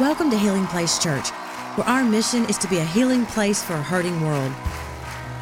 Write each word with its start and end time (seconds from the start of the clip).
Welcome 0.00 0.30
to 0.30 0.38
Healing 0.38 0.66
Place 0.68 0.96
Church, 0.98 1.30
where 1.74 1.88
our 1.88 2.04
mission 2.04 2.44
is 2.44 2.56
to 2.58 2.68
be 2.68 2.78
a 2.78 2.84
healing 2.84 3.26
place 3.26 3.64
for 3.64 3.72
a 3.74 3.82
hurting 3.82 4.24
world. 4.24 4.52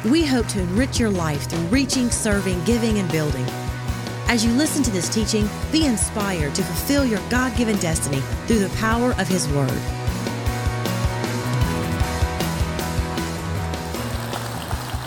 We 0.03 0.25
hope 0.25 0.47
to 0.47 0.59
enrich 0.59 0.99
your 0.99 1.11
life 1.11 1.47
through 1.47 1.59
reaching, 1.67 2.09
serving, 2.09 2.63
giving, 2.63 2.97
and 2.97 3.11
building. 3.11 3.45
As 4.27 4.43
you 4.43 4.51
listen 4.53 4.81
to 4.81 4.89
this 4.89 5.09
teaching, 5.09 5.47
be 5.71 5.85
inspired 5.85 6.55
to 6.55 6.63
fulfill 6.63 7.05
your 7.05 7.21
God 7.29 7.55
given 7.55 7.77
destiny 7.77 8.19
through 8.47 8.59
the 8.59 8.75
power 8.77 9.11
of 9.19 9.27
His 9.27 9.47
Word. 9.49 9.69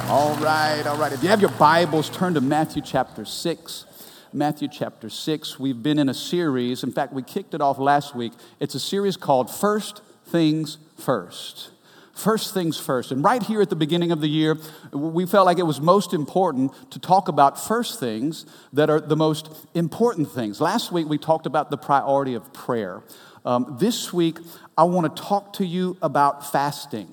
All 0.08 0.36
right, 0.36 0.82
all 0.86 0.96
right. 0.96 1.12
If 1.12 1.24
you 1.24 1.28
have 1.28 1.40
your 1.40 1.50
Bibles, 1.50 2.08
turn 2.08 2.34
to 2.34 2.40
Matthew 2.40 2.82
chapter 2.82 3.24
6. 3.24 3.84
Matthew 4.32 4.68
chapter 4.68 5.10
6. 5.10 5.58
We've 5.58 5.82
been 5.82 5.98
in 5.98 6.08
a 6.08 6.14
series. 6.14 6.84
In 6.84 6.92
fact, 6.92 7.12
we 7.12 7.22
kicked 7.22 7.52
it 7.52 7.60
off 7.60 7.78
last 7.78 8.14
week. 8.14 8.32
It's 8.60 8.74
a 8.74 8.80
series 8.80 9.16
called 9.16 9.50
First 9.50 10.02
Things 10.26 10.78
First. 10.96 11.70
First 12.14 12.52
things 12.52 12.78
first. 12.78 13.12
And 13.12 13.24
right 13.24 13.42
here 13.42 13.62
at 13.62 13.70
the 13.70 13.76
beginning 13.76 14.12
of 14.12 14.20
the 14.20 14.28
year, 14.28 14.58
we 14.92 15.24
felt 15.24 15.46
like 15.46 15.58
it 15.58 15.66
was 15.66 15.80
most 15.80 16.12
important 16.12 16.72
to 16.90 16.98
talk 16.98 17.28
about 17.28 17.58
first 17.58 17.98
things 17.98 18.44
that 18.74 18.90
are 18.90 19.00
the 19.00 19.16
most 19.16 19.48
important 19.74 20.30
things. 20.30 20.60
Last 20.60 20.92
week, 20.92 21.08
we 21.08 21.16
talked 21.16 21.46
about 21.46 21.70
the 21.70 21.78
priority 21.78 22.34
of 22.34 22.52
prayer. 22.52 23.02
Um, 23.44 23.78
this 23.80 24.12
week, 24.12 24.38
I 24.76 24.84
want 24.84 25.16
to 25.16 25.22
talk 25.22 25.54
to 25.54 25.64
you 25.64 25.96
about 26.02 26.52
fasting. 26.52 27.08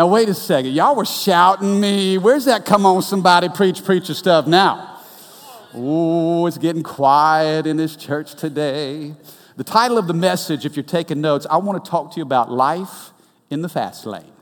Now, 0.00 0.06
wait 0.06 0.30
a 0.30 0.34
second. 0.34 0.72
Y'all 0.72 0.96
were 0.96 1.04
shouting 1.04 1.78
me. 1.78 2.16
Where's 2.16 2.46
that 2.46 2.64
come 2.64 2.86
on, 2.86 3.02
somebody 3.02 3.50
preach, 3.50 3.84
preacher 3.84 4.14
stuff 4.14 4.46
now? 4.46 4.98
Oh, 5.74 6.46
it's 6.46 6.56
getting 6.56 6.82
quiet 6.82 7.66
in 7.66 7.76
this 7.76 7.96
church 7.96 8.34
today. 8.34 9.14
The 9.58 9.62
title 9.62 9.98
of 9.98 10.06
the 10.06 10.14
message, 10.14 10.64
if 10.64 10.74
you're 10.74 10.84
taking 10.84 11.20
notes, 11.20 11.46
I 11.50 11.58
want 11.58 11.84
to 11.84 11.90
talk 11.90 12.12
to 12.12 12.16
you 12.16 12.22
about 12.22 12.50
life 12.50 13.10
in 13.50 13.60
the 13.60 13.68
fast 13.68 14.06
lane. 14.06 14.32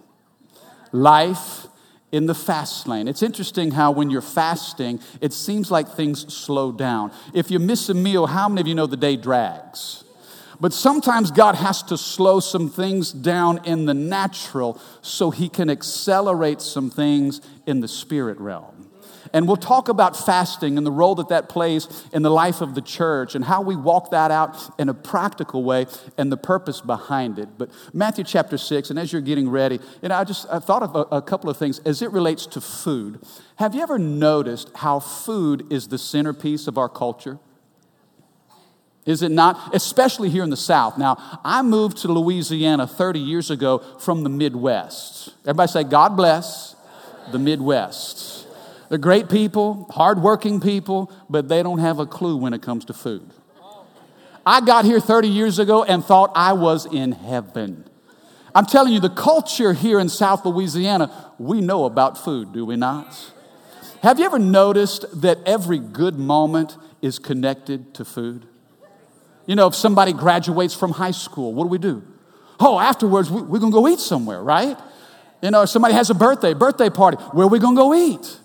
Life 0.93 1.67
in 2.13 2.27
the 2.27 2.37
fast 2.37 2.87
lane. 2.87 3.09
It's 3.09 3.25
interesting 3.25 3.73
how 3.73 3.91
when 3.91 4.11
you're 4.11 4.23
fasting, 4.23 5.01
it 5.21 5.33
seems 5.33 5.73
like 5.73 5.89
things 5.89 6.33
slow 6.33 6.71
down. 6.71 7.11
If 7.35 7.51
you 7.51 7.59
miss 7.59 7.89
a 7.89 7.95
meal, 7.95 8.29
how 8.29 8.49
many 8.49 8.61
of 8.61 8.69
you 8.69 8.77
know 8.77 8.87
the 8.87 8.97
day 8.97 9.17
drags? 9.17 10.05
But 10.61 10.73
sometimes 10.73 11.31
God 11.31 11.55
has 11.55 11.83
to 11.85 11.97
slow 11.97 12.41
some 12.41 12.69
things 12.69 13.13
down 13.13 13.65
in 13.65 13.87
the 13.87 13.95
natural 13.95 14.81
so 15.03 15.31
he 15.31 15.49
can 15.49 15.71
accelerate 15.71 16.61
some 16.61 16.91
things 16.91 17.41
in 17.67 17.81
the 17.81 17.89
spirit 17.89 18.39
realm. 18.41 18.89
And 19.33 19.47
we'll 19.47 19.57
talk 19.57 19.89
about 19.89 20.17
fasting 20.17 20.79
and 20.79 20.87
the 20.87 20.93
role 20.93 21.15
that 21.17 21.29
that 21.29 21.49
plays 21.49 22.05
in 22.13 22.23
the 22.23 22.31
life 22.31 22.61
of 22.61 22.75
the 22.75 22.81
church 22.81 23.35
and 23.35 23.45
how 23.45 23.61
we 23.61 23.77
walk 23.77 24.11
that 24.11 24.31
out 24.31 24.57
in 24.79 24.89
a 24.89 24.95
practical 24.95 25.65
way 25.65 25.87
and 26.17 26.33
the 26.33 26.37
purpose 26.37 26.81
behind 26.81 27.39
it. 27.39 27.49
But 27.59 27.71
Matthew 27.93 28.25
chapter 28.25 28.57
6, 28.57 28.91
and 28.91 28.99
as 28.99 29.13
you're 29.13 29.23
getting 29.23 29.49
ready, 29.49 29.81
you 30.03 30.09
know, 30.09 30.15
I 30.15 30.25
just 30.25 30.47
I 30.51 30.59
thought 30.59 30.83
of 30.83 30.97
a, 30.97 31.17
a 31.17 31.23
couple 31.23 31.51
of 31.51 31.57
things 31.57 31.79
as 31.81 32.03
it 32.03 32.13
relates 32.13 32.47
to 32.47 32.61
food. 32.61 33.21
Have 33.57 33.75
you 33.75 33.83
ever 33.83 33.99
noticed 33.99 34.71
how 34.77 35.01
food 35.01 35.71
is 35.71 35.89
the 35.89 35.99
centerpiece 35.99 36.67
of 36.67 36.79
our 36.79 36.89
culture? 36.89 37.39
Is 39.09 39.23
it 39.23 39.31
not? 39.31 39.75
Especially 39.75 40.29
here 40.29 40.43
in 40.43 40.51
the 40.51 40.57
South. 40.57 40.99
Now, 40.99 41.41
I 41.43 41.63
moved 41.63 41.97
to 42.03 42.09
Louisiana 42.09 42.87
30 42.87 43.19
years 43.19 43.51
ago 43.51 43.79
from 43.99 44.23
the 44.23 44.29
Midwest. 44.29 45.31
Everybody 45.45 45.73
say, 45.73 45.85
God 45.85 46.15
bless 46.15 46.77
the 47.33 47.39
Midwest. 47.39 48.47
They're 48.91 48.99
great 48.99 49.31
people, 49.31 49.87
hardworking 49.91 50.61
people, 50.61 51.11
but 51.31 51.49
they 51.49 51.63
don't 51.63 51.79
have 51.79 51.99
a 51.99 52.05
clue 52.05 52.37
when 52.37 52.53
it 52.53 52.61
comes 52.61 52.85
to 52.85 52.93
food. 52.93 53.31
I 54.45 54.61
got 54.61 54.85
here 54.85 55.01
30 55.01 55.29
years 55.29 55.59
ago 55.59 55.85
and 55.85 56.05
thought 56.05 56.31
I 56.35 56.53
was 56.53 56.85
in 56.85 57.13
heaven. 57.13 57.89
I'm 58.55 58.67
telling 58.67 58.93
you, 58.93 59.01
the 59.01 59.09
culture 59.09 59.73
here 59.73 59.99
in 60.01 60.11
South 60.11 60.45
Louisiana, 60.45 61.33
we 61.39 61.63
know 61.63 61.87
about 61.87 62.23
food, 62.23 62.53
do 62.53 62.67
we 62.67 62.77
not? 62.77 63.33
Have 64.03 64.19
you 64.19 64.27
ever 64.27 64.39
noticed 64.39 65.23
that 65.23 65.39
every 65.47 65.79
good 65.79 66.19
moment 66.19 66.77
is 67.01 67.19
connected 67.19 67.95
to 67.95 68.05
food? 68.05 68.47
You 69.49 69.57
know, 69.57 69.67
if 69.67 69.75
somebody 69.75 70.13
graduates 70.13 70.75
from 70.75 70.93
high 70.93 71.11
school, 71.11 71.55
what 71.55 71.65
do 71.65 71.69
we 71.71 71.79
do? 71.79 72.03
Oh, 72.61 72.79
afterwards, 72.79 73.31
we, 73.31 73.41
are 73.41 73.61
gonna 73.61 73.73
go 73.73 73.89
eat 73.89 73.99
somewhere, 73.99 74.43
right? 74.43 74.77
You 75.43 75.51
know, 75.51 75.63
if 75.63 75.71
somebody 75.71 75.95
has 75.95 76.11
a 76.11 76.15
birthday, 76.15 76.53
birthday 76.53 76.91
party, 76.91 77.17
where 77.33 77.47
are 77.47 77.49
we 77.49 77.59
gonna 77.59 77.75
go 77.75 77.95
eat? 77.95 78.41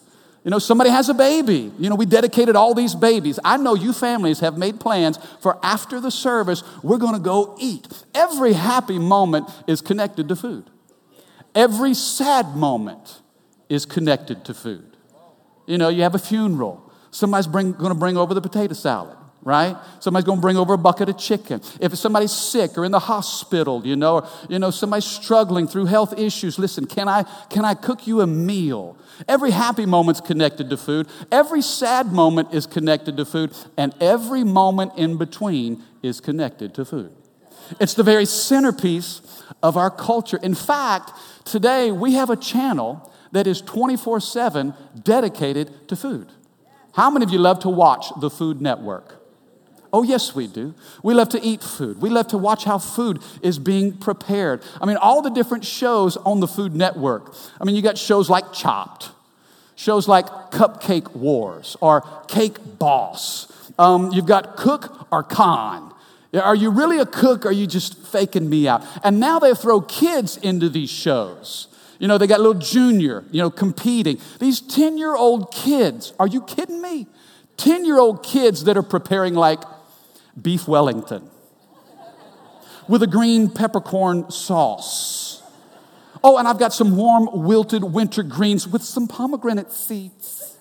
You 0.45 0.51
know, 0.51 0.59
somebody 0.59 0.89
has 0.89 1.09
a 1.09 1.13
baby. 1.13 1.73
You 1.77 1.89
know, 1.89 1.95
we 1.95 2.05
dedicated 2.05 2.55
all 2.55 2.73
these 2.73 2.95
babies. 2.95 3.37
I 3.43 3.57
know 3.57 3.75
you 3.75 3.91
families 3.91 4.39
have 4.39 4.57
made 4.57 4.79
plans 4.79 5.19
for 5.41 5.59
after 5.61 5.99
the 5.99 6.09
service, 6.09 6.63
we're 6.83 6.99
gonna 6.99 7.19
go 7.19 7.57
eat. 7.59 7.85
Every 8.15 8.53
happy 8.53 8.97
moment 8.97 9.49
is 9.67 9.81
connected 9.81 10.29
to 10.29 10.37
food, 10.37 10.69
every 11.53 11.95
sad 11.95 12.55
moment 12.55 13.21
is 13.67 13.85
connected 13.85 14.45
to 14.45 14.53
food. 14.53 14.95
You 15.67 15.77
know, 15.77 15.89
you 15.89 16.03
have 16.03 16.15
a 16.15 16.19
funeral, 16.19 16.89
somebody's 17.11 17.47
bring, 17.47 17.73
gonna 17.73 17.93
bring 17.93 18.15
over 18.15 18.33
the 18.33 18.41
potato 18.41 18.73
salad 18.73 19.17
right? 19.43 19.75
Somebody's 19.99 20.25
going 20.25 20.37
to 20.37 20.41
bring 20.41 20.57
over 20.57 20.73
a 20.73 20.77
bucket 20.77 21.09
of 21.09 21.17
chicken. 21.17 21.61
If 21.79 21.95
somebody's 21.97 22.31
sick 22.31 22.77
or 22.77 22.85
in 22.85 22.91
the 22.91 22.99
hospital, 22.99 23.85
you 23.85 23.95
know, 23.95 24.15
or, 24.15 24.27
you 24.49 24.59
know, 24.59 24.71
somebody's 24.71 25.05
struggling 25.05 25.67
through 25.67 25.85
health 25.85 26.17
issues, 26.17 26.57
listen, 26.57 26.85
can 26.85 27.07
I, 27.07 27.23
can 27.49 27.65
I 27.65 27.73
cook 27.73 28.07
you 28.07 28.21
a 28.21 28.27
meal? 28.27 28.97
Every 29.27 29.51
happy 29.51 29.85
moment's 29.85 30.21
connected 30.21 30.69
to 30.69 30.77
food. 30.77 31.07
Every 31.31 31.61
sad 31.61 32.07
moment 32.07 32.53
is 32.53 32.65
connected 32.65 33.17
to 33.17 33.25
food. 33.25 33.53
And 33.77 33.93
every 34.01 34.43
moment 34.43 34.93
in 34.97 35.17
between 35.17 35.83
is 36.01 36.19
connected 36.19 36.73
to 36.75 36.85
food. 36.85 37.11
It's 37.79 37.93
the 37.93 38.03
very 38.03 38.25
centerpiece 38.25 39.21
of 39.61 39.77
our 39.77 39.91
culture. 39.91 40.37
In 40.41 40.55
fact, 40.55 41.11
today 41.45 41.91
we 41.91 42.13
have 42.13 42.29
a 42.29 42.35
channel 42.35 43.11
that 43.31 43.47
is 43.47 43.61
24 43.61 44.19
7 44.19 44.73
dedicated 45.01 45.87
to 45.87 45.95
food. 45.95 46.27
How 46.93 47.09
many 47.09 47.25
of 47.25 47.31
you 47.31 47.39
love 47.39 47.59
to 47.59 47.69
watch 47.69 48.07
the 48.19 48.29
Food 48.29 48.61
Network? 48.61 49.22
Oh, 49.93 50.01
yes, 50.01 50.33
we 50.33 50.47
do. 50.47 50.73
We 51.03 51.13
love 51.13 51.29
to 51.29 51.41
eat 51.41 51.61
food. 51.61 52.01
We 52.01 52.09
love 52.09 52.27
to 52.29 52.37
watch 52.39 52.63
how 52.63 52.79
food 52.79 53.21
is 53.43 53.59
being 53.59 53.93
prepared. 53.95 54.63
I 54.81 54.87
mean, 54.87 54.97
all 54.97 55.21
the 55.21 55.29
different 55.29 55.63
shows 55.63 56.17
on 56.17 56.39
the 56.39 56.47
Food 56.47 56.75
Network. 56.75 57.35
I 57.61 57.63
mean, 57.63 57.75
you 57.75 57.83
got 57.83 57.99
shows 57.99 58.27
like 58.27 58.51
Chopped, 58.51 59.11
shows 59.75 60.07
like 60.07 60.25
Cupcake 60.49 61.15
Wars 61.15 61.77
or 61.79 62.01
Cake 62.27 62.57
Boss. 62.79 63.51
Um, 63.77 64.11
you've 64.11 64.25
got 64.25 64.57
Cook 64.57 65.07
or 65.11 65.21
Con. 65.21 65.93
Are 66.33 66.55
you 66.55 66.71
really 66.71 66.97
a 66.97 67.05
cook 67.05 67.45
or 67.45 67.49
are 67.49 67.51
you 67.51 67.67
just 67.67 67.95
faking 68.07 68.49
me 68.49 68.67
out? 68.67 68.83
And 69.03 69.19
now 69.19 69.37
they 69.37 69.53
throw 69.53 69.81
kids 69.81 70.37
into 70.37 70.67
these 70.67 70.89
shows. 70.89 71.67
You 71.99 72.07
know, 72.07 72.17
they 72.17 72.25
got 72.25 72.39
little 72.39 72.59
junior, 72.59 73.23
you 73.29 73.39
know, 73.39 73.51
competing. 73.51 74.19
These 74.39 74.61
10 74.61 74.97
year 74.97 75.15
old 75.15 75.53
kids, 75.53 76.13
are 76.19 76.25
you 76.25 76.41
kidding 76.41 76.81
me? 76.81 77.05
10 77.57 77.85
year 77.85 77.99
old 77.99 78.23
kids 78.23 78.63
that 78.63 78.75
are 78.75 78.83
preparing 78.83 79.35
like 79.35 79.59
beef 80.41 80.67
Wellington 80.67 81.29
with 82.87 83.03
a 83.03 83.07
green 83.07 83.49
peppercorn 83.49 84.29
sauce. 84.31 85.41
Oh, 86.23 86.37
and 86.37 86.47
I've 86.47 86.59
got 86.59 86.73
some 86.73 86.95
warm 86.95 87.29
wilted 87.31 87.83
winter 87.83 88.23
greens 88.23 88.67
with 88.67 88.83
some 88.83 89.07
pomegranate 89.07 89.71
seeds. 89.71 90.57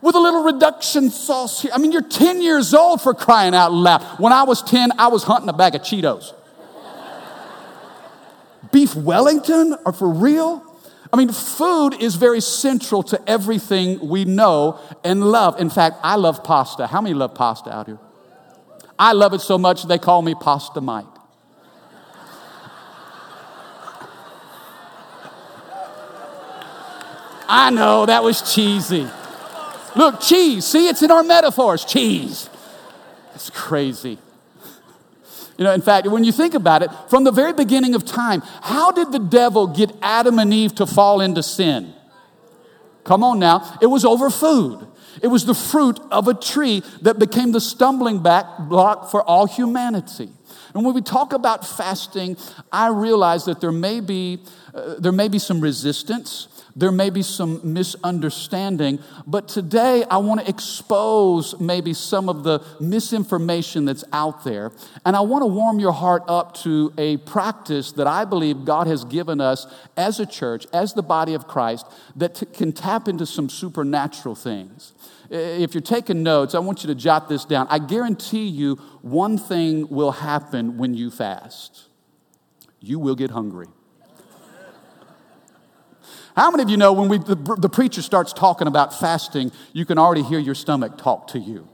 with 0.00 0.14
a 0.14 0.20
little 0.20 0.42
reduction 0.44 1.10
sauce 1.10 1.62
here. 1.62 1.70
I 1.74 1.78
mean, 1.78 1.92
you're 1.92 2.02
10 2.02 2.40
years 2.40 2.74
old 2.74 3.02
for 3.02 3.12
crying 3.12 3.54
out 3.54 3.72
loud. 3.72 4.02
When 4.18 4.32
I 4.32 4.44
was 4.44 4.62
10, 4.62 4.92
I 4.98 5.08
was 5.08 5.24
hunting 5.24 5.48
a 5.48 5.52
bag 5.52 5.74
of 5.74 5.82
Cheetos. 5.82 6.32
Beef 8.72 8.94
Wellington? 8.94 9.76
Are 9.84 9.92
for 9.92 10.08
real? 10.08 10.65
I 11.12 11.16
mean, 11.16 11.30
food 11.30 11.94
is 12.00 12.16
very 12.16 12.40
central 12.40 13.02
to 13.04 13.30
everything 13.30 14.08
we 14.08 14.24
know 14.24 14.80
and 15.04 15.22
love. 15.22 15.60
In 15.60 15.70
fact, 15.70 15.96
I 16.02 16.16
love 16.16 16.42
pasta. 16.42 16.86
How 16.86 17.00
many 17.00 17.14
love 17.14 17.34
pasta 17.34 17.72
out 17.72 17.86
here? 17.86 17.98
I 18.98 19.12
love 19.12 19.34
it 19.34 19.40
so 19.40 19.58
much 19.58 19.84
they 19.84 19.98
call 19.98 20.22
me 20.22 20.34
Pasta 20.34 20.80
Mike. 20.80 21.04
I 27.48 27.70
know 27.70 28.06
that 28.06 28.24
was 28.24 28.54
cheesy. 28.54 29.06
Look, 29.94 30.20
cheese. 30.20 30.64
See, 30.64 30.88
it's 30.88 31.02
in 31.02 31.10
our 31.10 31.22
metaphors. 31.22 31.84
Cheese. 31.84 32.50
It's 33.34 33.50
crazy. 33.50 34.18
You 35.58 35.64
know, 35.64 35.72
in 35.72 35.80
fact, 35.80 36.06
when 36.06 36.24
you 36.24 36.32
think 36.32 36.54
about 36.54 36.82
it, 36.82 36.90
from 37.08 37.24
the 37.24 37.32
very 37.32 37.52
beginning 37.52 37.94
of 37.94 38.04
time, 38.04 38.42
how 38.62 38.92
did 38.92 39.12
the 39.12 39.18
devil 39.18 39.66
get 39.66 39.90
Adam 40.02 40.38
and 40.38 40.52
Eve 40.52 40.74
to 40.76 40.86
fall 40.86 41.20
into 41.20 41.42
sin? 41.42 41.94
Come 43.04 43.22
on 43.22 43.38
now. 43.38 43.78
It 43.80 43.86
was 43.86 44.04
over 44.04 44.28
food. 44.30 44.86
It 45.22 45.28
was 45.28 45.46
the 45.46 45.54
fruit 45.54 45.98
of 46.10 46.28
a 46.28 46.34
tree 46.34 46.82
that 47.02 47.18
became 47.18 47.52
the 47.52 47.60
stumbling 47.60 48.18
block 48.18 49.10
for 49.10 49.22
all 49.22 49.46
humanity. 49.46 50.28
And 50.74 50.84
when 50.84 50.94
we 50.94 51.00
talk 51.00 51.32
about 51.32 51.66
fasting, 51.66 52.36
I 52.70 52.88
realize 52.88 53.46
that 53.46 53.62
there 53.62 53.72
may 53.72 54.00
be, 54.00 54.40
uh, 54.74 54.96
there 54.98 55.12
may 55.12 55.28
be 55.28 55.38
some 55.38 55.60
resistance 55.60 56.48
There 56.76 56.92
may 56.92 57.10
be 57.10 57.22
some 57.22 57.60
misunderstanding, 57.72 58.98
but 59.26 59.48
today 59.48 60.04
I 60.10 60.18
want 60.18 60.42
to 60.42 60.48
expose 60.48 61.58
maybe 61.58 61.94
some 61.94 62.28
of 62.28 62.44
the 62.44 62.62
misinformation 62.78 63.86
that's 63.86 64.04
out 64.12 64.44
there. 64.44 64.72
And 65.04 65.16
I 65.16 65.20
want 65.20 65.42
to 65.42 65.46
warm 65.46 65.80
your 65.80 65.92
heart 65.92 66.22
up 66.28 66.54
to 66.58 66.92
a 66.98 67.16
practice 67.16 67.92
that 67.92 68.06
I 68.06 68.26
believe 68.26 68.64
God 68.64 68.86
has 68.86 69.04
given 69.04 69.40
us 69.40 69.66
as 69.96 70.20
a 70.20 70.26
church, 70.26 70.66
as 70.72 70.92
the 70.92 71.02
body 71.02 71.32
of 71.32 71.48
Christ, 71.48 71.86
that 72.14 72.34
t- 72.34 72.46
can 72.46 72.72
tap 72.72 73.08
into 73.08 73.24
some 73.24 73.48
supernatural 73.48 74.34
things. 74.34 74.92
If 75.30 75.74
you're 75.74 75.80
taking 75.80 76.22
notes, 76.22 76.54
I 76.54 76.58
want 76.58 76.84
you 76.84 76.88
to 76.88 76.94
jot 76.94 77.28
this 77.28 77.44
down. 77.44 77.66
I 77.70 77.78
guarantee 77.78 78.46
you 78.46 78.76
one 79.00 79.38
thing 79.38 79.88
will 79.88 80.12
happen 80.12 80.76
when 80.76 80.94
you 80.94 81.10
fast 81.10 81.86
you 82.86 82.98
will 82.98 83.16
get 83.16 83.30
hungry. 83.30 83.66
How 86.36 86.50
many 86.50 86.62
of 86.62 86.68
you 86.68 86.76
know 86.76 86.92
when 86.92 87.08
we, 87.08 87.16
the, 87.16 87.34
the 87.34 87.68
preacher 87.70 88.02
starts 88.02 88.34
talking 88.34 88.68
about 88.68 88.92
fasting, 88.98 89.52
you 89.72 89.86
can 89.86 89.96
already 89.96 90.22
hear 90.22 90.38
your 90.38 90.54
stomach 90.54 90.98
talk 90.98 91.28
to 91.28 91.38
you? 91.38 91.66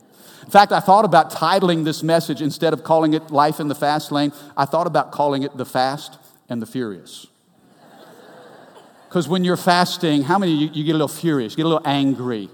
In 0.44 0.50
fact, 0.50 0.70
I 0.70 0.78
thought 0.78 1.04
about 1.04 1.32
titling 1.32 1.84
this 1.84 2.02
message 2.04 2.40
instead 2.40 2.72
of 2.72 2.84
calling 2.84 3.12
it 3.14 3.30
Life 3.30 3.58
in 3.58 3.66
the 3.66 3.74
Fast 3.74 4.12
Lane, 4.12 4.32
I 4.56 4.64
thought 4.64 4.86
about 4.86 5.10
calling 5.10 5.42
it 5.42 5.56
The 5.56 5.64
Fast 5.64 6.16
and 6.48 6.62
the 6.62 6.66
Furious. 6.66 7.26
Because 9.08 9.28
when 9.28 9.42
you're 9.42 9.56
fasting, 9.56 10.22
how 10.22 10.38
many 10.38 10.52
you, 10.52 10.70
you 10.72 10.84
get 10.84 10.92
a 10.92 10.94
little 10.94 11.08
furious, 11.08 11.56
get 11.56 11.66
a 11.66 11.68
little 11.68 11.86
angry? 11.86 12.48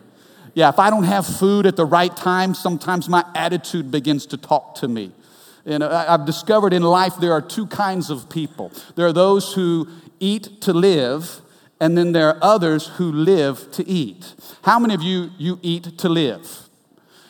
Yeah, 0.55 0.71
if 0.71 0.79
I 0.79 0.91
don't 0.91 1.05
have 1.05 1.27
food 1.27 1.67
at 1.67 1.77
the 1.77 1.87
right 1.87 2.15
time, 2.17 2.55
sometimes 2.55 3.09
my 3.09 3.25
attitude 3.35 3.91
begins 3.91 4.27
to 4.27 4.37
talk 4.37 4.77
to 4.77 4.89
me. 4.89 5.13
And 5.67 5.85
I've 5.85 6.25
discovered 6.25 6.73
in 6.73 6.83
life 6.83 7.17
there 7.21 7.33
are 7.33 7.43
two 7.43 7.67
kinds 7.67 8.09
of 8.09 8.31
people 8.31 8.73
there 8.97 9.07
are 9.07 9.13
those 9.13 9.53
who 9.53 9.89
eat 10.19 10.63
to 10.63 10.73
live, 10.73 11.43
and 11.81 11.97
then 11.97 12.13
there 12.13 12.29
are 12.29 12.39
others 12.43 12.87
who 12.87 13.13
live 13.13 13.71
to 13.73 13.87
eat. 13.87 14.35
How 14.63 14.79
many 14.79 14.95
of 14.95 15.03
you, 15.03 15.31
you 15.39 15.59
eat 15.63 15.99
to 15.99 16.09
live? 16.09 16.69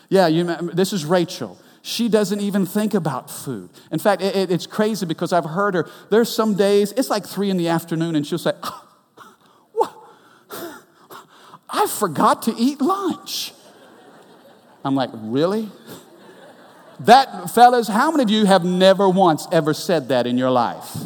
Yeah, 0.08 0.26
you, 0.26 0.44
this 0.72 0.92
is 0.92 1.04
Rachel. 1.04 1.58
She 1.82 2.08
doesn't 2.08 2.40
even 2.40 2.66
think 2.66 2.94
about 2.94 3.30
food. 3.30 3.70
In 3.90 3.98
fact, 3.98 4.22
it, 4.22 4.50
it's 4.50 4.66
crazy 4.66 5.06
because 5.06 5.32
I've 5.32 5.44
heard 5.44 5.74
her. 5.74 5.88
There's 6.10 6.32
some 6.32 6.54
days, 6.54 6.92
it's 6.92 7.10
like 7.10 7.26
three 7.26 7.50
in 7.50 7.56
the 7.56 7.68
afternoon, 7.68 8.16
and 8.16 8.26
she'll 8.26 8.38
say, 8.38 8.52
What? 9.72 9.94
I 11.70 11.86
forgot 11.86 12.42
to 12.42 12.54
eat 12.56 12.80
lunch. 12.80 13.52
I'm 14.84 14.94
like, 14.94 15.10
Really? 15.12 15.70
That, 17.00 17.50
fellas, 17.50 17.86
how 17.86 18.10
many 18.10 18.24
of 18.24 18.30
you 18.30 18.44
have 18.44 18.64
never 18.64 19.08
once 19.08 19.46
ever 19.52 19.72
said 19.72 20.08
that 20.08 20.26
in 20.26 20.36
your 20.36 20.50
life? 20.50 20.96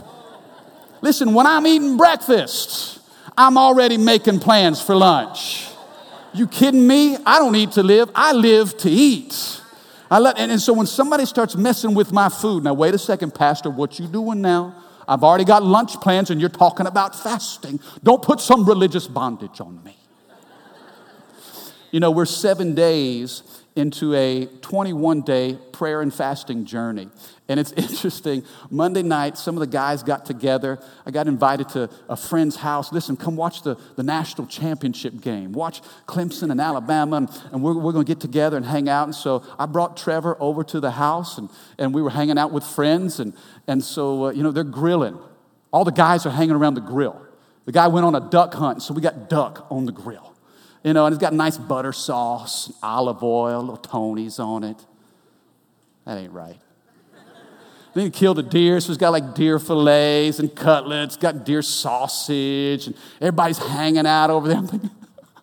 Listen, 1.02 1.34
when 1.34 1.46
I'm 1.46 1.66
eating 1.66 1.96
breakfast, 1.98 3.01
I'm 3.36 3.56
already 3.56 3.96
making 3.96 4.40
plans 4.40 4.80
for 4.80 4.94
lunch. 4.94 5.68
You 6.34 6.46
kidding 6.46 6.86
me? 6.86 7.16
I 7.26 7.38
don't 7.38 7.54
eat 7.54 7.72
to 7.72 7.82
live, 7.82 8.10
I 8.14 8.32
live 8.32 8.76
to 8.78 8.90
eat. 8.90 9.60
I 10.10 10.18
let, 10.18 10.38
and, 10.38 10.52
and 10.52 10.60
so 10.60 10.74
when 10.74 10.86
somebody 10.86 11.24
starts 11.24 11.56
messing 11.56 11.94
with 11.94 12.12
my 12.12 12.28
food, 12.28 12.64
now 12.64 12.74
wait 12.74 12.94
a 12.94 12.98
second, 12.98 13.34
Pastor, 13.34 13.70
what 13.70 13.98
you 13.98 14.06
doing 14.06 14.42
now? 14.42 14.74
I've 15.08 15.24
already 15.24 15.44
got 15.44 15.62
lunch 15.62 15.94
plans 16.00 16.30
and 16.30 16.40
you're 16.40 16.50
talking 16.50 16.86
about 16.86 17.14
fasting. 17.14 17.80
Don't 18.02 18.22
put 18.22 18.40
some 18.40 18.64
religious 18.66 19.06
bondage 19.06 19.60
on 19.60 19.82
me. 19.82 19.96
You 21.90 22.00
know, 22.00 22.10
we're 22.10 22.24
seven 22.26 22.74
days 22.74 23.61
into 23.74 24.14
a 24.14 24.46
21 24.60 25.22
day 25.22 25.58
prayer 25.72 26.02
and 26.02 26.12
fasting 26.12 26.64
journey. 26.64 27.08
And 27.48 27.58
it's 27.58 27.72
interesting. 27.76 28.44
Monday 28.70 29.02
night, 29.02 29.38
some 29.38 29.56
of 29.56 29.60
the 29.60 29.66
guys 29.66 30.02
got 30.02 30.26
together. 30.26 30.78
I 31.06 31.10
got 31.10 31.26
invited 31.26 31.68
to 31.70 31.90
a 32.08 32.16
friend's 32.16 32.56
house. 32.56 32.92
Listen, 32.92 33.16
come 33.16 33.36
watch 33.36 33.62
the, 33.62 33.76
the 33.96 34.02
national 34.02 34.46
championship 34.46 35.20
game. 35.20 35.52
Watch 35.52 35.80
Clemson 36.06 36.50
and 36.50 36.60
Alabama, 36.60 37.16
and, 37.16 37.28
and 37.52 37.62
we're, 37.62 37.74
we're 37.74 37.92
going 37.92 38.04
to 38.04 38.10
get 38.10 38.20
together 38.20 38.56
and 38.56 38.66
hang 38.66 38.88
out. 38.88 39.04
And 39.04 39.14
so 39.14 39.44
I 39.58 39.66
brought 39.66 39.96
Trevor 39.96 40.36
over 40.38 40.62
to 40.64 40.80
the 40.80 40.92
house, 40.92 41.38
and, 41.38 41.48
and 41.78 41.94
we 41.94 42.02
were 42.02 42.10
hanging 42.10 42.38
out 42.38 42.52
with 42.52 42.64
friends. 42.64 43.20
And, 43.20 43.34
and 43.66 43.82
so, 43.82 44.26
uh, 44.26 44.30
you 44.32 44.42
know, 44.42 44.52
they're 44.52 44.64
grilling. 44.64 45.18
All 45.72 45.84
the 45.84 45.92
guys 45.92 46.26
are 46.26 46.30
hanging 46.30 46.54
around 46.54 46.74
the 46.74 46.82
grill. 46.82 47.20
The 47.64 47.72
guy 47.72 47.88
went 47.88 48.04
on 48.04 48.14
a 48.14 48.20
duck 48.20 48.52
hunt, 48.54 48.82
so 48.82 48.92
we 48.92 49.00
got 49.00 49.30
duck 49.30 49.66
on 49.70 49.86
the 49.86 49.92
grill. 49.92 50.34
You 50.82 50.92
know, 50.92 51.06
and 51.06 51.12
it's 51.14 51.20
got 51.20 51.32
nice 51.32 51.56
butter 51.56 51.92
sauce, 51.92 52.72
olive 52.82 53.22
oil, 53.22 53.60
little 53.60 53.76
Tony's 53.76 54.38
on 54.38 54.64
it. 54.64 54.84
That 56.04 56.18
ain't 56.18 56.32
right. 56.32 56.58
Then 57.94 58.04
he 58.04 58.10
killed 58.10 58.38
a 58.38 58.42
deer, 58.42 58.80
so 58.80 58.90
it's 58.90 58.98
got 58.98 59.10
like 59.10 59.34
deer 59.34 59.58
fillets 59.58 60.38
and 60.38 60.54
cutlets, 60.54 61.16
got 61.16 61.44
deer 61.44 61.62
sausage, 61.62 62.86
and 62.86 62.96
everybody's 63.20 63.58
hanging 63.58 64.06
out 64.06 64.30
over 64.30 64.48
there. 64.48 64.56
I'm 64.56 64.66
thinking, 64.66 64.90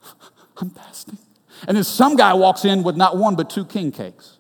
I'm 0.58 0.70
fasting. 0.72 1.20
And 1.68 1.78
then 1.78 1.84
some 1.84 2.16
guy 2.16 2.34
walks 2.34 2.66
in 2.66 2.84
with 2.84 2.96
not 2.96 3.18
one 3.18 3.36
but 3.36 3.50
two 3.50 3.66
king 3.66 3.92
cakes. 3.92 4.38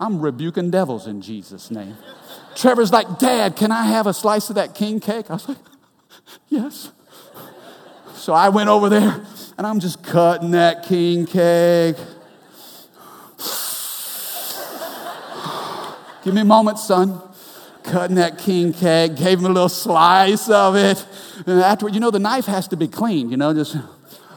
I'm 0.00 0.20
rebuking 0.20 0.70
devils 0.70 1.06
in 1.06 1.22
Jesus' 1.22 1.70
name. 1.70 1.96
Trevor's 2.56 2.92
like, 2.92 3.20
Dad, 3.20 3.54
can 3.54 3.70
I 3.70 3.84
have 3.84 4.08
a 4.08 4.12
slice 4.12 4.48
of 4.48 4.56
that 4.56 4.74
king 4.74 4.98
cake? 4.98 5.30
I 5.30 5.34
was 5.34 5.48
like, 5.48 5.58
Yes. 6.48 6.90
So 8.22 8.32
I 8.32 8.50
went 8.50 8.68
over 8.68 8.88
there 8.88 9.20
and 9.58 9.66
I'm 9.66 9.80
just 9.80 10.00
cutting 10.04 10.52
that 10.52 10.84
king 10.84 11.26
cake. 11.26 11.96
Give 16.22 16.32
me 16.32 16.42
a 16.42 16.44
moment, 16.44 16.78
son. 16.78 17.20
Cutting 17.82 18.14
that 18.14 18.38
king 18.38 18.72
cake, 18.72 19.16
gave 19.16 19.40
him 19.40 19.46
a 19.46 19.48
little 19.48 19.68
slice 19.68 20.48
of 20.48 20.76
it. 20.76 21.04
And 21.48 21.60
afterward, 21.62 21.94
you 21.94 22.00
know, 22.00 22.12
the 22.12 22.20
knife 22.20 22.46
has 22.46 22.68
to 22.68 22.76
be 22.76 22.86
clean, 22.86 23.28
you 23.28 23.36
know, 23.36 23.52
just, 23.52 23.76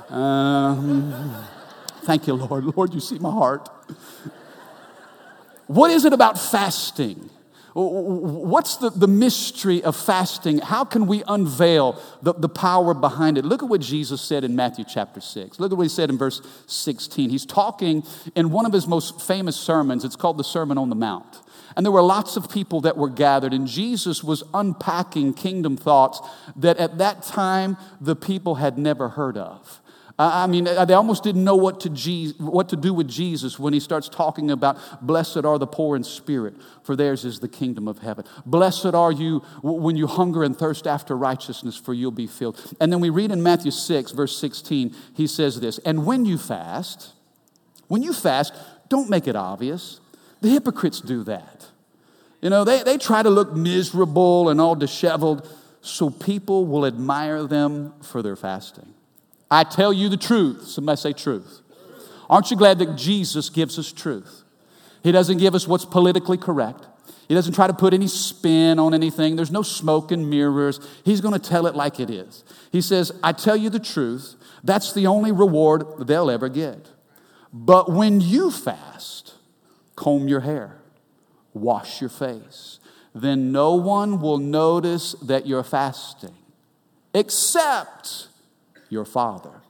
um, 0.10 1.46
thank 2.06 2.26
you, 2.26 2.34
Lord. 2.34 2.64
Lord, 2.64 2.92
you 2.92 3.00
see 3.00 3.20
my 3.20 3.30
heart. 3.30 3.70
What 5.68 5.92
is 5.92 6.06
it 6.06 6.14
about 6.14 6.40
fasting? 6.40 7.30
What's 7.78 8.78
the, 8.78 8.90
the 8.90 9.08
mystery 9.08 9.84
of 9.84 9.98
fasting? 9.98 10.60
How 10.60 10.86
can 10.86 11.08
we 11.08 11.24
unveil 11.28 12.02
the, 12.22 12.32
the 12.34 12.48
power 12.48 12.94
behind 12.94 13.38
it? 13.38 13.44
Look 13.44 13.64
at 13.64 13.68
what 13.68 13.82
Jesus 13.82 14.22
said 14.22 14.46
in 14.46 14.56
Matthew 14.56 14.86
chapter 14.88 15.20
6. 15.20 15.60
Look 15.60 15.74
at 15.74 15.78
what 15.78 15.84
he 15.84 15.90
said 15.90 16.10
in 16.10 16.18
verse 16.18 16.42
16. 16.68 17.30
He's 17.30 17.46
talking 17.46 18.04
in 18.34 18.52
one 18.52 18.66
of 18.66 18.72
his 18.72 18.88
most 18.88 19.22
famous 19.22 19.58
sermons. 19.58 20.06
It's 20.06 20.16
called 20.16 20.38
the 20.38 20.44
Sermon 20.46 20.78
on 20.78 20.88
the 20.88 20.96
Mount. 20.96 21.42
And 21.76 21.86
there 21.86 21.92
were 21.92 22.02
lots 22.02 22.38
of 22.38 22.50
people 22.50 22.80
that 22.82 22.96
were 22.96 23.10
gathered, 23.10 23.54
and 23.54 23.68
Jesus 23.68 24.24
was 24.24 24.42
unpacking 24.54 25.34
kingdom 25.34 25.76
thoughts 25.76 26.22
that 26.56 26.78
at 26.78 26.98
that 27.00 27.24
time 27.24 27.76
the 28.00 28.16
people 28.16 28.56
had 28.56 28.78
never 28.78 29.10
heard 29.10 29.36
of. 29.36 29.82
I 30.18 30.48
mean, 30.48 30.64
they 30.64 30.94
almost 30.94 31.24
didn't 31.24 31.44
know 31.44 31.58
what 31.58 31.82
to, 31.82 32.34
what 32.40 32.70
to 32.70 32.78
do 32.78 32.94
with 32.94 33.10
Jesus 33.10 33.60
when 33.60 33.74
he 33.74 33.82
starts 33.82 34.08
talking 34.08 34.50
about, 34.50 34.78
Blessed 35.06 35.44
are 35.44 35.60
the 35.60 35.68
poor 35.68 35.98
in 35.98 36.06
spirit, 36.06 36.56
for 36.84 36.96
theirs 36.96 37.26
is 37.26 37.42
the 37.42 37.50
kingdom 37.50 37.86
of 37.90 38.00
heaven. 38.00 38.24
Blessed 38.46 38.94
are 38.94 39.12
you 39.12 39.40
when 39.62 39.98
you 39.98 40.08
hunger 40.08 40.44
and 40.44 40.58
thirst 40.58 40.88
after 40.88 41.18
righteousness, 41.18 41.76
for 41.76 41.94
you'll 41.94 42.12
be 42.12 42.28
filled. 42.28 42.76
And 42.80 42.94
then 42.94 43.02
we 43.02 43.10
read 43.10 43.30
in 43.30 43.44
Matthew 43.44 43.72
6, 43.72 44.12
verse 44.12 44.38
16, 44.38 44.96
he 45.14 45.28
says 45.28 45.60
this 45.60 45.80
And 45.80 46.06
when 46.06 46.24
you 46.24 46.38
fast, 46.38 47.12
when 47.90 48.02
you 48.02 48.14
fast, 48.14 48.54
don't 48.88 49.10
make 49.10 49.28
it 49.28 49.36
obvious. 49.36 50.00
The 50.40 50.50
hypocrites 50.50 51.02
do 51.02 51.26
that. 51.26 51.68
You 52.42 52.50
know, 52.50 52.64
they, 52.64 52.84
they 52.84 52.98
try 52.98 53.22
to 53.22 53.30
look 53.30 53.54
miserable 53.54 54.48
and 54.48 54.62
all 54.62 54.76
disheveled 54.76 55.50
so 55.82 56.10
people 56.10 56.66
will 56.66 56.86
admire 56.86 57.44
them 57.44 57.94
for 58.02 58.22
their 58.22 58.36
fasting. 58.38 58.94
I 59.50 59.64
tell 59.64 59.94
you 59.94 60.10
the 60.10 60.18
truth. 60.18 60.68
Somebody 60.68 60.98
say 60.98 61.14
truth. 61.14 61.62
Aren't 62.30 62.50
you 62.52 62.58
glad 62.58 62.80
that 62.80 62.96
Jesus 62.96 63.50
gives 63.50 63.78
us 63.78 63.92
truth? 63.92 64.44
He 65.04 65.12
doesn't 65.12 65.38
give 65.38 65.54
us 65.54 65.68
what's 65.68 65.86
politically 65.86 66.38
correct. 66.38 66.88
He 67.28 67.34
doesn't 67.34 67.54
try 67.54 67.68
to 67.68 67.74
put 67.74 67.94
any 67.94 68.08
spin 68.08 68.80
on 68.80 68.94
anything. 68.94 69.36
There's 69.36 69.52
no 69.52 69.62
smoke 69.62 70.12
and 70.12 70.30
mirrors. 70.30 70.80
He's 71.04 71.22
going 71.22 71.40
to 71.40 71.50
tell 71.50 71.68
it 71.68 71.76
like 71.76 72.00
it 72.00 72.10
is. 72.10 72.44
He 72.72 72.82
says, 72.82 73.12
I 73.24 73.32
tell 73.32 73.56
you 73.56 73.70
the 73.70 73.80
truth. 73.80 74.36
That's 74.64 74.94
the 74.94 75.08
only 75.08 75.32
reward 75.32 76.08
they'll 76.08 76.30
ever 76.30 76.50
get. 76.50 76.90
But 77.52 77.92
when 77.92 78.22
you 78.22 78.52
fast, 78.52 79.36
comb 79.96 80.28
your 80.28 80.42
hair, 80.42 80.78
wash 81.54 82.02
your 82.02 82.10
face, 82.10 82.80
then 83.14 83.52
no 83.52 83.76
one 83.76 84.20
will 84.20 84.38
notice 84.38 85.14
that 85.22 85.48
you're 85.48 85.64
fasting, 85.64 86.36
except 87.14 88.28
your 88.96 89.06
Father. 89.06 89.62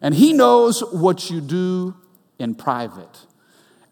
And 0.00 0.14
He 0.14 0.32
knows 0.32 0.80
what 0.92 1.28
you 1.28 1.42
do 1.42 1.94
in 2.38 2.54
private. 2.54 3.26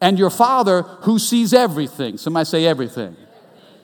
And 0.00 0.18
your 0.18 0.30
Father, 0.30 0.82
who 0.82 1.18
sees 1.18 1.52
everything, 1.52 2.16
somebody 2.16 2.46
say 2.46 2.64
everything. 2.64 3.16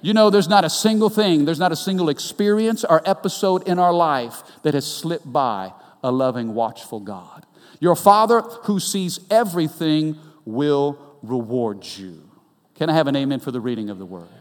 You 0.01 0.15
know, 0.15 0.31
there's 0.31 0.49
not 0.49 0.65
a 0.65 0.71
single 0.71 1.11
thing, 1.11 1.45
there's 1.45 1.59
not 1.59 1.73
a 1.73 1.77
single 1.77 2.09
experience 2.09 2.85
or 2.85 3.03
episode 3.05 3.69
in 3.69 3.79
our 3.79 3.93
life 3.93 4.43
that 4.63 4.73
has 4.73 4.87
slipped 4.87 5.31
by 5.31 5.73
a 6.03 6.11
loving, 6.11 6.55
watchful 6.55 7.01
God. 7.01 7.45
Your 7.81 7.97
Father, 7.97 8.41
who 8.41 8.81
sees 8.81 9.21
everything, 9.31 10.17
will 10.45 10.99
reward 11.23 11.85
you. 11.85 12.31
Can 12.77 12.89
I 12.89 12.95
have 12.95 13.09
an 13.09 13.17
amen 13.17 13.41
for 13.41 13.51
the 13.51 13.61
reading 13.61 13.91
of 13.91 13.99
the 13.99 14.07
word? 14.07 14.40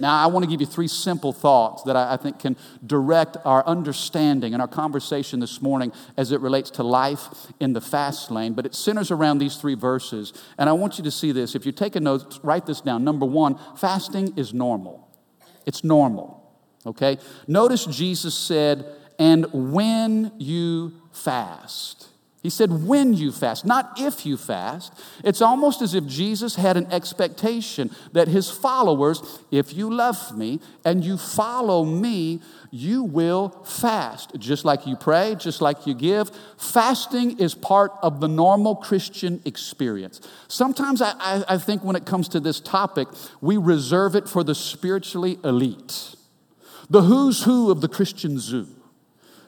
Now, 0.00 0.22
I 0.22 0.26
want 0.26 0.44
to 0.44 0.50
give 0.50 0.60
you 0.60 0.66
three 0.66 0.88
simple 0.88 1.32
thoughts 1.32 1.82
that 1.84 1.96
I, 1.96 2.16
think 2.16 2.38
can 2.38 2.56
direct 2.86 3.36
our 3.44 3.66
understanding 3.66 4.52
and 4.52 4.60
our 4.60 4.68
conversation 4.68 5.40
this 5.40 5.60
morning 5.62 5.92
as 6.16 6.32
it 6.32 6.40
relates 6.40 6.70
to 6.70 6.82
life 6.82 7.28
in 7.60 7.72
the 7.72 7.80
fast 7.80 8.30
lane. 8.30 8.54
But 8.54 8.66
it 8.66 8.74
centers 8.74 9.10
around 9.10 9.38
these 9.38 9.56
three 9.56 9.74
verses. 9.74 10.32
And 10.58 10.68
I 10.68 10.72
want 10.72 10.98
you 10.98 11.04
to 11.04 11.10
see 11.10 11.32
this. 11.32 11.54
If 11.54 11.64
you're 11.64 11.72
taking 11.72 12.04
notes, 12.04 12.40
write 12.42 12.66
this 12.66 12.80
down. 12.80 13.04
Number 13.04 13.26
one, 13.26 13.58
fasting 13.76 14.36
is 14.36 14.52
normal. 14.54 15.08
It's 15.66 15.84
normal. 15.84 16.42
Okay? 16.86 17.18
Notice 17.46 17.86
Jesus 17.86 18.34
said, 18.34 18.86
and 19.18 19.46
when 19.52 20.32
you 20.38 20.92
fast. 21.12 22.03
He 22.44 22.50
said, 22.50 22.84
when 22.86 23.14
you 23.14 23.32
fast, 23.32 23.64
not 23.64 23.98
if 23.98 24.26
you 24.26 24.36
fast. 24.36 24.92
It's 25.24 25.40
almost 25.40 25.80
as 25.80 25.94
if 25.94 26.06
Jesus 26.06 26.56
had 26.56 26.76
an 26.76 26.86
expectation 26.92 27.90
that 28.12 28.28
his 28.28 28.50
followers, 28.50 29.40
if 29.50 29.72
you 29.72 29.90
love 29.90 30.36
me 30.36 30.60
and 30.84 31.02
you 31.02 31.16
follow 31.16 31.86
me, 31.86 32.42
you 32.70 33.02
will 33.02 33.48
fast. 33.64 34.38
Just 34.38 34.66
like 34.66 34.86
you 34.86 34.94
pray, 34.94 35.36
just 35.36 35.62
like 35.62 35.86
you 35.86 35.94
give. 35.94 36.30
Fasting 36.58 37.38
is 37.38 37.54
part 37.54 37.92
of 38.02 38.20
the 38.20 38.28
normal 38.28 38.76
Christian 38.76 39.40
experience. 39.46 40.20
Sometimes 40.46 41.00
I, 41.00 41.14
I, 41.18 41.44
I 41.48 41.56
think 41.56 41.82
when 41.82 41.96
it 41.96 42.04
comes 42.04 42.28
to 42.28 42.40
this 42.40 42.60
topic, 42.60 43.08
we 43.40 43.56
reserve 43.56 44.14
it 44.14 44.28
for 44.28 44.44
the 44.44 44.54
spiritually 44.54 45.38
elite, 45.42 46.14
the 46.90 47.00
who's 47.00 47.44
who 47.44 47.70
of 47.70 47.80
the 47.80 47.88
Christian 47.88 48.38
zoo. 48.38 48.68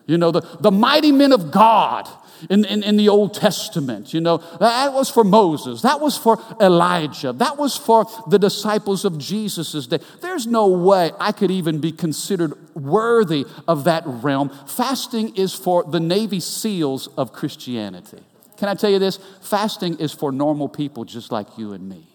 You 0.06 0.16
know, 0.16 0.30
the, 0.30 0.40
the 0.60 0.70
mighty 0.70 1.12
men 1.12 1.32
of 1.32 1.50
God 1.50 2.08
in, 2.50 2.64
in, 2.64 2.82
in, 2.82 2.96
the 2.96 3.08
Old 3.08 3.34
Testament. 3.34 4.14
You 4.14 4.20
know, 4.20 4.38
that 4.60 4.92
was 4.92 5.10
for 5.10 5.24
Moses, 5.24 5.82
that 5.82 6.00
was 6.00 6.16
for 6.16 6.38
Elijah, 6.60 7.32
that 7.32 7.56
was 7.56 7.76
for 7.76 8.06
the 8.28 8.38
disciples 8.38 9.04
of 9.04 9.18
Jesus' 9.18 9.86
day. 9.86 9.98
There's 10.20 10.46
no 10.46 10.66
way 10.66 11.12
I 11.18 11.32
could 11.32 11.50
even 11.50 11.80
be 11.80 11.92
considered 11.92 12.54
worthy 12.74 13.46
of 13.66 13.84
that 13.84 14.02
realm. 14.06 14.50
Fasting 14.66 15.36
is 15.36 15.54
for 15.54 15.84
the 15.84 16.00
Navy 16.00 16.40
SEALs 16.40 17.08
of 17.16 17.32
Christianity. 17.32 18.22
Can 18.56 18.68
I 18.68 18.74
tell 18.74 18.90
you 18.90 18.98
this? 18.98 19.18
Fasting 19.42 19.98
is 19.98 20.12
for 20.12 20.32
normal 20.32 20.68
people 20.68 21.04
just 21.04 21.30
like 21.30 21.58
you 21.58 21.72
and 21.72 21.88
me. 21.88 22.06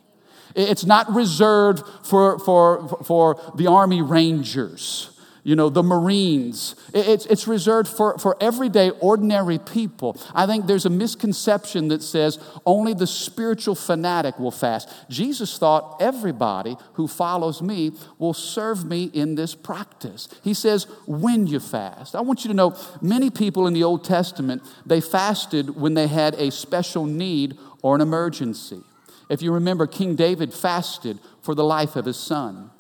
It's 0.56 0.86
not 0.86 1.10
reserved 1.14 1.84
for, 2.06 2.40
for, 2.40 2.88
for 3.06 3.40
the 3.56 3.68
Army 3.68 4.02
Rangers 4.02 5.11
you 5.44 5.56
know, 5.56 5.70
the 5.70 5.84
Marines. 5.84 6.76
It's, 6.94 7.26
it's 7.26 7.48
reserved 7.48 7.88
for, 7.88 8.18
for 8.18 8.38
everyday, 8.42 8.92
ordinary 8.92 9.60
people. 9.60 10.18
I 10.34 10.46
think 10.46 10.68
there's 10.68 10.86
a 10.86 10.90
misconception 10.90 11.88
that 11.90 12.04
says 12.04 12.40
only 12.66 12.94
the 12.94 13.08
spiritual 13.08 13.76
fanatic 13.76 14.40
will 14.40 14.52
fast. 14.52 14.90
Jesus 15.10 15.58
thought 15.58 15.98
everybody 16.02 16.78
who 16.94 17.08
follows 17.08 17.62
me 17.62 17.94
will 18.18 18.34
serve 18.34 18.86
me 18.86 19.06
in 19.06 19.36
this 19.36 19.56
practice. 19.56 20.28
He 20.44 20.54
says, 20.54 20.86
when 21.08 21.48
you 21.48 21.60
fast. 21.60 22.16
I 22.16 22.22
want 22.22 22.44
you 22.44 22.50
to 22.50 22.56
know 22.56 22.76
many 23.02 23.30
people 23.30 23.68
in 23.68 23.74
the 23.74 23.84
Old 23.84 24.04
Testament, 24.04 24.64
they 24.86 25.02
fasted 25.02 25.76
when 25.76 25.94
they 25.94 26.08
had 26.08 26.36
a 26.36 26.52
special 26.52 27.06
need 27.06 27.58
or 27.82 27.96
an 27.96 28.02
emergency. 28.02 28.82
If 29.30 29.42
you 29.42 29.54
remember, 29.54 29.88
King 29.88 30.16
David 30.16 30.54
fasted 30.54 31.18
for 31.42 31.56
the 31.56 31.64
life 31.64 31.96
of 31.96 32.06
his 32.06 32.18
son. 32.18 32.71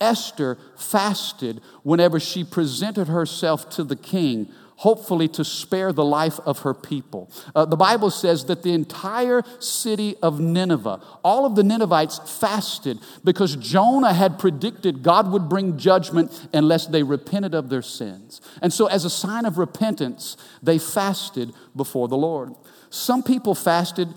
Esther 0.00 0.58
fasted 0.76 1.60
whenever 1.82 2.18
she 2.18 2.44
presented 2.44 3.08
herself 3.08 3.68
to 3.70 3.84
the 3.84 3.96
king, 3.96 4.50
hopefully 4.76 5.28
to 5.28 5.44
spare 5.44 5.92
the 5.92 6.04
life 6.04 6.40
of 6.46 6.60
her 6.60 6.72
people. 6.72 7.30
Uh, 7.54 7.66
the 7.66 7.76
Bible 7.76 8.10
says 8.10 8.46
that 8.46 8.62
the 8.62 8.72
entire 8.72 9.42
city 9.58 10.16
of 10.22 10.40
Nineveh, 10.40 11.02
all 11.22 11.44
of 11.44 11.54
the 11.54 11.62
Ninevites 11.62 12.18
fasted 12.40 12.98
because 13.22 13.56
Jonah 13.56 14.14
had 14.14 14.38
predicted 14.38 15.02
God 15.02 15.30
would 15.32 15.50
bring 15.50 15.76
judgment 15.76 16.48
unless 16.54 16.86
they 16.86 17.02
repented 17.02 17.54
of 17.54 17.68
their 17.68 17.82
sins. 17.82 18.40
And 18.62 18.72
so, 18.72 18.86
as 18.86 19.04
a 19.04 19.10
sign 19.10 19.44
of 19.44 19.58
repentance, 19.58 20.38
they 20.62 20.78
fasted 20.78 21.52
before 21.76 22.08
the 22.08 22.16
Lord. 22.16 22.54
Some 22.88 23.22
people 23.22 23.54
fasted 23.54 24.08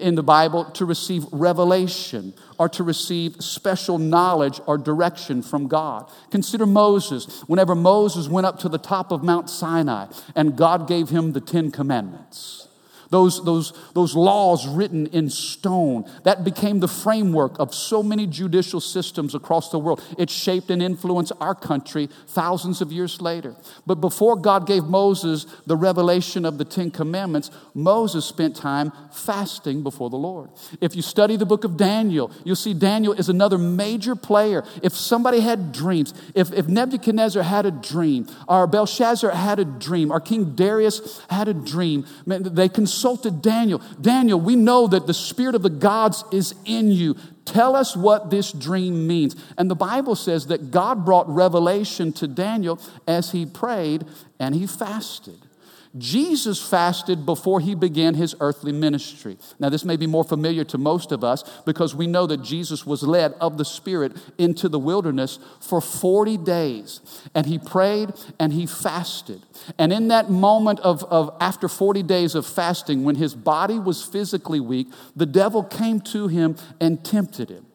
in 0.00 0.14
the 0.14 0.22
Bible 0.22 0.64
to 0.64 0.84
receive 0.84 1.26
revelation 1.32 2.32
or 2.58 2.68
to 2.70 2.82
receive 2.82 3.36
special 3.40 3.98
knowledge 3.98 4.60
or 4.66 4.78
direction 4.78 5.42
from 5.42 5.68
God. 5.68 6.10
Consider 6.30 6.64
Moses. 6.64 7.42
Whenever 7.46 7.74
Moses 7.74 8.28
went 8.28 8.46
up 8.46 8.58
to 8.60 8.68
the 8.68 8.78
top 8.78 9.12
of 9.12 9.22
Mount 9.22 9.50
Sinai 9.50 10.06
and 10.34 10.56
God 10.56 10.88
gave 10.88 11.10
him 11.10 11.32
the 11.32 11.40
Ten 11.40 11.70
Commandments 11.70 12.68
those, 13.12 13.44
those, 13.44 13.74
those 13.92 14.16
laws 14.16 14.66
written 14.66 15.06
in 15.08 15.28
stone. 15.28 16.10
That 16.24 16.44
became 16.44 16.80
the 16.80 16.88
framework 16.88 17.58
of 17.58 17.74
so 17.74 18.02
many 18.02 18.26
judicial 18.26 18.80
systems 18.80 19.34
across 19.34 19.70
the 19.70 19.78
world. 19.78 20.02
It 20.18 20.30
shaped 20.30 20.70
and 20.70 20.82
influenced 20.82 21.32
our 21.38 21.54
country 21.54 22.08
thousands 22.28 22.80
of 22.80 22.90
years 22.90 23.20
later. 23.20 23.54
But 23.86 23.96
before 23.96 24.34
God 24.36 24.66
gave 24.66 24.84
Moses 24.84 25.44
the 25.66 25.76
revelation 25.76 26.46
of 26.46 26.56
the 26.56 26.64
Ten 26.64 26.90
Commandments, 26.90 27.50
Moses 27.74 28.24
spent 28.24 28.56
time 28.56 28.92
fasting 29.12 29.82
before 29.82 30.08
the 30.08 30.16
Lord. 30.16 30.48
If 30.80 30.96
you 30.96 31.02
study 31.02 31.36
the 31.36 31.44
book 31.44 31.64
of 31.64 31.76
Daniel, 31.76 32.30
you'll 32.44 32.56
see 32.56 32.72
Daniel 32.72 33.12
is 33.12 33.28
another 33.28 33.58
major 33.58 34.16
player. 34.16 34.64
If 34.82 34.94
somebody 34.94 35.40
had 35.40 35.72
dreams, 35.72 36.14
if, 36.34 36.50
if 36.54 36.66
Nebuchadnezzar 36.66 37.42
had 37.42 37.66
a 37.66 37.70
dream, 37.70 38.26
or 38.48 38.66
Belshazzar 38.66 39.32
had 39.32 39.58
a 39.58 39.66
dream, 39.66 40.10
or 40.10 40.18
King 40.18 40.54
Darius 40.54 41.20
had 41.28 41.48
a 41.48 41.54
dream, 41.54 42.06
they 42.26 42.70
consulted 42.70 43.01
consulted 43.02 43.42
Daniel. 43.42 43.80
Daniel, 44.00 44.40
we 44.40 44.54
know 44.54 44.86
that 44.86 45.08
the 45.08 45.14
Spirit 45.14 45.56
of 45.56 45.62
the 45.62 45.70
gods 45.70 46.22
is 46.30 46.54
in 46.64 46.92
you. 46.92 47.16
Tell 47.44 47.74
us 47.74 47.96
what 47.96 48.30
this 48.30 48.52
dream 48.52 49.08
means. 49.08 49.34
And 49.58 49.68
the 49.68 49.74
Bible 49.74 50.14
says 50.14 50.46
that 50.46 50.70
God 50.70 51.04
brought 51.04 51.28
revelation 51.28 52.12
to 52.12 52.28
Daniel 52.28 52.78
as 53.08 53.32
he 53.32 53.44
prayed 53.44 54.04
and 54.38 54.54
he 54.54 54.68
fasted. 54.68 55.40
Jesus 55.98 56.66
fasted 56.66 57.26
before 57.26 57.60
he 57.60 57.74
began 57.74 58.14
his 58.14 58.34
earthly 58.40 58.72
ministry. 58.72 59.36
Now, 59.58 59.68
this 59.68 59.84
may 59.84 59.96
be 59.96 60.06
more 60.06 60.24
familiar 60.24 60.64
to 60.64 60.78
most 60.78 61.12
of 61.12 61.22
us 61.22 61.44
because 61.66 61.94
we 61.94 62.06
know 62.06 62.26
that 62.26 62.42
Jesus 62.42 62.86
was 62.86 63.02
led 63.02 63.34
of 63.34 63.58
the 63.58 63.64
Spirit 63.64 64.12
into 64.38 64.70
the 64.70 64.78
wilderness 64.78 65.38
for 65.60 65.82
40 65.82 66.38
days. 66.38 67.00
And 67.34 67.44
he 67.44 67.58
prayed 67.58 68.12
and 68.38 68.54
he 68.54 68.66
fasted. 68.66 69.42
And 69.78 69.92
in 69.92 70.08
that 70.08 70.30
moment 70.30 70.80
of, 70.80 71.04
of 71.04 71.36
after 71.40 71.68
40 71.68 72.02
days 72.02 72.34
of 72.34 72.46
fasting, 72.46 73.04
when 73.04 73.16
his 73.16 73.34
body 73.34 73.78
was 73.78 74.02
physically 74.02 74.60
weak, 74.60 74.88
the 75.14 75.26
devil 75.26 75.62
came 75.62 76.00
to 76.00 76.28
him 76.28 76.56
and 76.80 77.04
tempted 77.04 77.50
him. 77.50 77.66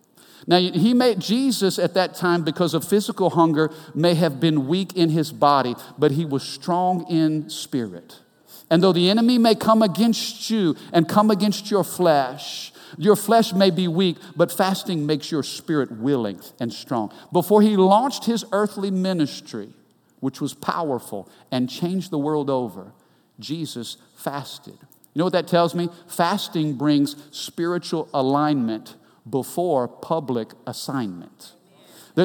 Now, 0.49 0.59
he 0.59 0.93
made 0.93 1.19
Jesus 1.19 1.77
at 1.77 1.93
that 1.95 2.15
time, 2.15 2.43
because 2.43 2.73
of 2.73 2.87
physical 2.87 3.31
hunger, 3.31 3.69
may 3.93 4.13
have 4.13 4.39
been 4.39 4.67
weak 4.67 4.95
in 4.95 5.09
his 5.09 5.33
body, 5.33 5.75
but 5.97 6.11
he 6.11 6.23
was 6.23 6.41
strong 6.41 7.05
in 7.09 7.49
spirit. 7.49 8.21
And 8.69 8.81
though 8.81 8.93
the 8.93 9.09
enemy 9.09 9.37
may 9.37 9.55
come 9.55 9.81
against 9.81 10.49
you 10.49 10.75
and 10.93 11.07
come 11.07 11.31
against 11.31 11.69
your 11.69 11.83
flesh, 11.83 12.71
your 12.97 13.17
flesh 13.17 13.51
may 13.51 13.69
be 13.69 13.89
weak, 13.89 14.17
but 14.37 14.51
fasting 14.51 15.05
makes 15.05 15.31
your 15.31 15.43
spirit 15.43 15.91
willing 15.91 16.39
and 16.61 16.71
strong. 16.71 17.13
Before 17.33 17.61
he 17.61 17.75
launched 17.75 18.23
his 18.23 18.45
earthly 18.53 18.91
ministry, 18.91 19.69
which 20.21 20.39
was 20.39 20.53
powerful 20.53 21.29
and 21.51 21.69
changed 21.69 22.09
the 22.09 22.17
world 22.17 22.49
over, 22.49 22.93
Jesus 23.39 23.97
fasted. 24.15 24.77
You 25.13 25.19
know 25.19 25.25
what 25.25 25.33
that 25.33 25.47
tells 25.47 25.75
me? 25.75 25.89
Fasting 26.07 26.75
brings 26.75 27.15
spiritual 27.31 28.07
alignment 28.13 28.95
before 29.29 29.87
public 29.87 30.49
assignment. 30.65 31.53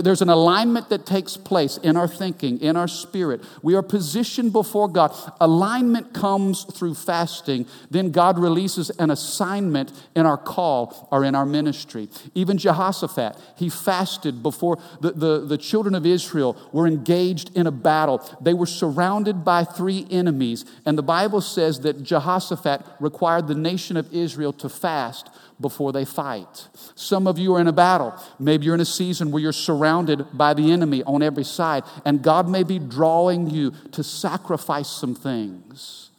There's 0.00 0.22
an 0.22 0.30
alignment 0.30 0.88
that 0.88 1.04
takes 1.04 1.36
place 1.36 1.76
in 1.76 1.98
our 1.98 2.08
thinking, 2.08 2.58
in 2.62 2.78
our 2.78 2.88
spirit. 2.88 3.42
We 3.60 3.74
are 3.74 3.82
positioned 3.82 4.50
before 4.50 4.88
God. 4.88 5.14
Alignment 5.38 6.14
comes 6.14 6.64
through 6.64 6.94
fasting. 6.94 7.66
Then 7.90 8.10
God 8.10 8.38
releases 8.38 8.88
an 8.88 9.10
assignment 9.10 9.92
in 10.16 10.24
our 10.24 10.38
call 10.38 11.08
or 11.12 11.26
in 11.26 11.34
our 11.34 11.44
ministry. 11.44 12.08
Even 12.34 12.56
Jehoshaphat, 12.56 13.36
he 13.56 13.68
fasted 13.68 14.42
before 14.42 14.78
the, 15.02 15.10
the, 15.10 15.40
the 15.40 15.58
children 15.58 15.94
of 15.94 16.06
Israel 16.06 16.56
were 16.72 16.86
engaged 16.86 17.54
in 17.54 17.66
a 17.66 17.72
battle. 17.72 18.26
They 18.40 18.54
were 18.54 18.64
surrounded 18.64 19.44
by 19.44 19.64
three 19.64 20.06
enemies. 20.10 20.64
And 20.86 20.96
the 20.96 21.02
Bible 21.02 21.42
says 21.42 21.80
that 21.80 22.02
Jehoshaphat 22.02 22.80
required 22.98 23.46
the 23.46 23.54
nation 23.54 23.98
of 23.98 24.10
Israel 24.14 24.54
to 24.54 24.70
fast 24.70 25.28
before 25.62 25.92
they 25.92 26.04
fight. 26.04 26.68
Some 26.94 27.26
of 27.26 27.38
you 27.38 27.54
are 27.54 27.60
in 27.60 27.68
a 27.68 27.72
battle. 27.72 28.14
Maybe 28.38 28.66
you're 28.66 28.74
in 28.74 28.80
a 28.80 28.84
season 28.84 29.30
where 29.30 29.42
you're 29.42 29.52
surrounded 29.52 30.26
by 30.36 30.52
the 30.52 30.70
enemy 30.70 31.02
on 31.04 31.22
every 31.22 31.44
side, 31.44 31.84
and 32.04 32.22
God 32.22 32.48
may 32.48 32.64
be 32.64 32.78
drawing 32.78 33.48
you 33.48 33.72
to 33.92 34.02
sacrifice 34.02 34.90
some 34.90 35.14
things. 35.14 36.10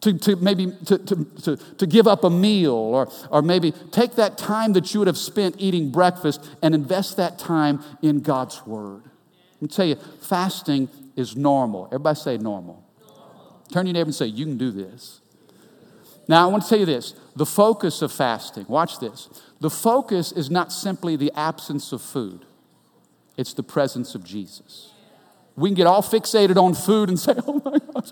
To, 0.00 0.18
to 0.18 0.36
maybe 0.36 0.72
to, 0.86 0.98
to, 0.98 1.24
to, 1.42 1.56
to 1.56 1.86
give 1.86 2.06
up 2.06 2.24
a 2.24 2.30
meal 2.30 2.74
or, 2.74 3.10
or 3.30 3.40
maybe 3.40 3.72
take 3.90 4.16
that 4.16 4.36
time 4.36 4.74
that 4.74 4.92
you 4.92 5.00
would 5.00 5.06
have 5.06 5.16
spent 5.16 5.56
eating 5.58 5.90
breakfast 5.90 6.46
and 6.62 6.74
invest 6.74 7.16
that 7.16 7.38
time 7.38 7.82
in 8.02 8.20
God's 8.20 8.66
word. 8.66 9.02
Let 9.54 9.62
me 9.62 9.68
tell 9.68 9.86
you, 9.86 9.96
fasting 10.20 10.90
is 11.16 11.36
normal. 11.36 11.86
Everybody 11.86 12.18
say 12.20 12.36
normal. 12.36 12.84
normal. 13.00 13.62
Turn 13.72 13.86
your 13.86 13.94
neighbor 13.94 14.08
and 14.08 14.14
say, 14.14 14.26
You 14.26 14.44
can 14.44 14.58
do 14.58 14.70
this. 14.70 15.20
Now, 16.26 16.48
I 16.48 16.50
want 16.50 16.62
to 16.62 16.68
tell 16.68 16.78
you 16.78 16.86
this 16.86 17.14
the 17.36 17.46
focus 17.46 18.02
of 18.02 18.12
fasting, 18.12 18.66
watch 18.68 18.98
this. 19.00 19.28
The 19.60 19.70
focus 19.70 20.32
is 20.32 20.50
not 20.50 20.72
simply 20.72 21.16
the 21.16 21.32
absence 21.34 21.92
of 21.92 22.02
food. 22.02 22.44
it's 23.36 23.54
the 23.54 23.62
presence 23.62 24.14
of 24.14 24.24
Jesus. 24.24 24.92
We 25.56 25.68
can 25.70 25.74
get 25.74 25.86
all 25.86 26.02
fixated 26.02 26.56
on 26.56 26.74
food 26.74 27.08
and 27.08 27.18
say, 27.26 27.34
oh 27.46 27.62
my 27.64 27.78
gosh, 27.78 28.10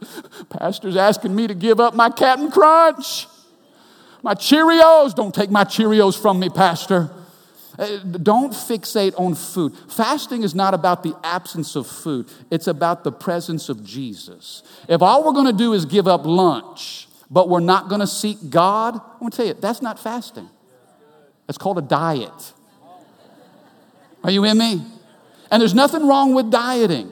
Pastor's 0.49 0.97
asking 0.97 1.35
me 1.35 1.47
to 1.47 1.55
give 1.55 1.81
up 1.81 1.95
my 1.95 2.11
Captain 2.11 2.51
Crunch. 2.51 3.27
My 4.23 4.35
Cheerios. 4.35 5.15
Don't 5.15 5.35
take 5.35 5.51
my 5.51 5.65
Cheerios 5.65 6.21
from 6.21 6.39
me, 6.39 6.49
Pastor. 6.49 7.11
Uh, 7.79 7.99
don't 7.99 8.53
fixate 8.53 9.19
on 9.19 9.35
food. 9.35 9.75
Fasting 9.89 10.43
is 10.43 10.55
not 10.55 10.75
about 10.75 11.03
the 11.03 11.17
absence 11.25 11.75
of 11.75 11.87
food, 11.87 12.29
it's 12.51 12.67
about 12.67 13.03
the 13.03 13.13
presence 13.13 13.69
of 13.69 13.85
Jesus. 13.85 14.63
If 14.89 15.01
all 15.01 15.25
we're 15.25 15.33
going 15.33 15.47
to 15.47 15.53
do 15.53 15.73
is 15.73 15.85
give 15.85 16.07
up 16.07 16.25
lunch, 16.25 17.09
but 17.33 17.49
we're 17.49 17.61
not 17.61 17.89
going 17.89 18.03
to 18.03 18.07
seek 18.07 18.51
God, 18.51 18.95
I'm 18.95 19.19
going 19.19 19.31
to 19.31 19.37
tell 19.37 19.47
you, 19.47 19.55
that's 19.55 19.81
not 19.81 19.99
fasting. 19.99 20.51
That's 21.47 21.57
called 21.57 21.79
a 21.79 21.83
diet. 21.83 22.53
Are 24.23 24.31
you 24.31 24.45
in 24.45 24.59
me? 24.59 24.85
And 25.51 25.61
there's 25.61 25.75
nothing 25.75 26.07
wrong 26.07 26.35
with 26.35 26.51
dieting. 26.51 27.11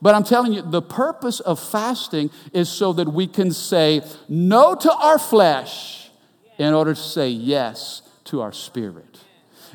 But 0.00 0.14
I'm 0.14 0.22
telling 0.22 0.52
you, 0.52 0.62
the 0.62 0.80
purpose 0.80 1.40
of 1.40 1.58
fasting 1.60 2.30
is 2.52 2.68
so 2.68 2.92
that 2.94 3.08
we 3.12 3.26
can 3.26 3.50
say 3.52 4.02
no 4.28 4.76
to 4.76 4.92
our 4.92 5.18
flesh 5.18 6.10
in 6.56 6.72
order 6.72 6.94
to 6.94 7.00
say 7.00 7.28
yes 7.28 8.02
to 8.24 8.40
our 8.40 8.52
spirit. 8.52 9.18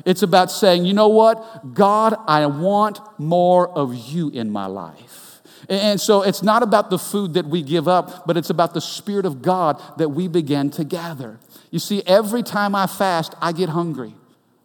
It's 0.06 0.22
about 0.22 0.50
saying, 0.50 0.86
you 0.86 0.94
know 0.94 1.08
what? 1.08 1.74
God, 1.74 2.16
I 2.26 2.46
want 2.46 3.00
more 3.18 3.68
of 3.68 3.94
you 3.94 4.30
in 4.30 4.50
my 4.50 4.66
life. 4.66 5.35
And 5.68 6.00
so 6.00 6.22
it's 6.22 6.42
not 6.42 6.62
about 6.62 6.90
the 6.90 6.98
food 6.98 7.34
that 7.34 7.46
we 7.46 7.62
give 7.62 7.88
up, 7.88 8.26
but 8.26 8.36
it's 8.36 8.50
about 8.50 8.74
the 8.74 8.80
Spirit 8.80 9.26
of 9.26 9.42
God 9.42 9.82
that 9.98 10.10
we 10.10 10.28
begin 10.28 10.70
to 10.70 10.84
gather. 10.84 11.38
You 11.70 11.78
see, 11.78 12.02
every 12.06 12.42
time 12.42 12.74
I 12.74 12.86
fast, 12.86 13.34
I 13.40 13.52
get 13.52 13.68
hungry. 13.68 14.14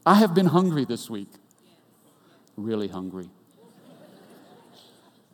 I 0.05 0.15
have 0.15 0.33
been 0.33 0.47
hungry 0.47 0.85
this 0.85 1.09
week. 1.09 1.29
Really 2.55 2.87
hungry. 2.87 3.29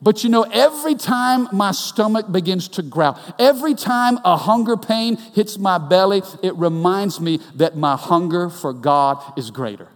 But 0.01 0.23
you 0.23 0.29
know, 0.29 0.43
every 0.43 0.93
time 0.93 1.47
my 1.51 1.71
stomach 1.71 2.31
begins 2.31 2.67
to 2.69 2.83
growl, 2.83 3.19
every 3.39 3.73
time 3.73 4.19
a 4.23 4.37
hunger 4.37 4.77
pain 4.77 5.15
hits 5.15 5.57
my 5.57 5.79
belly, 5.79 6.21
it 6.43 6.55
reminds 6.55 7.19
me 7.19 7.39
that 7.55 7.75
my 7.75 7.95
hunger 7.95 8.49
for 8.49 8.73
God 8.73 9.37
is 9.37 9.49
greater. 9.49 9.87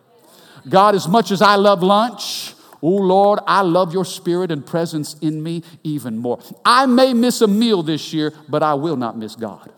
God, 0.68 0.96
as 0.96 1.08
much 1.08 1.32
as 1.32 1.42
I 1.42 1.56
love 1.56 1.84
lunch, 1.84 2.56
Oh 2.82 2.90
Lord, 2.90 3.40
I 3.46 3.62
love 3.62 3.94
your 3.94 4.06
spirit 4.06 4.52
and 4.52 4.66
presence 4.66 5.16
in 5.22 5.42
me 5.42 5.64
even 5.84 6.18
more. 6.18 6.40
I 6.66 6.86
may 6.86 7.14
miss 7.14 7.42
a 7.42 7.48
meal 7.48 7.84
this 7.84 8.14
year, 8.14 8.34
but 8.50 8.64
I 8.64 8.74
will 8.74 8.96
not 8.96 9.18
miss 9.18 9.36
God. 9.36 9.72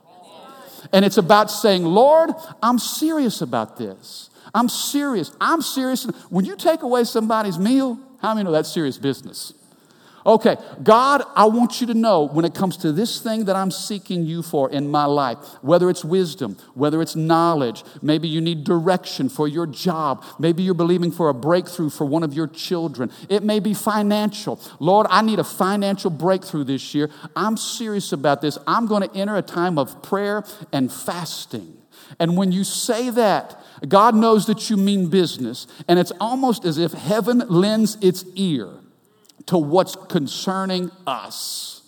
And 0.92 1.04
it's 1.04 1.18
about 1.18 1.50
saying, 1.50 1.84
Lord, 1.84 2.32
I'm 2.62 2.80
serious 2.80 3.42
about 3.42 3.78
this. 3.78 4.30
I'm 4.54 4.70
serious. 4.70 5.32
I'm 5.42 5.62
serious. 5.62 6.04
When 6.30 6.46
you 6.46 6.56
take 6.56 6.82
away 6.84 7.04
somebody's 7.06 7.58
meal, 7.58 8.00
how 8.22 8.34
many 8.34 8.46
know 8.46 8.52
that's 8.52 8.72
serious 8.72 8.98
business? 8.98 9.54
Okay, 10.26 10.56
God, 10.82 11.22
I 11.36 11.46
want 11.46 11.82
you 11.82 11.88
to 11.88 11.94
know 11.94 12.24
when 12.24 12.46
it 12.46 12.56
comes 12.56 12.78
to 12.78 12.94
this 12.94 13.20
thing 13.20 13.46
that 13.46 13.58
I'm 13.58 13.72
seeking 13.72 14.26
you 14.26 14.42
for 14.42 14.70
in 14.70 14.90
my 14.90 15.04
life, 15.04 15.38
whether 15.62 15.90
it's 15.90 16.06
wisdom, 16.06 16.58
whether 16.76 17.02
it's 17.02 17.16
knowledge, 17.16 17.84
maybe 18.02 18.30
you 18.30 18.40
need 18.40 18.64
direction 18.64 19.28
for 19.28 19.50
your 19.50 19.68
job, 19.68 20.24
maybe 20.40 20.64
you're 20.64 20.76
believing 20.76 21.12
for 21.12 21.28
a 21.28 21.34
breakthrough 21.34 21.90
for 21.90 22.06
one 22.06 22.24
of 22.24 22.34
your 22.34 22.48
children, 22.48 23.12
it 23.28 23.44
may 23.44 23.60
be 23.60 23.74
financial. 23.74 24.62
Lord, 24.80 25.08
I 25.10 25.22
need 25.24 25.40
a 25.40 25.44
financial 25.44 26.10
breakthrough 26.10 26.64
this 26.64 26.96
year. 26.96 27.10
I'm 27.36 27.58
serious 27.58 28.14
about 28.14 28.40
this. 28.40 28.58
I'm 28.66 28.88
going 28.88 29.08
to 29.08 29.14
enter 29.16 29.36
a 29.36 29.42
time 29.42 29.78
of 29.78 30.02
prayer 30.02 30.46
and 30.72 30.92
fasting. 30.92 31.78
And 32.18 32.38
when 32.38 32.54
you 32.54 32.64
say 32.64 33.10
that, 33.10 33.62
God 33.88 34.16
knows 34.16 34.46
that 34.46 34.70
you 34.70 34.78
mean 34.78 35.10
business, 35.10 35.68
and 35.88 36.00
it's 36.00 36.12
almost 36.22 36.64
as 36.64 36.78
if 36.78 36.94
heaven 36.94 37.40
lends 37.50 37.98
its 38.02 38.24
ear 38.36 38.70
to 39.48 39.58
what's 39.58 39.96
concerning 39.96 40.92
us. 41.06 41.82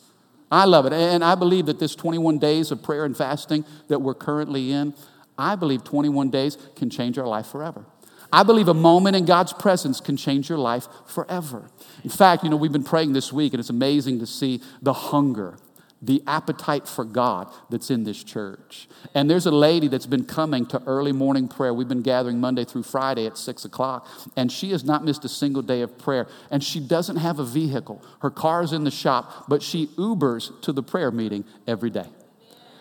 I 0.52 0.66
love 0.66 0.86
it. 0.86 0.94
And 0.94 1.24
I 1.24 1.36
believe 1.36 1.66
that 1.66 1.80
this 1.80 1.96
21 1.96 2.40
days 2.40 2.72
of 2.72 2.84
prayer 2.84 3.06
and 3.06 3.16
fasting 3.16 3.66
that 3.88 4.00
we're 4.00 4.14
currently 4.14 4.72
in, 4.72 4.94
I 5.38 5.56
believe 5.56 5.84
21 5.84 6.30
days 6.30 6.58
can 6.76 6.90
change 6.90 7.18
our 7.18 7.28
life 7.28 7.48
forever. 7.48 7.86
I 8.32 8.44
believe 8.44 8.68
a 8.68 8.74
moment 8.74 9.16
in 9.16 9.26
God's 9.26 9.54
presence 9.54 10.00
can 10.00 10.18
change 10.18 10.50
your 10.50 10.58
life 10.58 10.88
forever. 11.06 11.70
In 12.04 12.10
fact, 12.10 12.44
you 12.44 12.50
know, 12.50 12.56
we've 12.56 12.72
been 12.72 12.84
praying 12.84 13.14
this 13.14 13.32
week, 13.32 13.54
and 13.54 13.60
it's 13.60 13.70
amazing 13.70 14.20
to 14.20 14.26
see 14.26 14.62
the 14.82 14.94
hunger 14.94 15.58
the 16.06 16.22
appetite 16.28 16.88
for 16.88 17.04
God 17.04 17.52
that's 17.70 17.90
in 17.90 18.04
this 18.04 18.24
church. 18.24 18.88
And 19.14 19.30
there's 19.30 19.46
a 19.46 19.52
lady 19.52 19.88
that's 19.88 20.06
been 20.06 20.26
coming 20.26 20.66
to 20.68 20.82
early 20.86 21.12
morning 21.12 21.48
prayer. 21.48 21.74
We've 21.74 21.88
been 21.88 22.04
gathering 22.04 22.40
Monday 22.40 22.64
through 22.64 22.84
Friday 22.84 23.26
at 23.26 23.38
six 23.38 23.66
o'clock, 23.66 24.08
and 24.36 24.52
she 24.52 24.72
has 24.72 24.84
not 24.84 25.04
missed 25.04 25.26
a 25.26 25.30
single 25.30 25.62
day 25.62 25.82
of 25.82 25.98
prayer. 25.98 26.28
And 26.52 26.64
she 26.64 26.80
doesn't 26.80 27.18
have 27.18 27.40
a 27.40 27.46
vehicle. 27.46 28.04
Her 28.22 28.30
car 28.30 28.62
is 28.62 28.72
in 28.72 28.84
the 28.84 28.92
shop, 28.92 29.46
but 29.48 29.64
she 29.64 29.88
Ubers 29.98 30.62
to 30.62 30.72
the 30.72 30.84
prayer 30.84 31.12
meeting 31.12 31.44
every 31.68 31.90
day. 31.90 32.08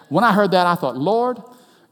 When 0.09 0.25
I 0.25 0.33
heard 0.33 0.51
that, 0.51 0.67
I 0.67 0.75
thought, 0.75 0.97
Lord, 0.97 1.39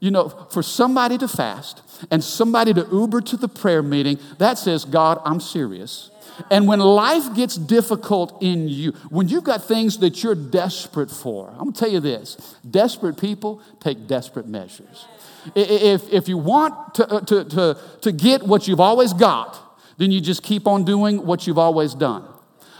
you 0.03 0.11
know, 0.11 0.27
for 0.27 0.61
somebody 0.61 1.17
to 1.17 1.29
fast 1.29 1.81
and 2.11 2.21
somebody 2.21 2.73
to 2.73 2.85
Uber 2.91 3.21
to 3.21 3.37
the 3.37 3.47
prayer 3.47 3.81
meeting, 3.81 4.19
that 4.37 4.57
says, 4.57 4.83
God, 4.83 5.21
I'm 5.23 5.39
serious. 5.39 6.11
And 6.51 6.67
when 6.67 6.81
life 6.81 7.33
gets 7.33 7.55
difficult 7.55 8.43
in 8.43 8.67
you, 8.67 8.91
when 9.09 9.29
you've 9.29 9.45
got 9.45 9.63
things 9.63 9.99
that 9.99 10.21
you're 10.21 10.35
desperate 10.35 11.09
for, 11.09 11.51
I'm 11.51 11.59
gonna 11.59 11.71
tell 11.71 11.89
you 11.89 12.01
this 12.01 12.57
desperate 12.69 13.17
people 13.17 13.61
take 13.79 14.05
desperate 14.05 14.45
measures. 14.45 15.07
If, 15.55 16.11
if 16.11 16.27
you 16.27 16.37
want 16.37 16.95
to, 16.95 17.07
uh, 17.09 17.21
to, 17.21 17.45
to, 17.45 17.77
to 18.01 18.11
get 18.11 18.43
what 18.43 18.67
you've 18.67 18.81
always 18.81 19.13
got, 19.13 19.57
then 19.97 20.11
you 20.11 20.19
just 20.19 20.43
keep 20.43 20.67
on 20.67 20.83
doing 20.83 21.25
what 21.25 21.47
you've 21.47 21.57
always 21.57 21.93
done. 21.93 22.25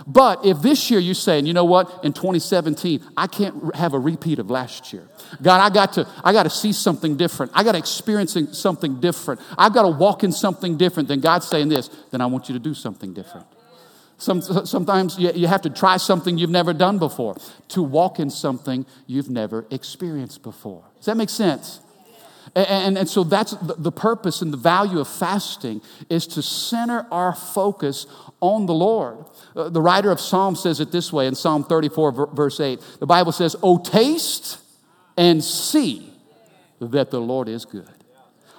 But 0.05 0.45
if 0.45 0.61
this 0.61 0.91
year 0.91 0.99
you're 0.99 1.13
saying, 1.13 1.45
you 1.45 1.53
know 1.53 1.65
what, 1.65 2.03
in 2.03 2.13
2017, 2.13 3.01
I 3.15 3.27
can't 3.27 3.75
have 3.75 3.93
a 3.93 3.99
repeat 3.99 4.39
of 4.39 4.49
last 4.49 4.91
year. 4.91 5.07
God, 5.41 5.61
I 5.61 5.73
got 5.73 5.93
to, 5.93 6.07
I 6.23 6.33
got 6.33 6.43
to 6.43 6.49
see 6.49 6.73
something 6.73 7.15
different. 7.15 7.51
I 7.55 7.63
got 7.63 7.73
to 7.73 7.77
experience 7.77 8.37
something 8.51 8.99
different. 8.99 9.41
I've 9.57 9.73
got 9.73 9.83
to 9.83 9.89
walk 9.89 10.23
in 10.23 10.31
something 10.31 10.77
different. 10.77 11.09
Then 11.09 11.19
God's 11.19 11.47
saying 11.47 11.69
this, 11.69 11.89
then 12.11 12.21
I 12.21 12.25
want 12.25 12.49
you 12.49 12.53
to 12.53 12.59
do 12.59 12.73
something 12.73 13.13
different. 13.13 13.47
Some, 14.17 14.41
sometimes 14.41 15.17
you, 15.17 15.31
you 15.33 15.47
have 15.47 15.63
to 15.63 15.69
try 15.69 15.97
something 15.97 16.37
you've 16.37 16.49
never 16.49 16.73
done 16.73 16.97
before 16.97 17.35
to 17.69 17.83
walk 17.83 18.19
in 18.19 18.29
something 18.29 18.85
you've 19.07 19.29
never 19.29 19.65
experienced 19.69 20.43
before. 20.43 20.83
Does 20.97 21.05
that 21.05 21.17
make 21.17 21.29
sense? 21.29 21.79
And, 22.55 22.67
and, 22.67 22.97
and, 22.97 23.09
so 23.09 23.23
that's 23.23 23.51
the, 23.51 23.75
the 23.75 23.91
purpose 23.91 24.41
and 24.41 24.51
the 24.51 24.57
value 24.57 24.99
of 24.99 25.07
fasting 25.07 25.81
is 26.09 26.27
to 26.27 26.41
center 26.41 27.07
our 27.11 27.33
focus 27.33 28.05
on 28.41 28.65
the 28.65 28.73
Lord. 28.73 29.25
Uh, 29.55 29.69
the 29.69 29.81
writer 29.81 30.11
of 30.11 30.19
Psalm 30.19 30.55
says 30.55 30.79
it 30.79 30.91
this 30.91 31.11
way 31.11 31.27
in 31.27 31.35
Psalm 31.35 31.63
34, 31.63 32.33
verse 32.33 32.59
8. 32.59 32.79
The 32.99 33.05
Bible 33.05 33.31
says, 33.31 33.55
Oh, 33.63 33.77
taste 33.77 34.59
and 35.17 35.43
see 35.43 36.11
that 36.79 37.11
the 37.11 37.21
Lord 37.21 37.47
is 37.47 37.65
good. 37.65 37.89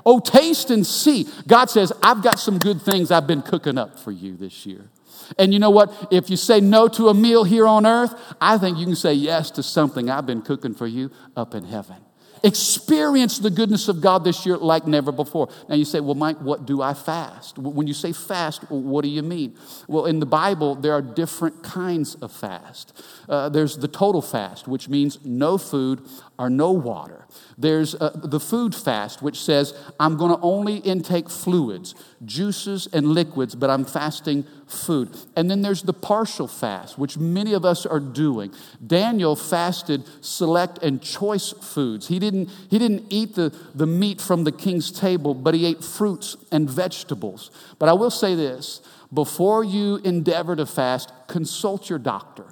Oh, 0.07 0.21
taste 0.21 0.71
and 0.71 0.87
see. 0.87 1.27
God 1.47 1.71
says, 1.71 1.93
I've 2.03 2.23
got 2.23 2.39
some 2.39 2.59
good 2.59 2.83
things 2.83 3.11
I've 3.11 3.27
been 3.27 3.43
cooking 3.43 3.79
up 3.79 3.99
for 3.99 4.11
you 4.11 4.37
this 4.37 4.67
year. 4.67 4.91
And 5.39 5.55
you 5.55 5.59
know 5.59 5.71
what? 5.71 6.09
If 6.11 6.29
you 6.29 6.37
say 6.37 6.61
no 6.61 6.89
to 6.89 7.09
a 7.09 7.15
meal 7.15 7.45
here 7.45 7.67
on 7.67 7.87
earth, 7.87 8.15
I 8.41 8.59
think 8.59 8.79
you 8.79 8.85
can 8.85 8.97
say 8.97 9.15
yes 9.15 9.51
to 9.53 9.63
something 9.63 10.11
I've 10.11 10.27
been 10.27 10.43
cooking 10.43 10.75
for 10.75 10.87
you 10.87 11.11
up 11.37 11.55
in 11.55 11.65
heaven 11.65 11.97
experience 12.45 13.39
the 13.39 13.51
goodness 13.51 13.89
of 13.89 14.01
God 14.01 14.23
this 14.23 14.45
year 14.45 14.59
like 14.59 14.87
never 14.87 15.11
before. 15.11 15.49
Now 15.69 15.75
you 15.75 15.87
say, 15.87 16.01
well, 16.01 16.15
Mike, 16.15 16.39
what 16.39 16.67
do 16.67 16.83
I 16.83 16.93
fast? 16.93 17.59
When 17.59 17.87
you 17.87 17.95
say 17.95 18.13
fast, 18.13 18.71
what 18.71 19.03
do 19.03 19.09
you 19.09 19.23
mean? 19.23 19.57
Well, 19.89 20.05
in 20.05 20.21
the 20.21 20.27
Bible, 20.27 20.75
there 20.75 20.93
are 20.93 21.03
different 21.03 21.63
kinds 21.63 22.15
of 22.17 22.31
fast. 22.31 23.03
Uh, 23.29 23.49
there's 23.49 23.79
the 23.79 23.89
total 23.89 24.21
fast, 24.21 24.69
which 24.69 24.89
means 24.89 25.25
no 25.25 25.57
food 25.57 26.07
or 26.39 26.51
no 26.51 26.71
water. 26.71 27.27
There's 27.57 27.95
uh, 27.95 28.11
the 28.15 28.41
food 28.41 28.75
fast, 28.75 29.23
which 29.23 29.41
says, 29.41 29.75
I'm 30.01 30.17
going 30.17 30.35
to 30.35 30.41
only 30.43 30.77
intake 30.79 31.31
fluids, 31.31 31.95
juices, 32.25 32.89
and 32.93 33.09
liquids, 33.09 33.55
but 33.55 33.71
I'm 33.71 33.85
fasting 33.85 34.45
food. 34.67 35.17
And 35.37 35.51
then 35.51 35.63
there's 35.63 35.83
the 35.83 35.93
partial 35.93 36.49
fast, 36.49 36.99
which 36.99 37.17
many 37.17 37.53
of 37.53 37.65
us 37.65 37.87
are 37.87 38.01
doing. 38.01 38.53
Daniel 38.85 39.37
fasted 39.37 40.05
select 40.21 40.79
and 40.83 41.01
choice 41.01 41.53
foods. 41.53 42.09
He 42.09 42.19
didn't, 42.19 42.51
he 42.71 42.79
didn't 42.79 43.05
eat 43.11 43.35
the, 43.35 43.55
the 43.75 43.87
meat 43.87 44.21
from 44.21 44.45
the 44.45 44.53
king's 44.53 44.91
table, 44.91 45.35
but 45.35 45.55
he 45.55 45.67
ate 45.67 45.85
fruits 45.85 46.37
and 46.51 46.69
vegetables. 46.69 47.51
But 47.79 47.89
I 47.89 47.93
will 47.93 48.11
say 48.11 48.35
this 48.35 48.81
before 49.13 49.63
you 49.63 49.97
endeavor 49.99 50.57
to 50.57 50.67
fast, 50.67 51.13
consult 51.29 51.89
your 51.89 52.01
doctor. 52.01 52.47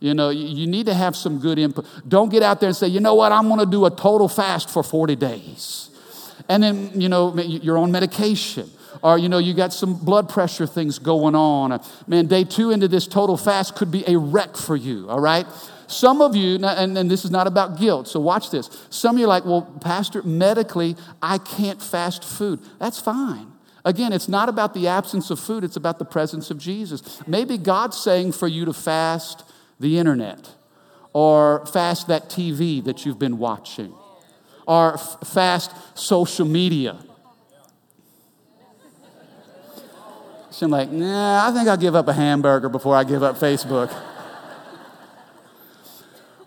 You 0.00 0.14
know, 0.14 0.30
you 0.30 0.66
need 0.66 0.86
to 0.86 0.94
have 0.94 1.14
some 1.14 1.38
good 1.38 1.58
input. 1.58 1.86
Don't 2.08 2.30
get 2.30 2.42
out 2.42 2.60
there 2.60 2.68
and 2.68 2.76
say, 2.76 2.86
you 2.86 3.00
know 3.00 3.14
what, 3.14 3.32
I'm 3.32 3.48
going 3.48 3.60
to 3.60 3.66
do 3.66 3.84
a 3.84 3.90
total 3.90 4.28
fast 4.28 4.70
for 4.70 4.82
40 4.82 5.14
days. 5.16 5.90
And 6.48 6.62
then, 6.62 6.98
you 6.98 7.10
know, 7.10 7.36
you're 7.36 7.76
on 7.76 7.92
medication. 7.92 8.70
Or 9.02 9.16
you 9.16 9.28
know 9.28 9.38
you 9.38 9.54
got 9.54 9.72
some 9.72 9.94
blood 9.94 10.28
pressure 10.28 10.66
things 10.66 10.98
going 10.98 11.34
on. 11.34 11.80
Man 12.06 12.26
day 12.26 12.44
two 12.44 12.70
into 12.70 12.88
this 12.88 13.06
total 13.06 13.36
fast 13.36 13.76
could 13.76 13.90
be 13.90 14.04
a 14.06 14.18
wreck 14.18 14.56
for 14.56 14.76
you 14.76 15.08
all 15.08 15.20
right? 15.20 15.46
Some 15.86 16.20
of 16.20 16.36
you 16.36 16.56
and, 16.56 16.98
and 16.98 17.10
this 17.10 17.24
is 17.24 17.30
not 17.30 17.46
about 17.46 17.78
guilt 17.78 18.08
so 18.08 18.20
watch 18.20 18.50
this. 18.50 18.68
Some 18.90 19.16
of 19.16 19.20
you 19.20 19.26
are 19.26 19.28
like 19.28 19.44
well 19.44 19.62
pastor 19.80 20.22
medically 20.24 20.96
i 21.22 21.38
can't 21.38 21.80
fast 21.80 22.24
food. 22.24 22.60
That's 22.78 23.00
fine. 23.00 23.46
Again, 23.84 24.12
it's 24.12 24.28
not 24.28 24.50
about 24.50 24.74
the 24.74 24.88
absence 24.88 25.30
of 25.30 25.40
food, 25.40 25.64
it's 25.64 25.76
about 25.76 25.98
the 25.98 26.04
presence 26.04 26.50
of 26.50 26.58
Jesus. 26.58 27.26
Maybe 27.26 27.56
God's 27.56 27.96
saying 27.96 28.32
for 28.32 28.48
you 28.48 28.66
to 28.66 28.74
fast 28.74 29.44
the 29.80 29.98
internet 29.98 30.50
or 31.12 31.66
fast 31.66 32.06
that 32.06 32.28
TV 32.28 32.84
that 32.84 33.04
you've 33.04 33.18
been 33.18 33.38
watching 33.38 33.92
or 34.66 34.94
f- 34.94 35.16
fast 35.24 35.72
social 35.98 36.46
media. 36.46 36.96
So 40.50 40.66
I'm 40.66 40.72
like, 40.72 40.90
nah, 40.90 41.48
I 41.48 41.52
think 41.52 41.68
I'll 41.68 41.76
give 41.76 41.96
up 41.96 42.06
a 42.08 42.12
hamburger 42.12 42.68
before 42.68 42.94
I 42.94 43.02
give 43.02 43.22
up 43.22 43.36
Facebook. 43.36 43.90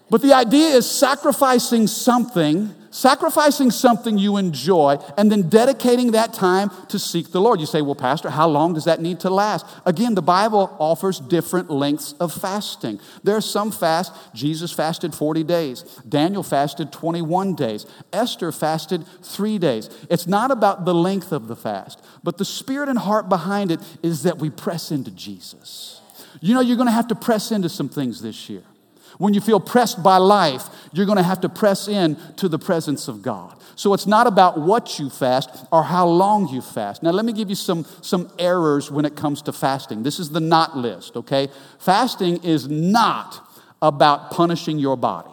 but 0.09 0.21
the 0.21 0.33
idea 0.33 0.67
is 0.75 0.89
sacrificing 0.89 1.87
something 1.87 2.73
sacrificing 2.93 3.71
something 3.71 4.17
you 4.17 4.37
enjoy 4.37 4.97
and 5.17 5.31
then 5.31 5.49
dedicating 5.49 6.11
that 6.11 6.31
time 6.31 6.69
to 6.87 6.99
seek 6.99 7.31
the 7.31 7.41
Lord. 7.41 7.59
You 7.59 7.65
say, 7.65 7.81
well, 7.81 7.95
Pastor, 7.95 8.29
how 8.29 8.47
long 8.47 8.73
does 8.73 8.85
that 8.85 9.01
need 9.01 9.19
to 9.21 9.29
last? 9.29 9.65
Again, 9.85 10.13
the 10.13 10.21
Bible 10.21 10.75
offers 10.79 11.19
different 11.19 11.69
lengths 11.69 12.13
of 12.19 12.31
fasting. 12.31 12.99
There 13.23 13.35
are 13.35 13.41
some 13.41 13.71
fast, 13.71 14.13
Jesus 14.33 14.71
fasted 14.71 15.15
40 15.15 15.43
days, 15.43 15.81
Daniel 16.07 16.43
fasted 16.43 16.91
21 16.91 17.55
days, 17.55 17.85
Esther 18.13 18.51
fasted 18.51 19.05
three 19.23 19.57
days. 19.57 19.89
It's 20.09 20.27
not 20.27 20.51
about 20.51 20.85
the 20.85 20.93
length 20.93 21.31
of 21.31 21.47
the 21.47 21.55
fast, 21.55 21.99
but 22.23 22.37
the 22.37 22.45
spirit 22.45 22.89
and 22.89 22.99
heart 22.99 23.27
behind 23.27 23.71
it 23.71 23.79
is 24.03 24.23
that 24.23 24.37
we 24.37 24.51
press 24.51 24.91
into 24.91 25.09
Jesus. 25.09 25.99
You 26.41 26.53
know, 26.53 26.61
you're 26.61 26.77
going 26.77 26.87
to 26.87 26.93
have 26.93 27.07
to 27.07 27.15
press 27.15 27.51
into 27.51 27.69
some 27.69 27.89
things 27.89 28.21
this 28.21 28.49
year. 28.49 28.63
When 29.17 29.33
you 29.33 29.41
feel 29.41 29.59
pressed 29.59 30.01
by 30.03 30.17
life, 30.17 30.69
you're 30.91 31.05
going 31.05 31.17
to 31.17 31.23
have 31.23 31.41
to 31.41 31.49
press 31.49 31.87
in 31.87 32.17
to 32.37 32.47
the 32.49 32.59
presence 32.59 33.07
of 33.07 33.21
God. 33.21 33.57
So 33.75 33.93
it's 33.93 34.05
not 34.05 34.27
about 34.27 34.59
what 34.59 34.99
you 34.99 35.09
fast 35.09 35.49
or 35.71 35.83
how 35.83 36.07
long 36.07 36.47
you 36.47 36.61
fast. 36.61 37.01
Now, 37.03 37.11
let 37.11 37.25
me 37.25 37.33
give 37.33 37.49
you 37.49 37.55
some, 37.55 37.85
some 38.01 38.31
errors 38.37 38.91
when 38.91 39.05
it 39.05 39.15
comes 39.15 39.41
to 39.43 39.53
fasting. 39.53 40.03
This 40.03 40.19
is 40.19 40.29
the 40.29 40.39
not 40.39 40.77
list, 40.77 41.15
okay? 41.15 41.49
Fasting 41.79 42.43
is 42.43 42.67
not 42.67 43.47
about 43.81 44.31
punishing 44.31 44.79
your 44.79 44.95
body. 44.95 45.31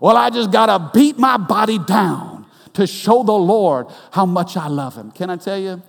Well, 0.00 0.16
I 0.16 0.30
just 0.30 0.50
got 0.50 0.66
to 0.66 0.90
beat 0.92 1.18
my 1.18 1.36
body 1.36 1.78
down 1.78 2.46
to 2.74 2.86
show 2.86 3.22
the 3.22 3.32
Lord 3.32 3.86
how 4.10 4.26
much 4.26 4.56
I 4.56 4.66
love 4.66 4.96
Him. 4.96 5.12
Can 5.12 5.30
I 5.30 5.36
tell 5.36 5.58
you? 5.58 5.82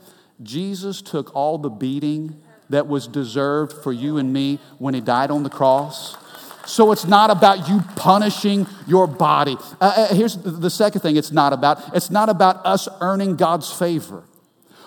Jesus 0.43 1.01
took 1.01 1.35
all 1.35 1.57
the 1.57 1.69
beating 1.69 2.41
that 2.69 2.87
was 2.87 3.07
deserved 3.07 3.83
for 3.83 3.91
you 3.91 4.17
and 4.17 4.31
me 4.31 4.59
when 4.77 4.93
He 4.93 5.01
died 5.01 5.31
on 5.31 5.43
the 5.43 5.49
cross. 5.49 6.15
So 6.65 6.91
it's 6.91 7.05
not 7.05 7.29
about 7.29 7.69
you 7.69 7.81
punishing 7.95 8.67
your 8.87 9.07
body. 9.07 9.57
Uh, 9.79 10.07
uh, 10.09 10.15
here's 10.15 10.35
the 10.37 10.69
second 10.69 11.01
thing 11.01 11.15
it's 11.15 11.31
not 11.31 11.53
about 11.53 11.95
it's 11.95 12.09
not 12.09 12.29
about 12.29 12.65
us 12.65 12.87
earning 13.01 13.35
God's 13.35 13.71
favor. 13.71 14.23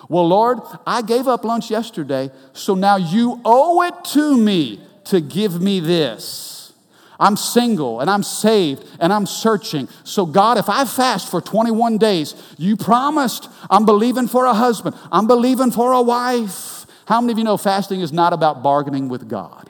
Well, 0.09 0.27
Lord, 0.27 0.59
I 0.87 1.03
gave 1.03 1.27
up 1.27 1.45
lunch 1.45 1.69
yesterday, 1.69 2.31
so 2.53 2.73
now 2.73 2.97
you 2.97 3.39
owe 3.45 3.83
it 3.83 3.93
to 4.13 4.37
me 4.37 4.81
to 5.05 5.21
give 5.21 5.61
me 5.61 5.79
this. 5.79 6.73
I'm 7.19 7.35
single 7.35 7.99
and 7.99 8.09
I'm 8.09 8.23
saved 8.23 8.85
and 8.99 9.11
I'm 9.11 9.25
searching. 9.25 9.89
So, 10.05 10.25
God, 10.25 10.57
if 10.57 10.69
I 10.69 10.85
fast 10.85 11.29
for 11.29 11.41
21 11.41 11.97
days, 11.97 12.33
you 12.57 12.77
promised 12.77 13.49
I'm 13.69 13.85
believing 13.85 14.27
for 14.27 14.45
a 14.45 14.53
husband, 14.53 14.95
I'm 15.11 15.27
believing 15.27 15.71
for 15.71 15.91
a 15.91 16.01
wife. 16.01 16.85
How 17.05 17.19
many 17.21 17.33
of 17.33 17.37
you 17.37 17.43
know 17.43 17.57
fasting 17.57 18.01
is 18.01 18.13
not 18.13 18.33
about 18.33 18.63
bargaining 18.63 19.09
with 19.09 19.27
God? 19.27 19.68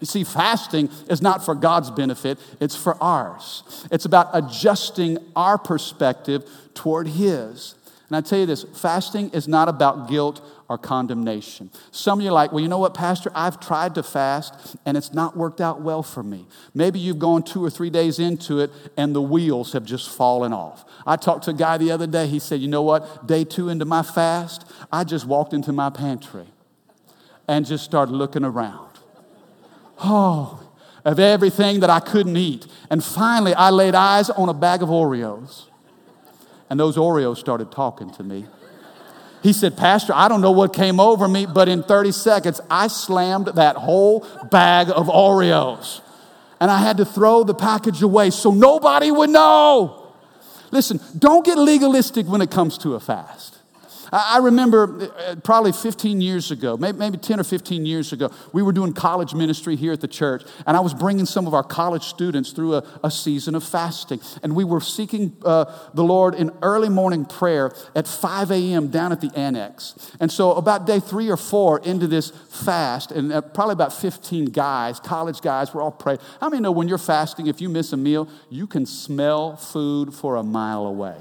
You 0.00 0.06
see, 0.06 0.24
fasting 0.24 0.90
is 1.08 1.22
not 1.22 1.44
for 1.44 1.54
God's 1.54 1.90
benefit, 1.90 2.38
it's 2.60 2.76
for 2.76 3.02
ours. 3.02 3.86
It's 3.90 4.04
about 4.04 4.28
adjusting 4.34 5.18
our 5.34 5.56
perspective 5.58 6.48
toward 6.74 7.08
His. 7.08 7.74
And 8.08 8.16
I 8.16 8.20
tell 8.20 8.38
you 8.38 8.46
this 8.46 8.64
fasting 8.74 9.30
is 9.30 9.48
not 9.48 9.68
about 9.68 10.08
guilt 10.08 10.40
or 10.68 10.78
condemnation. 10.78 11.70
Some 11.90 12.18
of 12.18 12.24
you 12.24 12.30
are 12.30 12.34
like, 12.34 12.52
well, 12.52 12.60
you 12.60 12.68
know 12.68 12.78
what, 12.78 12.94
Pastor? 12.94 13.30
I've 13.34 13.58
tried 13.58 13.94
to 13.96 14.02
fast 14.02 14.76
and 14.84 14.96
it's 14.96 15.12
not 15.12 15.36
worked 15.36 15.60
out 15.60 15.80
well 15.80 16.02
for 16.02 16.22
me. 16.22 16.46
Maybe 16.74 16.98
you've 16.98 17.18
gone 17.18 17.42
two 17.42 17.64
or 17.64 17.70
three 17.70 17.90
days 17.90 18.18
into 18.18 18.60
it 18.60 18.70
and 18.96 19.14
the 19.14 19.22
wheels 19.22 19.72
have 19.72 19.84
just 19.84 20.08
fallen 20.08 20.52
off. 20.52 20.84
I 21.04 21.16
talked 21.16 21.44
to 21.44 21.50
a 21.50 21.54
guy 21.54 21.78
the 21.78 21.90
other 21.90 22.06
day. 22.06 22.26
He 22.26 22.38
said, 22.38 22.60
you 22.60 22.68
know 22.68 22.82
what? 22.82 23.26
Day 23.26 23.44
two 23.44 23.68
into 23.68 23.84
my 23.84 24.02
fast, 24.02 24.70
I 24.92 25.04
just 25.04 25.26
walked 25.26 25.52
into 25.52 25.72
my 25.72 25.90
pantry 25.90 26.46
and 27.48 27.66
just 27.66 27.84
started 27.84 28.12
looking 28.12 28.44
around 28.44 28.95
oh, 29.98 30.62
of 31.04 31.20
everything 31.20 31.80
that 31.80 31.90
I 31.90 32.00
couldn't 32.00 32.36
eat. 32.36 32.66
And 32.90 33.02
finally, 33.02 33.54
I 33.54 33.70
laid 33.70 33.94
eyes 33.94 34.28
on 34.30 34.48
a 34.48 34.54
bag 34.54 34.82
of 34.82 34.88
Oreos. 34.88 35.64
And 36.68 36.80
those 36.80 36.96
Oreos 36.96 37.36
started 37.36 37.70
talking 37.70 38.10
to 38.14 38.22
me. 38.22 38.46
He 39.42 39.52
said, 39.52 39.76
Pastor, 39.76 40.12
I 40.14 40.26
don't 40.26 40.40
know 40.40 40.50
what 40.50 40.72
came 40.72 40.98
over 40.98 41.28
me, 41.28 41.46
but 41.46 41.68
in 41.68 41.84
30 41.84 42.10
seconds, 42.10 42.60
I 42.68 42.88
slammed 42.88 43.46
that 43.48 43.76
whole 43.76 44.26
bag 44.50 44.88
of 44.90 45.06
Oreos. 45.06 46.00
And 46.58 46.70
I 46.70 46.78
had 46.78 46.96
to 46.96 47.04
throw 47.04 47.44
the 47.44 47.54
package 47.54 48.02
away 48.02 48.30
so 48.30 48.50
nobody 48.50 49.10
would 49.10 49.30
know. 49.30 50.12
Listen, 50.72 50.98
don't 51.16 51.44
get 51.44 51.58
legalistic 51.58 52.26
when 52.26 52.40
it 52.40 52.50
comes 52.50 52.76
to 52.78 52.94
a 52.94 53.00
fast. 53.00 53.55
I 54.12 54.38
remember 54.42 55.10
uh, 55.10 55.36
probably 55.36 55.72
15 55.72 56.20
years 56.20 56.50
ago, 56.50 56.76
maybe 56.76 57.18
10 57.18 57.40
or 57.40 57.44
15 57.44 57.86
years 57.86 58.12
ago, 58.12 58.30
we 58.52 58.62
were 58.62 58.72
doing 58.72 58.92
college 58.92 59.34
ministry 59.34 59.76
here 59.76 59.92
at 59.92 60.00
the 60.00 60.08
church, 60.08 60.42
and 60.66 60.76
I 60.76 60.80
was 60.80 60.94
bringing 60.94 61.26
some 61.26 61.46
of 61.46 61.54
our 61.54 61.62
college 61.62 62.04
students 62.04 62.52
through 62.52 62.74
a, 62.74 63.00
a 63.02 63.10
season 63.10 63.54
of 63.54 63.64
fasting. 63.64 64.20
And 64.42 64.54
we 64.54 64.64
were 64.64 64.80
seeking 64.80 65.36
uh, 65.44 65.64
the 65.94 66.04
Lord 66.04 66.34
in 66.34 66.50
early 66.62 66.88
morning 66.88 67.24
prayer 67.24 67.74
at 67.94 68.06
5 68.06 68.50
a.m. 68.50 68.88
down 68.88 69.12
at 69.12 69.20
the 69.20 69.30
annex. 69.36 70.12
And 70.20 70.30
so, 70.30 70.52
about 70.52 70.86
day 70.86 71.00
three 71.00 71.30
or 71.30 71.36
four 71.36 71.80
into 71.80 72.06
this 72.06 72.30
fast, 72.30 73.12
and 73.12 73.32
uh, 73.32 73.40
probably 73.40 73.72
about 73.72 73.92
15 73.92 74.46
guys, 74.46 75.00
college 75.00 75.40
guys, 75.40 75.74
were 75.74 75.82
all 75.82 75.90
praying. 75.90 76.20
How 76.40 76.48
many 76.48 76.62
know 76.62 76.72
when 76.72 76.88
you're 76.88 76.98
fasting, 76.98 77.46
if 77.46 77.60
you 77.60 77.68
miss 77.68 77.92
a 77.92 77.96
meal, 77.96 78.28
you 78.50 78.66
can 78.66 78.86
smell 78.86 79.56
food 79.56 80.14
for 80.14 80.36
a 80.36 80.42
mile 80.42 80.86
away? 80.86 81.16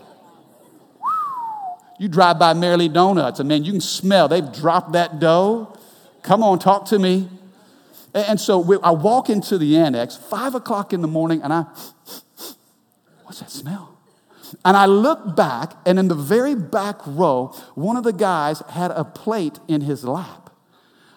You 1.97 2.09
drive 2.09 2.39
by 2.39 2.53
Mary 2.53 2.77
Lee 2.77 2.89
Donuts, 2.89 3.39
and 3.39 3.47
man, 3.47 3.63
you 3.63 3.71
can 3.71 3.81
smell 3.81 4.27
they've 4.27 4.51
dropped 4.51 4.91
that 4.93 5.19
dough. 5.19 5.77
Come 6.23 6.43
on, 6.43 6.59
talk 6.59 6.85
to 6.87 6.99
me. 6.99 7.29
And 8.13 8.39
so 8.39 8.59
we, 8.59 8.77
I 8.81 8.91
walk 8.91 9.29
into 9.29 9.57
the 9.57 9.77
annex, 9.77 10.15
five 10.15 10.55
o'clock 10.55 10.93
in 10.93 11.01
the 11.01 11.07
morning, 11.07 11.41
and 11.41 11.51
I, 11.51 11.65
what's 13.23 13.39
that 13.39 13.51
smell? 13.51 13.97
And 14.63 14.77
I 14.77 14.85
look 14.85 15.35
back, 15.35 15.73
and 15.85 15.99
in 15.99 16.07
the 16.07 16.15
very 16.15 16.55
back 16.55 16.95
row, 17.05 17.53
one 17.75 17.97
of 17.97 18.03
the 18.03 18.13
guys 18.13 18.61
had 18.69 18.91
a 18.91 19.03
plate 19.03 19.59
in 19.67 19.81
his 19.81 20.03
lap. 20.03 20.49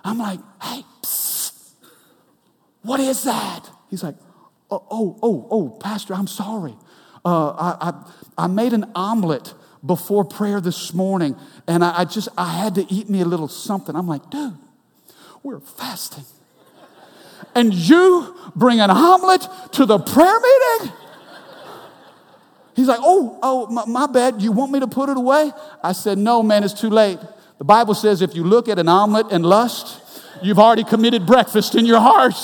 I'm 0.04 0.18
like, 0.18 0.40
hey, 0.62 0.84
psst, 1.02 1.52
what 2.82 3.00
is 3.00 3.22
that? 3.24 3.70
He's 3.90 4.02
like, 4.02 4.16
oh, 4.70 4.84
oh, 4.90 5.18
oh, 5.22 5.48
oh 5.50 5.68
Pastor, 5.80 6.14
I'm 6.14 6.26
sorry. 6.26 6.74
Uh, 7.24 7.50
I, 7.50 7.90
I, 7.90 8.44
I 8.44 8.46
made 8.46 8.72
an 8.72 8.90
omelet 8.94 9.54
before 9.84 10.24
prayer 10.24 10.60
this 10.60 10.92
morning, 10.92 11.36
and 11.66 11.84
I, 11.84 12.00
I 12.00 12.04
just 12.04 12.28
I 12.36 12.48
had 12.48 12.74
to 12.76 12.92
eat 12.92 13.08
me 13.08 13.20
a 13.20 13.24
little 13.24 13.48
something. 13.48 13.94
I'm 13.94 14.08
like, 14.08 14.28
dude, 14.30 14.56
we're 15.42 15.60
fasting. 15.60 16.24
And 17.54 17.72
you 17.72 18.36
bring 18.54 18.80
an 18.80 18.90
omelet 18.90 19.46
to 19.72 19.86
the 19.86 19.98
prayer 19.98 20.40
meeting? 20.40 20.92
He's 22.76 22.86
like, 22.86 23.00
oh, 23.02 23.38
oh, 23.42 23.66
my, 23.66 23.84
my 23.86 24.06
bad. 24.06 24.40
You 24.40 24.52
want 24.52 24.70
me 24.70 24.78
to 24.80 24.86
put 24.86 25.08
it 25.08 25.16
away? 25.16 25.50
I 25.82 25.92
said, 25.92 26.16
no, 26.18 26.42
man, 26.42 26.62
it's 26.62 26.80
too 26.80 26.90
late. 26.90 27.18
The 27.58 27.64
Bible 27.64 27.94
says 27.94 28.22
if 28.22 28.36
you 28.36 28.44
look 28.44 28.68
at 28.68 28.78
an 28.78 28.88
omelet 28.88 29.32
and 29.32 29.44
lust, 29.44 30.00
you've 30.42 30.60
already 30.60 30.84
committed 30.84 31.26
breakfast 31.26 31.74
in 31.74 31.86
your 31.86 31.98
heart. 31.98 32.36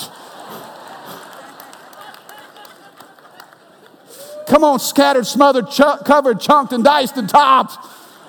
Come 4.47 4.63
on, 4.63 4.79
scattered, 4.79 5.25
smothered, 5.25 5.69
ch- 5.69 6.05
covered, 6.05 6.39
chunked, 6.39 6.71
and 6.73 6.83
diced 6.83 7.17
and 7.17 7.27
topped. 7.27 7.77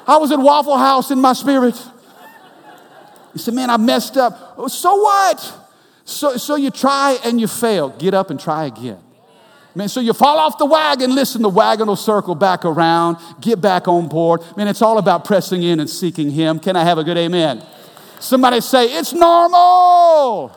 I 0.06 0.16
was 0.16 0.32
at 0.32 0.38
Waffle 0.38 0.78
House 0.78 1.10
in 1.10 1.20
my 1.20 1.32
spirit. 1.32 1.80
He 3.32 3.38
said, 3.38 3.54
Man, 3.54 3.68
I 3.68 3.76
messed 3.76 4.16
up. 4.16 4.54
Oh, 4.56 4.68
so 4.68 4.96
what? 4.96 5.54
So, 6.04 6.36
so 6.36 6.56
you 6.56 6.70
try 6.70 7.18
and 7.24 7.40
you 7.40 7.46
fail. 7.46 7.90
Get 7.90 8.14
up 8.14 8.30
and 8.30 8.40
try 8.40 8.64
again. 8.66 8.98
Man, 9.74 9.90
so 9.90 10.00
you 10.00 10.14
fall 10.14 10.38
off 10.38 10.56
the 10.56 10.64
wagon. 10.64 11.14
Listen, 11.14 11.42
the 11.42 11.50
wagon 11.50 11.88
will 11.88 11.96
circle 11.96 12.34
back 12.34 12.64
around. 12.64 13.18
Get 13.42 13.60
back 13.60 13.86
on 13.88 14.08
board. 14.08 14.40
Man, 14.56 14.68
it's 14.68 14.80
all 14.80 14.96
about 14.96 15.26
pressing 15.26 15.62
in 15.62 15.80
and 15.80 15.90
seeking 15.90 16.30
Him. 16.30 16.60
Can 16.60 16.76
I 16.76 16.84
have 16.84 16.96
a 16.96 17.04
good 17.04 17.18
amen? 17.18 17.62
Somebody 18.18 18.62
say, 18.62 18.86
It's 18.86 19.12
normal. 19.12 20.50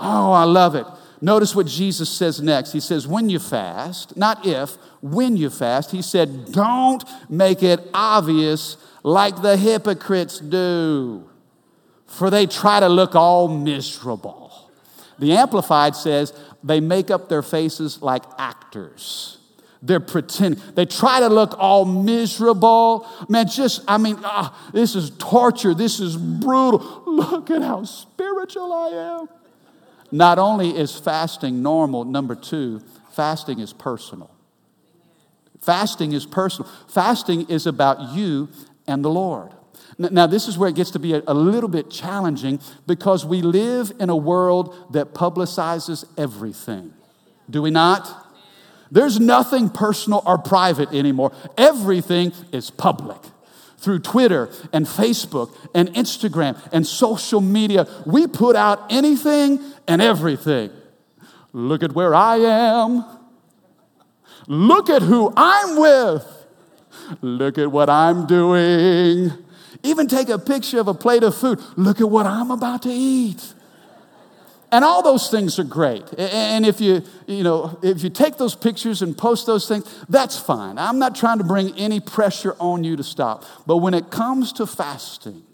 Oh, 0.00 0.32
I 0.32 0.44
love 0.44 0.74
it. 0.74 0.86
Notice 1.24 1.54
what 1.54 1.66
Jesus 1.66 2.10
says 2.10 2.42
next. 2.42 2.72
He 2.72 2.80
says, 2.80 3.08
When 3.08 3.30
you 3.30 3.38
fast, 3.38 4.14
not 4.14 4.44
if, 4.44 4.76
when 5.00 5.38
you 5.38 5.48
fast, 5.48 5.90
he 5.90 6.02
said, 6.02 6.52
Don't 6.52 7.02
make 7.30 7.62
it 7.62 7.80
obvious 7.94 8.76
like 9.02 9.40
the 9.40 9.56
hypocrites 9.56 10.38
do, 10.38 11.26
for 12.06 12.28
they 12.28 12.44
try 12.44 12.78
to 12.78 12.90
look 12.90 13.14
all 13.14 13.48
miserable. 13.48 14.70
The 15.18 15.32
Amplified 15.32 15.96
says, 15.96 16.34
They 16.62 16.80
make 16.80 17.10
up 17.10 17.30
their 17.30 17.42
faces 17.42 18.02
like 18.02 18.24
actors. 18.36 19.38
They're 19.80 20.00
pretending. 20.00 20.62
They 20.74 20.84
try 20.84 21.20
to 21.20 21.28
look 21.28 21.54
all 21.58 21.86
miserable. 21.86 23.08
Man, 23.30 23.48
just, 23.48 23.82
I 23.88 23.96
mean, 23.96 24.18
ah, 24.24 24.70
this 24.74 24.94
is 24.94 25.08
torture. 25.18 25.72
This 25.72 26.00
is 26.00 26.18
brutal. 26.18 27.02
Look 27.06 27.50
at 27.50 27.62
how 27.62 27.84
spiritual 27.84 28.70
I 28.74 28.88
am. 29.20 29.28
Not 30.14 30.38
only 30.38 30.70
is 30.70 30.94
fasting 30.94 31.60
normal, 31.60 32.04
number 32.04 32.36
two, 32.36 32.80
fasting 33.10 33.58
is 33.58 33.72
personal. 33.72 34.30
Fasting 35.60 36.12
is 36.12 36.24
personal. 36.24 36.70
Fasting 36.86 37.50
is 37.50 37.66
about 37.66 38.14
you 38.14 38.48
and 38.86 39.04
the 39.04 39.10
Lord. 39.10 39.50
Now, 39.98 40.28
this 40.28 40.46
is 40.46 40.56
where 40.56 40.68
it 40.68 40.76
gets 40.76 40.92
to 40.92 41.00
be 41.00 41.14
a, 41.14 41.34
little 41.34 41.68
bit 41.68 41.90
challenging 41.90 42.60
because 42.86 43.26
we 43.26 43.42
live 43.42 43.90
in 43.98 44.08
a 44.08 44.14
world 44.14 44.92
that 44.92 45.14
publicizes 45.14 46.04
everything. 46.16 46.94
Do 47.50 47.62
we 47.62 47.72
not? 47.72 48.08
There's 48.92 49.18
nothing 49.18 49.68
personal 49.68 50.22
or 50.24 50.38
private 50.38 50.92
anymore. 50.92 51.32
Everything 51.58 52.32
is 52.52 52.70
public. 52.70 53.18
Through 53.84 53.98
Twitter 53.98 54.48
and 54.72 54.86
Facebook 54.86 55.54
and 55.74 55.90
Instagram 55.90 56.58
and 56.72 56.86
social 56.86 57.42
media, 57.42 57.86
we 58.06 58.26
put 58.26 58.56
out 58.56 58.90
anything 58.90 59.60
and 59.86 60.00
everything. 60.00 60.70
Look 61.52 61.82
at 61.82 61.92
where 61.92 62.14
I 62.14 62.36
am. 62.36 63.04
Look 64.46 64.88
at 64.88 65.02
who 65.02 65.30
I'm 65.36 65.78
with. 65.78 66.46
Look 67.20 67.58
at 67.58 67.70
what 67.70 67.90
I'm 67.90 68.26
doing. 68.26 69.32
Even 69.82 70.08
take 70.08 70.30
a 70.30 70.38
picture 70.38 70.80
of 70.80 70.88
a 70.88 70.94
plate 70.94 71.22
of 71.22 71.36
food. 71.36 71.60
Look 71.76 72.00
at 72.00 72.08
what 72.08 72.24
I'm 72.24 72.50
about 72.50 72.82
to 72.84 72.90
eat. 72.90 73.52
And 74.74 74.84
all 74.84 75.04
those 75.04 75.30
things 75.30 75.60
are 75.60 75.64
great. 75.64 76.02
And 76.18 76.66
if 76.66 76.80
you, 76.80 77.04
you 77.28 77.44
know, 77.44 77.78
if 77.80 78.02
you 78.02 78.10
take 78.10 78.38
those 78.38 78.56
pictures 78.56 79.02
and 79.02 79.16
post 79.16 79.46
those 79.46 79.68
things, 79.68 80.04
that's 80.08 80.36
fine. 80.36 80.78
I'm 80.78 80.98
not 80.98 81.14
trying 81.14 81.38
to 81.38 81.44
bring 81.44 81.78
any 81.78 82.00
pressure 82.00 82.56
on 82.58 82.82
you 82.82 82.96
to 82.96 83.04
stop. 83.04 83.44
But 83.68 83.76
when 83.76 83.94
it 83.94 84.10
comes 84.10 84.52
to 84.54 84.66
fasting, 84.66 85.44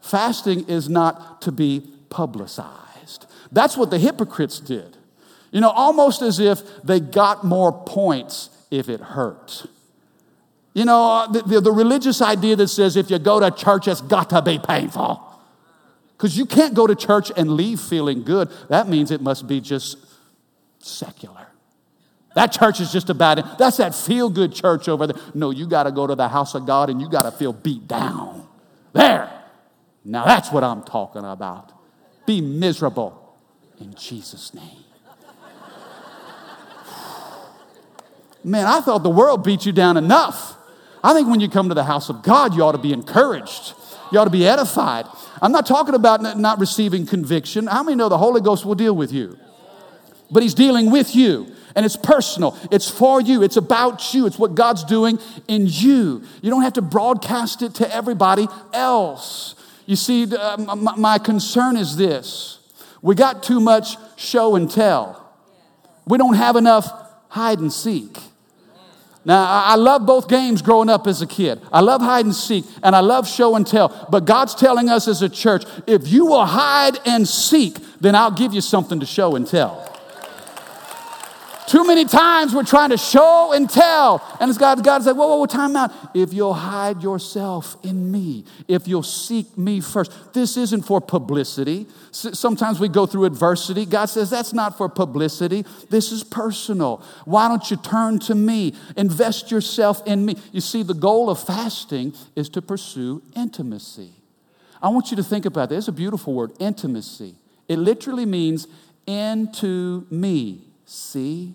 fasting 0.00 0.66
is 0.66 0.88
not 0.88 1.42
to 1.42 1.52
be 1.52 1.92
publicized. 2.08 3.26
That's 3.52 3.76
what 3.76 3.90
the 3.90 3.98
hypocrites 3.98 4.58
did. 4.58 4.96
You 5.50 5.60
know, 5.60 5.68
almost 5.68 6.22
as 6.22 6.38
if 6.38 6.62
they 6.82 7.00
got 7.00 7.44
more 7.44 7.84
points 7.84 8.48
if 8.70 8.88
it 8.88 9.00
hurt. 9.02 9.66
You 10.72 10.86
know, 10.86 11.26
the, 11.30 11.42
the, 11.42 11.60
the 11.60 11.72
religious 11.72 12.22
idea 12.22 12.56
that 12.56 12.68
says 12.68 12.96
if 12.96 13.10
you 13.10 13.18
go 13.18 13.40
to 13.40 13.50
church, 13.50 13.88
it's 13.88 14.00
got 14.00 14.30
to 14.30 14.40
be 14.40 14.58
painful. 14.58 15.29
Because 16.20 16.36
you 16.36 16.44
can't 16.44 16.74
go 16.74 16.86
to 16.86 16.94
church 16.94 17.32
and 17.34 17.52
leave 17.52 17.80
feeling 17.80 18.24
good. 18.24 18.50
That 18.68 18.90
means 18.90 19.10
it 19.10 19.22
must 19.22 19.46
be 19.46 19.58
just 19.58 19.96
secular. 20.78 21.46
That 22.34 22.52
church 22.52 22.78
is 22.78 22.92
just 22.92 23.08
about 23.08 23.38
it. 23.38 23.46
That's 23.58 23.78
that 23.78 23.94
feel 23.94 24.28
good 24.28 24.52
church 24.52 24.86
over 24.86 25.06
there. 25.06 25.16
No, 25.32 25.50
you 25.50 25.66
got 25.66 25.84
to 25.84 25.90
go 25.90 26.06
to 26.06 26.14
the 26.14 26.28
house 26.28 26.54
of 26.54 26.66
God 26.66 26.90
and 26.90 27.00
you 27.00 27.08
got 27.08 27.22
to 27.22 27.30
feel 27.30 27.54
beat 27.54 27.88
down. 27.88 28.46
There. 28.92 29.32
Now 30.04 30.26
that's 30.26 30.52
what 30.52 30.62
I'm 30.62 30.82
talking 30.82 31.24
about. 31.24 31.72
Be 32.26 32.42
miserable 32.42 33.34
in 33.80 33.94
Jesus' 33.94 34.52
name. 34.52 34.84
Man, 38.44 38.66
I 38.66 38.82
thought 38.82 39.02
the 39.02 39.08
world 39.08 39.42
beat 39.42 39.64
you 39.64 39.72
down 39.72 39.96
enough. 39.96 40.54
I 41.02 41.14
think 41.14 41.28
when 41.28 41.40
you 41.40 41.48
come 41.48 41.70
to 41.70 41.74
the 41.74 41.84
house 41.84 42.10
of 42.10 42.22
God, 42.22 42.54
you 42.54 42.62
ought 42.62 42.72
to 42.72 42.78
be 42.78 42.92
encouraged. 42.92 43.72
You 44.12 44.18
ought 44.18 44.24
to 44.24 44.30
be 44.30 44.46
edified. 44.46 45.06
I'm 45.40 45.52
not 45.52 45.66
talking 45.66 45.94
about 45.94 46.36
not 46.36 46.58
receiving 46.58 47.06
conviction. 47.06 47.66
How 47.66 47.82
many 47.82 47.96
know 47.96 48.08
the 48.08 48.18
Holy 48.18 48.40
Ghost 48.40 48.64
will 48.64 48.74
deal 48.74 48.94
with 48.94 49.12
you? 49.12 49.38
But 50.30 50.42
He's 50.42 50.54
dealing 50.54 50.90
with 50.90 51.14
you. 51.14 51.54
And 51.76 51.86
it's 51.86 51.96
personal. 51.96 52.58
It's 52.72 52.90
for 52.90 53.20
you. 53.20 53.42
It's 53.42 53.56
about 53.56 54.12
you. 54.12 54.26
It's 54.26 54.38
what 54.38 54.56
God's 54.56 54.82
doing 54.84 55.18
in 55.46 55.66
you. 55.66 56.22
You 56.42 56.50
don't 56.50 56.62
have 56.62 56.72
to 56.74 56.82
broadcast 56.82 57.62
it 57.62 57.74
to 57.76 57.94
everybody 57.94 58.48
else. 58.72 59.54
You 59.86 59.96
see, 59.96 60.26
uh, 60.34 60.56
my 60.76 61.18
concern 61.18 61.76
is 61.76 61.96
this 61.96 62.58
we 63.02 63.14
got 63.14 63.42
too 63.42 63.60
much 63.60 63.96
show 64.16 64.56
and 64.56 64.70
tell, 64.70 65.32
we 66.06 66.18
don't 66.18 66.34
have 66.34 66.56
enough 66.56 66.90
hide 67.28 67.60
and 67.60 67.72
seek. 67.72 68.18
Now, 69.24 69.44
I 69.44 69.74
love 69.74 70.06
both 70.06 70.28
games 70.28 70.62
growing 70.62 70.88
up 70.88 71.06
as 71.06 71.20
a 71.20 71.26
kid. 71.26 71.60
I 71.70 71.80
love 71.80 72.00
hide 72.00 72.24
and 72.24 72.34
seek, 72.34 72.64
and 72.82 72.96
I 72.96 73.00
love 73.00 73.28
show 73.28 73.54
and 73.54 73.66
tell. 73.66 74.06
But 74.10 74.24
God's 74.24 74.54
telling 74.54 74.88
us 74.88 75.08
as 75.08 75.20
a 75.20 75.28
church 75.28 75.64
if 75.86 76.08
you 76.08 76.24
will 76.26 76.46
hide 76.46 76.98
and 77.06 77.28
seek, 77.28 77.76
then 78.00 78.14
I'll 78.14 78.30
give 78.30 78.54
you 78.54 78.62
something 78.62 78.98
to 79.00 79.06
show 79.06 79.36
and 79.36 79.46
tell. 79.46 79.89
Too 81.70 81.86
many 81.86 82.04
times 82.04 82.52
we're 82.52 82.64
trying 82.64 82.90
to 82.90 82.98
show 82.98 83.52
and 83.52 83.70
tell. 83.70 84.20
And 84.40 84.58
God, 84.58 84.82
God's 84.82 85.06
like, 85.06 85.14
whoa, 85.14 85.28
whoa, 85.28 85.36
whoa, 85.36 85.46
time 85.46 85.76
out. 85.76 85.92
If 86.16 86.32
you'll 86.32 86.52
hide 86.52 87.00
yourself 87.00 87.76
in 87.84 88.10
me, 88.10 88.44
if 88.66 88.88
you'll 88.88 89.04
seek 89.04 89.56
me 89.56 89.80
first, 89.80 90.10
this 90.34 90.56
isn't 90.56 90.82
for 90.82 91.00
publicity. 91.00 91.86
Sometimes 92.10 92.80
we 92.80 92.88
go 92.88 93.06
through 93.06 93.24
adversity. 93.24 93.86
God 93.86 94.06
says, 94.06 94.30
that's 94.30 94.52
not 94.52 94.76
for 94.76 94.88
publicity. 94.88 95.64
This 95.90 96.10
is 96.10 96.24
personal. 96.24 97.04
Why 97.24 97.46
don't 97.46 97.70
you 97.70 97.76
turn 97.76 98.18
to 98.18 98.34
me? 98.34 98.74
Invest 98.96 99.52
yourself 99.52 100.04
in 100.08 100.26
me. 100.26 100.38
You 100.50 100.60
see, 100.60 100.82
the 100.82 100.92
goal 100.92 101.30
of 101.30 101.38
fasting 101.38 102.14
is 102.34 102.48
to 102.48 102.62
pursue 102.62 103.22
intimacy. 103.36 104.10
I 104.82 104.88
want 104.88 105.12
you 105.12 105.16
to 105.18 105.22
think 105.22 105.46
about 105.46 105.68
this. 105.68 105.78
It's 105.78 105.88
a 105.88 105.92
beautiful 105.92 106.34
word, 106.34 106.50
intimacy. 106.58 107.36
It 107.68 107.78
literally 107.78 108.26
means 108.26 108.66
into 109.06 110.04
me. 110.10 110.66
See? 110.84 111.54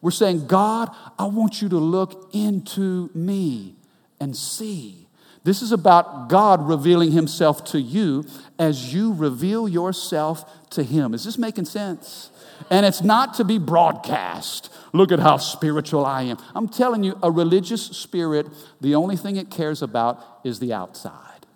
We're 0.00 0.10
saying, 0.10 0.46
God, 0.46 0.94
I 1.18 1.26
want 1.26 1.60
you 1.60 1.68
to 1.70 1.78
look 1.78 2.30
into 2.32 3.10
me 3.14 3.74
and 4.20 4.36
see. 4.36 5.08
This 5.44 5.62
is 5.62 5.72
about 5.72 6.28
God 6.28 6.68
revealing 6.68 7.12
himself 7.12 7.64
to 7.66 7.80
you 7.80 8.24
as 8.58 8.92
you 8.92 9.12
reveal 9.12 9.68
yourself 9.68 10.68
to 10.70 10.82
him. 10.82 11.14
Is 11.14 11.24
this 11.24 11.38
making 11.38 11.64
sense? 11.64 12.30
And 12.70 12.84
it's 12.84 13.02
not 13.02 13.34
to 13.34 13.44
be 13.44 13.58
broadcast. 13.58 14.70
Look 14.92 15.12
at 15.12 15.20
how 15.20 15.36
spiritual 15.36 16.04
I 16.04 16.22
am. 16.24 16.38
I'm 16.54 16.68
telling 16.68 17.02
you, 17.02 17.18
a 17.22 17.30
religious 17.30 17.82
spirit, 17.82 18.46
the 18.80 18.94
only 18.94 19.16
thing 19.16 19.36
it 19.36 19.50
cares 19.50 19.80
about 19.80 20.40
is 20.44 20.58
the 20.58 20.72
outside. 20.72 21.46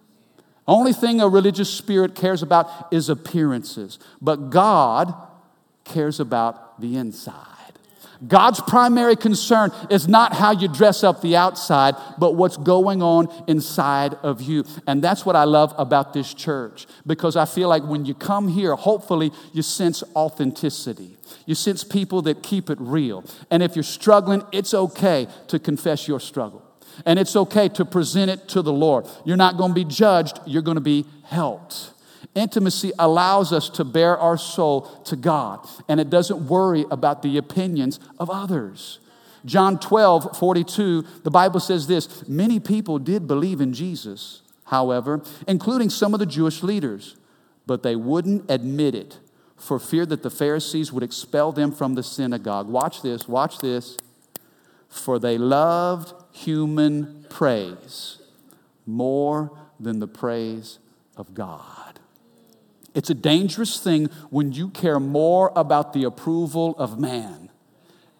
Only 0.66 0.92
thing 0.92 1.20
a 1.20 1.28
religious 1.28 1.68
spirit 1.68 2.14
cares 2.14 2.42
about 2.42 2.88
is 2.92 3.08
appearances. 3.08 3.98
But 4.20 4.50
God 4.50 5.12
cares 5.84 6.20
about 6.20 6.80
the 6.80 6.96
inside. 6.96 7.51
God's 8.26 8.60
primary 8.60 9.16
concern 9.16 9.72
is 9.90 10.06
not 10.06 10.34
how 10.34 10.52
you 10.52 10.68
dress 10.68 11.02
up 11.02 11.22
the 11.22 11.36
outside, 11.36 11.96
but 12.18 12.36
what's 12.36 12.56
going 12.56 13.02
on 13.02 13.28
inside 13.48 14.14
of 14.14 14.40
you. 14.40 14.64
And 14.86 15.02
that's 15.02 15.26
what 15.26 15.34
I 15.34 15.44
love 15.44 15.74
about 15.76 16.12
this 16.12 16.32
church 16.32 16.86
because 17.06 17.36
I 17.36 17.46
feel 17.46 17.68
like 17.68 17.82
when 17.82 18.04
you 18.04 18.14
come 18.14 18.48
here, 18.48 18.76
hopefully 18.76 19.32
you 19.52 19.62
sense 19.62 20.04
authenticity. 20.14 21.16
You 21.46 21.54
sense 21.54 21.82
people 21.82 22.22
that 22.22 22.42
keep 22.42 22.70
it 22.70 22.78
real. 22.80 23.24
And 23.50 23.62
if 23.62 23.74
you're 23.74 23.82
struggling, 23.82 24.42
it's 24.52 24.74
okay 24.74 25.26
to 25.48 25.58
confess 25.58 26.06
your 26.06 26.20
struggle. 26.20 26.62
And 27.06 27.18
it's 27.18 27.34
okay 27.34 27.68
to 27.70 27.84
present 27.84 28.30
it 28.30 28.48
to 28.48 28.62
the 28.62 28.72
Lord. 28.72 29.06
You're 29.24 29.36
not 29.36 29.56
going 29.56 29.70
to 29.70 29.74
be 29.74 29.84
judged, 29.84 30.38
you're 30.46 30.62
going 30.62 30.76
to 30.76 30.80
be 30.80 31.06
helped. 31.24 31.90
Intimacy 32.34 32.92
allows 32.98 33.52
us 33.52 33.68
to 33.70 33.84
bare 33.84 34.16
our 34.16 34.38
soul 34.38 34.82
to 35.04 35.16
God, 35.16 35.68
and 35.88 36.00
it 36.00 36.08
doesn't 36.08 36.48
worry 36.48 36.84
about 36.90 37.22
the 37.22 37.36
opinions 37.36 38.00
of 38.18 38.30
others. 38.30 39.00
John 39.44 39.78
12, 39.78 40.38
42, 40.38 41.02
the 41.24 41.30
Bible 41.30 41.60
says 41.60 41.86
this 41.86 42.26
Many 42.28 42.58
people 42.58 42.98
did 42.98 43.26
believe 43.26 43.60
in 43.60 43.74
Jesus, 43.74 44.42
however, 44.66 45.22
including 45.46 45.90
some 45.90 46.14
of 46.14 46.20
the 46.20 46.26
Jewish 46.26 46.62
leaders, 46.62 47.16
but 47.66 47.82
they 47.82 47.96
wouldn't 47.96 48.50
admit 48.50 48.94
it 48.94 49.18
for 49.56 49.78
fear 49.78 50.06
that 50.06 50.22
the 50.22 50.30
Pharisees 50.30 50.92
would 50.92 51.02
expel 51.02 51.52
them 51.52 51.70
from 51.70 51.94
the 51.94 52.02
synagogue. 52.02 52.68
Watch 52.68 53.02
this, 53.02 53.28
watch 53.28 53.58
this. 53.58 53.96
For 54.88 55.18
they 55.18 55.38
loved 55.38 56.12
human 56.32 57.24
praise 57.30 58.18
more 58.86 59.56
than 59.78 60.00
the 60.00 60.08
praise 60.08 60.78
of 61.16 61.34
God. 61.34 61.91
It's 62.94 63.10
a 63.10 63.14
dangerous 63.14 63.80
thing 63.80 64.08
when 64.30 64.52
you 64.52 64.68
care 64.68 65.00
more 65.00 65.52
about 65.56 65.92
the 65.92 66.04
approval 66.04 66.74
of 66.78 66.98
man 66.98 67.50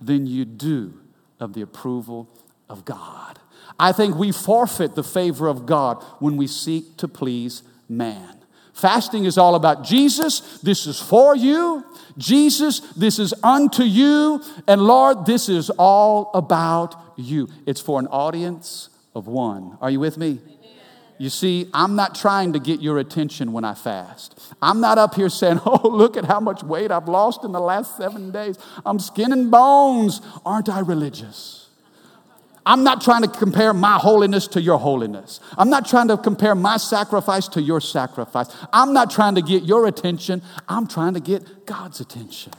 than 0.01 0.27
you 0.27 0.45
do 0.45 0.95
of 1.39 1.53
the 1.53 1.63
approval 1.63 2.29
of 2.69 2.85
God. 2.85 3.39
I 3.79 3.93
think 3.93 4.17
we 4.17 4.33
forfeit 4.33 4.95
the 4.95 5.05
favor 5.05 5.49
of 5.49 5.67
God 5.67 6.03
when 6.21 6.37
we 6.37 6.47
seek 6.47 6.97
to 6.99 7.09
please 7.09 7.63
man. 7.89 8.39
Fasting 8.73 9.25
is 9.25 9.37
all 9.37 9.55
about 9.55 9.85
Jesus, 9.85 10.61
this 10.61 10.87
is 10.87 10.99
for 10.99 11.37
you. 11.37 11.85
Jesus, 12.17 12.81
this 12.97 13.19
is 13.19 13.35
unto 13.43 13.83
you. 13.83 14.43
And 14.67 14.83
Lord, 14.83 15.27
this 15.27 15.49
is 15.49 15.71
all 15.71 16.31
about 16.35 16.95
you. 17.17 17.49
It's 17.67 17.81
for 17.81 17.99
an 18.01 18.07
audience 18.07 18.89
of 19.15 19.27
one. 19.27 19.77
Are 19.81 19.91
you 19.91 20.01
with 20.01 20.17
me? 20.17 20.39
You 21.23 21.31
see, 21.31 21.71
I'm 21.73 21.95
not 21.95 22.17
trying 22.17 22.53
to 22.55 22.59
get 22.59 22.81
your 22.81 22.99
attention 22.99 23.53
when 23.53 23.65
I 23.65 23.75
fast. 23.75 24.37
I'm 24.61 24.81
not 24.81 24.99
up 24.99 25.15
here 25.15 25.29
saying, 25.29 25.61
oh, 25.65 25.89
look 25.89 26.17
at 26.17 26.25
how 26.25 26.41
much 26.41 26.65
weight 26.65 26.91
I've 26.91 27.07
lost 27.07 27.45
in 27.45 27.53
the 27.53 27.61
last 27.61 27.97
seven 27.97 28.33
days. 28.33 28.59
I'm 28.85 28.99
skin 28.99 29.31
and 29.31 29.49
bones. 29.49 30.21
Aren't 30.45 30.69
I 30.69 30.81
religious? 30.81 31.69
I'm 32.67 32.83
not 32.83 33.03
trying 33.03 33.23
to 33.23 33.29
compare 33.29 33.73
my 33.73 33.99
holiness 33.99 34.49
to 34.49 34.61
your 34.61 34.79
holiness. 34.81 35.39
I'm 35.57 35.71
not 35.71 35.87
trying 35.87 36.09
to 36.09 36.17
compare 36.17 36.57
my 36.57 36.77
sacrifice 36.77 37.47
to 37.51 37.63
your 37.63 37.81
sacrifice. 37.81 38.49
I'm 38.73 38.93
not 38.93 39.09
trying 39.09 39.37
to 39.37 39.43
get 39.43 39.63
your 39.63 39.87
attention. 39.87 40.43
I'm 40.69 40.89
trying 40.89 41.15
to 41.15 41.21
get 41.21 41.67
God's 41.67 42.01
attention. 42.01 42.53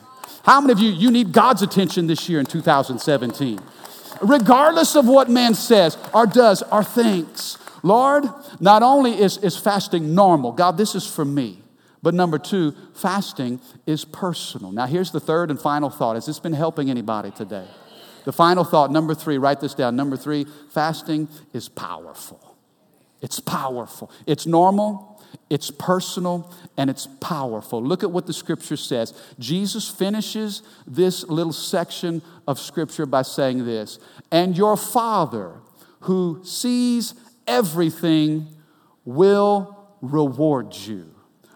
How 0.44 0.62
many 0.62 0.72
of 0.72 0.80
you, 0.80 0.90
you 0.90 1.12
need 1.12 1.34
God's 1.34 1.64
attention 1.64 2.08
this 2.08 2.30
year 2.30 2.40
in 2.40 2.46
2017? 2.46 3.60
Regardless 4.22 4.96
of 4.96 5.06
what 5.06 5.30
man 5.30 5.54
says 5.54 5.98
or 6.14 6.26
does 6.26 6.64
or 6.72 6.82
thinks, 6.82 7.58
Lord, 7.84 8.24
not 8.60 8.82
only 8.82 9.20
is, 9.20 9.38
is 9.38 9.58
fasting 9.58 10.16
normal, 10.16 10.54
God, 10.54 10.78
this 10.78 10.96
is 10.96 11.06
for 11.06 11.26
me. 11.26 11.62
But 12.02 12.14
number 12.14 12.40
two, 12.40 12.74
fasting 12.94 13.62
is 13.86 14.04
personal. 14.04 14.72
Now, 14.72 14.88
here's 14.88 15.12
the 15.12 15.20
third 15.20 15.50
and 15.52 15.60
final 15.60 15.90
thought. 15.90 16.16
Has 16.16 16.26
this 16.26 16.40
been 16.40 16.54
helping 16.54 16.90
anybody 16.90 17.32
today? 17.32 17.68
The 18.26 18.34
final 18.34 18.64
thought, 18.64 18.92
number 18.92 19.14
three, 19.14 19.38
write 19.38 19.60
this 19.62 19.74
down. 19.74 19.96
Number 19.96 20.18
three, 20.18 20.46
fasting 20.70 21.28
is 21.54 21.70
powerful. 21.70 22.58
It's 23.22 23.40
powerful. 23.40 24.12
It's 24.26 24.46
normal, 24.46 25.22
it's 25.50 25.72
personal, 25.72 26.54
and 26.78 26.90
it's 26.90 27.08
powerful. 27.22 27.82
Look 27.82 28.04
at 28.04 28.12
what 28.12 28.28
the 28.28 28.34
scripture 28.34 28.78
says. 28.78 29.14
Jesus 29.40 29.90
finishes 29.90 30.62
this 30.86 31.24
little 31.26 31.54
section 31.54 32.22
of 32.48 32.60
scripture 32.60 33.06
by 33.06 33.22
saying 33.22 33.66
this 33.66 34.00
And 34.30 34.58
your 34.58 34.76
Father, 34.76 35.54
who 36.02 36.42
sees 36.44 37.14
everything, 37.48 38.48
will 39.06 39.88
reward 40.02 40.76
you. 40.76 41.14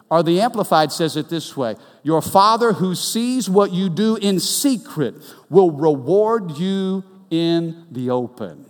Or 0.10 0.24
the 0.24 0.40
Amplified 0.42 0.92
says 0.92 1.18
it 1.18 1.30
this 1.30 1.56
way 1.58 1.76
Your 2.04 2.22
Father 2.22 2.74
who 2.74 2.96
sees 2.96 3.50
what 3.50 3.72
you 3.72 3.90
do 3.90 4.16
in 4.16 4.40
secret 4.40 5.16
will 5.50 5.72
reward 5.72 6.58
you 6.58 7.04
in 7.30 7.86
the 7.92 8.10
open. 8.10 8.66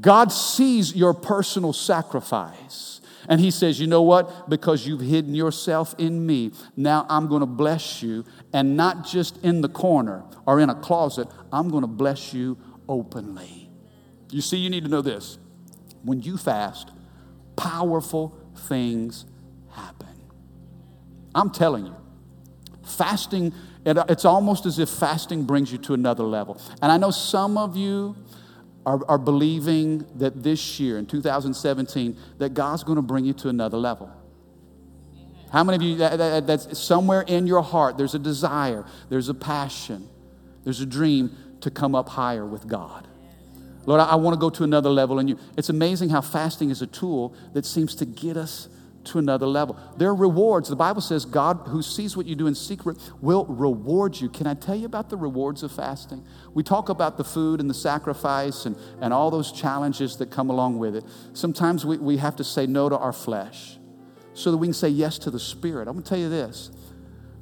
God 0.00 0.32
sees 0.32 0.94
your 0.94 1.14
personal 1.14 1.72
sacrifice. 1.72 3.00
And 3.28 3.40
He 3.40 3.50
says, 3.50 3.80
You 3.80 3.88
know 3.88 4.02
what? 4.02 4.48
Because 4.48 4.86
you've 4.86 5.00
hidden 5.00 5.34
yourself 5.34 5.94
in 5.98 6.24
me, 6.24 6.52
now 6.76 7.06
I'm 7.08 7.26
going 7.28 7.40
to 7.40 7.46
bless 7.46 8.02
you. 8.02 8.24
And 8.52 8.76
not 8.76 9.04
just 9.04 9.42
in 9.42 9.62
the 9.62 9.68
corner 9.68 10.24
or 10.46 10.60
in 10.60 10.70
a 10.70 10.74
closet, 10.74 11.28
I'm 11.52 11.70
going 11.70 11.82
to 11.82 11.88
bless 11.88 12.32
you 12.32 12.56
openly. 12.88 13.68
You 14.30 14.40
see, 14.40 14.58
you 14.58 14.70
need 14.70 14.84
to 14.84 14.90
know 14.90 15.02
this. 15.02 15.38
When 16.06 16.22
you 16.22 16.36
fast, 16.36 16.90
powerful 17.56 18.38
things 18.68 19.26
happen. 19.70 20.06
I'm 21.34 21.50
telling 21.50 21.86
you, 21.86 21.96
fasting, 22.84 23.52
it's 23.84 24.24
almost 24.24 24.66
as 24.66 24.78
if 24.78 24.88
fasting 24.88 25.44
brings 25.44 25.72
you 25.72 25.78
to 25.78 25.94
another 25.94 26.22
level. 26.22 26.60
And 26.80 26.92
I 26.92 26.96
know 26.96 27.10
some 27.10 27.58
of 27.58 27.76
you 27.76 28.16
are, 28.86 29.00
are 29.08 29.18
believing 29.18 30.06
that 30.14 30.44
this 30.44 30.78
year, 30.78 30.96
in 30.96 31.06
2017, 31.06 32.16
that 32.38 32.54
God's 32.54 32.84
going 32.84 32.96
to 32.96 33.02
bring 33.02 33.24
you 33.24 33.32
to 33.34 33.48
another 33.48 33.76
level. 33.76 34.10
How 35.52 35.64
many 35.64 35.76
of 35.76 35.82
you, 35.82 35.96
that, 35.96 36.16
that, 36.18 36.46
that's 36.46 36.78
somewhere 36.78 37.22
in 37.22 37.48
your 37.48 37.62
heart, 37.62 37.98
there's 37.98 38.14
a 38.14 38.18
desire, 38.20 38.84
there's 39.08 39.28
a 39.28 39.34
passion, 39.34 40.08
there's 40.62 40.80
a 40.80 40.86
dream 40.86 41.36
to 41.62 41.70
come 41.70 41.96
up 41.96 42.08
higher 42.08 42.46
with 42.46 42.68
God? 42.68 43.08
Lord, 43.86 44.00
I, 44.00 44.06
I 44.06 44.14
want 44.16 44.34
to 44.34 44.40
go 44.40 44.50
to 44.50 44.64
another 44.64 44.90
level 44.90 45.18
in 45.18 45.28
you. 45.28 45.38
It's 45.56 45.68
amazing 45.68 46.10
how 46.10 46.20
fasting 46.20 46.70
is 46.70 46.82
a 46.82 46.86
tool 46.86 47.34
that 47.54 47.64
seems 47.64 47.94
to 47.96 48.04
get 48.04 48.36
us 48.36 48.68
to 49.06 49.18
another 49.18 49.46
level. 49.46 49.78
There 49.96 50.08
are 50.08 50.14
rewards. 50.14 50.68
The 50.68 50.76
Bible 50.76 51.00
says 51.00 51.24
God 51.24 51.62
who 51.66 51.80
sees 51.82 52.16
what 52.16 52.26
you 52.26 52.34
do 52.34 52.46
in 52.46 52.54
secret 52.54 52.98
will 53.20 53.46
reward 53.46 54.20
you. 54.20 54.28
Can 54.28 54.46
I 54.46 54.54
tell 54.54 54.74
you 54.74 54.86
about 54.86 55.10
the 55.10 55.16
rewards 55.16 55.62
of 55.62 55.72
fasting? 55.72 56.24
We 56.54 56.62
talk 56.62 56.88
about 56.88 57.16
the 57.16 57.24
food 57.24 57.60
and 57.60 57.70
the 57.70 57.74
sacrifice 57.74 58.66
and, 58.66 58.76
and 59.00 59.14
all 59.14 59.30
those 59.30 59.52
challenges 59.52 60.16
that 60.16 60.30
come 60.30 60.50
along 60.50 60.78
with 60.78 60.96
it. 60.96 61.04
Sometimes 61.32 61.86
we, 61.86 61.98
we 61.98 62.16
have 62.18 62.36
to 62.36 62.44
say 62.44 62.66
no 62.66 62.88
to 62.88 62.98
our 62.98 63.12
flesh 63.12 63.78
so 64.34 64.50
that 64.50 64.58
we 64.58 64.66
can 64.66 64.74
say 64.74 64.88
yes 64.88 65.18
to 65.18 65.30
the 65.30 65.40
Spirit. 65.40 65.88
I'm 65.88 65.94
going 65.94 66.04
to 66.04 66.08
tell 66.08 66.18
you 66.18 66.28
this. 66.28 66.70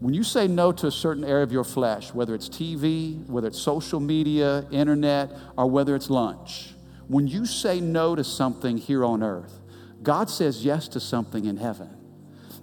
When 0.05 0.13
you 0.13 0.23
say 0.23 0.47
no 0.49 0.71
to 0.71 0.89
a 0.89 0.91
certain 0.91 1.25
area 1.25 1.45
of 1.45 1.51
your 1.51 1.65
flesh, 1.65 2.13
whether 2.13 2.35
it's 2.35 2.47
TV, 2.47 3.27
whether 3.27 3.49
it's 3.49 3.59
social 3.59 4.01
media, 4.01 4.67
internet, 4.71 5.33
or 5.57 5.67
whether 5.67 5.97
it's 5.97 6.11
lunch, 6.11 6.75
when 7.09 7.27
you 7.27 7.47
say 7.47 7.81
no 7.81 8.15
to 8.15 8.23
something 8.23 8.77
here 8.77 9.03
on 9.03 9.23
earth, 9.23 9.61
God 10.03 10.29
says 10.29 10.63
yes 10.63 10.89
to 10.89 11.01
something 11.01 11.47
in 11.47 11.57
heaven. 11.57 11.89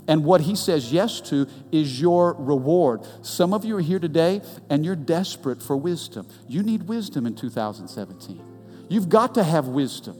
And 0.08 0.23
what 0.23 0.41
he 0.41 0.56
says 0.56 0.93
yes 0.93 1.19
to 1.32 1.47
is 1.71 1.99
your 1.99 2.36
reward. 2.36 3.08
Some 3.23 3.56
of 3.56 3.65
you 3.65 3.75
are 3.75 3.82
here 3.82 3.97
today 3.97 4.41
and 4.69 4.86
you're 4.86 4.95
desperate 4.95 5.63
for 5.63 5.75
wisdom. 5.75 6.27
You 6.47 6.62
need 6.62 6.84
wisdom 6.84 7.25
in 7.25 7.34
2017. 7.34 8.39
You've 8.88 9.10
got 9.10 9.34
to 9.34 9.43
have 9.43 9.67
wisdom 9.67 10.15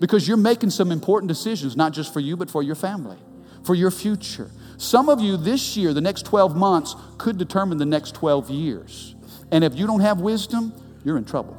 because 0.00 0.28
you're 0.28 0.36
making 0.36 0.68
some 0.68 0.92
important 0.92 1.28
decisions, 1.28 1.78
not 1.78 1.94
just 1.94 2.12
for 2.12 2.20
you, 2.20 2.36
but 2.36 2.50
for 2.50 2.62
your 2.62 2.74
family, 2.74 3.16
for 3.64 3.74
your 3.74 3.90
future. 3.90 4.50
Some 4.78 5.08
of 5.08 5.20
you 5.20 5.36
this 5.36 5.76
year, 5.76 5.92
the 5.92 6.00
next 6.00 6.24
12 6.24 6.56
months, 6.56 6.94
could 7.18 7.36
determine 7.36 7.78
the 7.78 7.86
next 7.86 8.14
12 8.14 8.48
years. 8.48 9.14
And 9.50 9.64
if 9.64 9.74
you 9.74 9.86
don't 9.86 10.00
have 10.00 10.20
wisdom, 10.20 10.72
you're 11.04 11.18
in 11.18 11.24
trouble. 11.24 11.56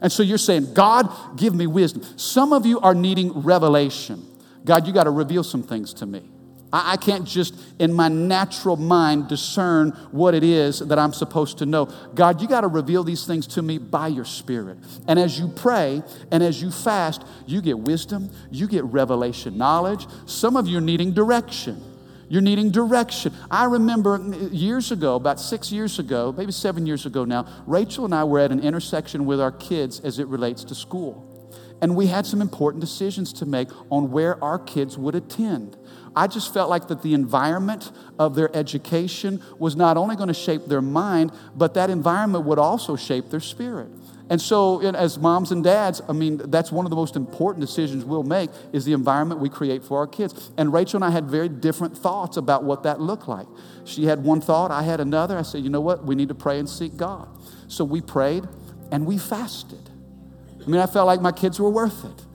And 0.00 0.10
so 0.10 0.22
you're 0.22 0.38
saying, 0.38 0.74
God, 0.74 1.10
give 1.36 1.54
me 1.54 1.66
wisdom. 1.66 2.02
Some 2.16 2.52
of 2.52 2.64
you 2.64 2.80
are 2.80 2.94
needing 2.94 3.42
revelation. 3.42 4.24
God, 4.64 4.86
you 4.86 4.92
got 4.92 5.04
to 5.04 5.10
reveal 5.10 5.44
some 5.44 5.62
things 5.62 5.92
to 5.94 6.06
me. 6.06 6.22
I, 6.70 6.98
can't 6.98 7.24
just, 7.24 7.54
in 7.78 7.94
my 7.94 8.08
natural 8.08 8.76
mind, 8.76 9.28
discern 9.28 9.90
what 10.10 10.34
it 10.34 10.44
is 10.44 10.80
that 10.80 10.98
I'm 10.98 11.14
supposed 11.14 11.58
to 11.58 11.66
know. 11.66 11.86
God, 12.14 12.42
you 12.42 12.48
got 12.48 12.60
to 12.60 12.68
reveal 12.68 13.04
these 13.04 13.26
things 13.26 13.46
to 13.48 13.62
me 13.62 13.78
by 13.78 14.08
your 14.08 14.26
Spirit. 14.26 14.76
And 15.06 15.18
as 15.18 15.38
you 15.38 15.48
pray 15.48 16.02
and 16.30 16.42
as 16.42 16.60
you 16.60 16.70
fast, 16.70 17.24
you 17.46 17.62
get 17.62 17.78
wisdom, 17.78 18.30
you 18.50 18.68
get 18.68 18.84
revelation 18.84 19.56
knowledge. 19.56 20.06
Some 20.26 20.56
of 20.56 20.68
you 20.68 20.76
are 20.78 20.82
needing 20.82 21.14
direction. 21.14 21.82
You're 22.28 22.42
needing 22.42 22.70
direction. 22.70 23.32
I 23.50 23.64
remember 23.64 24.20
years 24.52 24.92
ago, 24.92 25.14
about 25.14 25.40
six 25.40 25.72
years 25.72 25.98
ago, 25.98 26.34
maybe 26.36 26.52
seven 26.52 26.86
years 26.86 27.06
ago 27.06 27.24
now, 27.24 27.46
Rachel 27.66 28.04
and 28.04 28.14
I 28.14 28.24
were 28.24 28.38
at 28.38 28.52
an 28.52 28.60
intersection 28.60 29.24
with 29.24 29.40
our 29.40 29.52
kids 29.52 30.00
as 30.00 30.18
it 30.18 30.26
relates 30.28 30.64
to 30.64 30.74
school. 30.74 31.24
And 31.80 31.94
we 31.96 32.08
had 32.08 32.26
some 32.26 32.42
important 32.42 32.80
decisions 32.80 33.32
to 33.34 33.46
make 33.46 33.68
on 33.90 34.10
where 34.10 34.42
our 34.42 34.58
kids 34.58 34.98
would 34.98 35.14
attend. 35.14 35.76
I 36.14 36.26
just 36.26 36.52
felt 36.52 36.68
like 36.68 36.88
that 36.88 37.02
the 37.02 37.14
environment 37.14 37.92
of 38.18 38.34
their 38.34 38.54
education 38.54 39.40
was 39.58 39.76
not 39.76 39.96
only 39.96 40.16
going 40.16 40.28
to 40.28 40.34
shape 40.34 40.66
their 40.66 40.82
mind, 40.82 41.30
but 41.54 41.74
that 41.74 41.90
environment 41.90 42.44
would 42.46 42.58
also 42.58 42.96
shape 42.96 43.30
their 43.30 43.40
spirit. 43.40 43.88
And 44.30 44.40
so, 44.40 44.80
as 44.80 45.18
moms 45.18 45.52
and 45.52 45.64
dads, 45.64 46.02
I 46.06 46.12
mean, 46.12 46.36
that's 46.36 46.70
one 46.70 46.84
of 46.84 46.90
the 46.90 46.96
most 46.96 47.16
important 47.16 47.64
decisions 47.64 48.04
we'll 48.04 48.22
make 48.22 48.50
is 48.72 48.84
the 48.84 48.92
environment 48.92 49.40
we 49.40 49.48
create 49.48 49.82
for 49.82 49.98
our 49.98 50.06
kids. 50.06 50.50
And 50.58 50.70
Rachel 50.70 50.98
and 50.98 51.04
I 51.04 51.10
had 51.10 51.30
very 51.30 51.48
different 51.48 51.96
thoughts 51.96 52.36
about 52.36 52.62
what 52.62 52.82
that 52.82 53.00
looked 53.00 53.26
like. 53.26 53.46
She 53.84 54.04
had 54.04 54.22
one 54.22 54.42
thought, 54.42 54.70
I 54.70 54.82
had 54.82 55.00
another. 55.00 55.38
I 55.38 55.42
said, 55.42 55.64
you 55.64 55.70
know 55.70 55.80
what? 55.80 56.04
We 56.04 56.14
need 56.14 56.28
to 56.28 56.34
pray 56.34 56.58
and 56.58 56.68
seek 56.68 56.96
God. 56.96 57.26
So 57.68 57.84
we 57.84 58.02
prayed 58.02 58.44
and 58.92 59.06
we 59.06 59.16
fasted. 59.16 59.90
I 60.62 60.66
mean, 60.68 60.80
I 60.80 60.86
felt 60.86 61.06
like 61.06 61.22
my 61.22 61.32
kids 61.32 61.58
were 61.58 61.70
worth 61.70 62.04
it. 62.04 62.26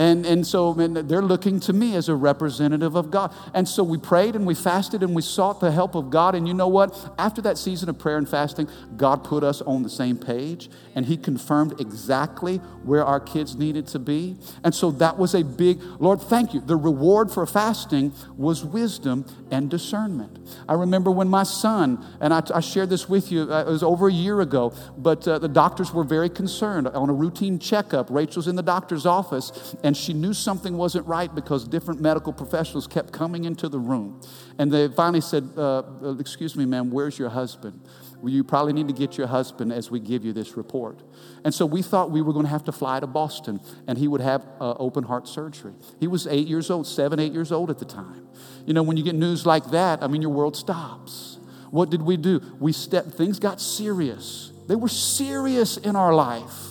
And, 0.00 0.24
and 0.24 0.46
so 0.46 0.72
they're 0.72 1.20
looking 1.20 1.60
to 1.60 1.74
me 1.74 1.94
as 1.94 2.08
a 2.08 2.14
representative 2.14 2.94
of 2.94 3.10
God. 3.10 3.34
And 3.52 3.68
so 3.68 3.84
we 3.84 3.98
prayed 3.98 4.34
and 4.34 4.46
we 4.46 4.54
fasted 4.54 5.02
and 5.02 5.14
we 5.14 5.20
sought 5.20 5.60
the 5.60 5.70
help 5.70 5.94
of 5.94 6.08
God. 6.08 6.34
And 6.34 6.48
you 6.48 6.54
know 6.54 6.68
what? 6.68 7.14
After 7.18 7.42
that 7.42 7.58
season 7.58 7.90
of 7.90 7.98
prayer 7.98 8.16
and 8.16 8.26
fasting, 8.26 8.66
God 8.96 9.24
put 9.24 9.44
us 9.44 9.60
on 9.60 9.82
the 9.82 9.90
same 9.90 10.16
page 10.16 10.70
and 10.94 11.04
He 11.04 11.18
confirmed 11.18 11.82
exactly 11.82 12.56
where 12.82 13.04
our 13.04 13.20
kids 13.20 13.56
needed 13.56 13.86
to 13.88 13.98
be. 13.98 14.38
And 14.64 14.74
so 14.74 14.90
that 14.92 15.18
was 15.18 15.34
a 15.34 15.44
big, 15.44 15.82
Lord, 15.98 16.22
thank 16.22 16.54
you. 16.54 16.62
The 16.62 16.76
reward 16.76 17.30
for 17.30 17.44
fasting 17.44 18.14
was 18.38 18.64
wisdom 18.64 19.26
and 19.50 19.68
discernment. 19.68 20.38
I 20.66 20.74
remember 20.74 21.10
when 21.10 21.28
my 21.28 21.42
son, 21.42 22.02
and 22.22 22.32
I, 22.32 22.42
I 22.54 22.60
shared 22.60 22.88
this 22.88 23.06
with 23.06 23.30
you, 23.30 23.52
uh, 23.52 23.64
it 23.64 23.70
was 23.70 23.82
over 23.82 24.08
a 24.08 24.12
year 24.12 24.40
ago, 24.40 24.72
but 24.96 25.28
uh, 25.28 25.38
the 25.38 25.48
doctors 25.48 25.92
were 25.92 26.04
very 26.04 26.30
concerned 26.30 26.88
on 26.88 27.10
a 27.10 27.12
routine 27.12 27.58
checkup. 27.58 28.08
Rachel's 28.08 28.48
in 28.48 28.56
the 28.56 28.62
doctor's 28.62 29.04
office. 29.04 29.76
And 29.84 29.89
and 29.90 29.96
she 29.96 30.12
knew 30.12 30.32
something 30.32 30.76
wasn't 30.76 31.04
right 31.08 31.34
because 31.34 31.66
different 31.66 32.00
medical 32.00 32.32
professionals 32.32 32.86
kept 32.86 33.12
coming 33.12 33.44
into 33.44 33.68
the 33.68 33.80
room. 33.80 34.20
And 34.56 34.70
they 34.70 34.86
finally 34.86 35.20
said, 35.20 35.50
uh, 35.56 35.78
uh, 35.78 36.16
Excuse 36.20 36.54
me, 36.54 36.64
ma'am, 36.64 36.92
where's 36.92 37.18
your 37.18 37.28
husband? 37.28 37.80
Well, 38.20 38.32
you 38.32 38.44
probably 38.44 38.72
need 38.72 38.86
to 38.86 38.94
get 38.94 39.18
your 39.18 39.26
husband 39.26 39.72
as 39.72 39.90
we 39.90 39.98
give 39.98 40.24
you 40.24 40.32
this 40.32 40.56
report. 40.56 41.02
And 41.44 41.52
so 41.52 41.66
we 41.66 41.82
thought 41.82 42.12
we 42.12 42.22
were 42.22 42.32
going 42.32 42.44
to 42.44 42.50
have 42.52 42.62
to 42.66 42.72
fly 42.72 43.00
to 43.00 43.08
Boston 43.08 43.58
and 43.88 43.98
he 43.98 44.06
would 44.06 44.20
have 44.20 44.46
uh, 44.60 44.74
open 44.74 45.02
heart 45.02 45.26
surgery. 45.26 45.74
He 45.98 46.06
was 46.06 46.28
eight 46.28 46.46
years 46.46 46.70
old, 46.70 46.86
seven, 46.86 47.18
eight 47.18 47.32
years 47.32 47.50
old 47.50 47.68
at 47.68 47.80
the 47.80 47.84
time. 47.84 48.28
You 48.66 48.74
know, 48.74 48.84
when 48.84 48.96
you 48.96 49.02
get 49.02 49.16
news 49.16 49.44
like 49.44 49.72
that, 49.72 50.04
I 50.04 50.06
mean, 50.06 50.22
your 50.22 50.30
world 50.30 50.56
stops. 50.56 51.40
What 51.72 51.90
did 51.90 52.02
we 52.02 52.16
do? 52.16 52.40
We 52.60 52.70
stepped, 52.70 53.08
things 53.08 53.40
got 53.40 53.60
serious. 53.60 54.52
They 54.68 54.76
were 54.76 54.86
serious 54.86 55.78
in 55.78 55.96
our 55.96 56.14
life. 56.14 56.69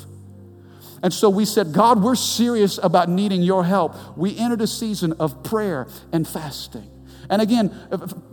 And 1.02 1.14
so 1.14 1.30
we 1.30 1.45
said, 1.45 1.72
God, 1.72 2.04
we're 2.04 2.16
serious 2.16 2.80
about 2.82 3.10
needing 3.10 3.41
your 3.41 3.64
help. 3.64 3.95
We 4.18 4.38
entered 4.38 4.62
a 4.62 4.68
season 4.68 5.14
of 5.14 5.43
prayer 5.43 5.88
and 6.12 6.28
fasting. 6.28 6.89
And 7.30 7.41
again, 7.41 7.72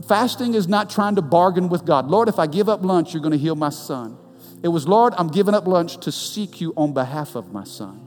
fasting 0.09 0.55
is 0.55 0.69
not 0.69 0.89
trying 0.91 1.17
to 1.17 1.23
bargain 1.23 1.69
with 1.69 1.85
God. 1.85 2.09
Lord, 2.09 2.29
if 2.29 2.39
I 2.39 2.47
give 2.47 2.69
up 2.69 2.83
lunch, 2.83 3.13
you're 3.13 3.23
going 3.23 3.33
to 3.33 3.39
heal 3.39 3.55
my 3.55 3.69
son. 3.69 4.17
It 4.63 4.69
was, 4.69 4.89
Lord, 4.89 5.13
I'm 5.17 5.29
giving 5.29 5.55
up 5.55 5.67
lunch 5.67 5.99
to 5.99 6.13
seek 6.13 6.61
you 6.61 6.73
on 6.77 6.95
behalf 6.95 7.35
of 7.35 7.53
my 7.53 7.65
son. 7.65 8.03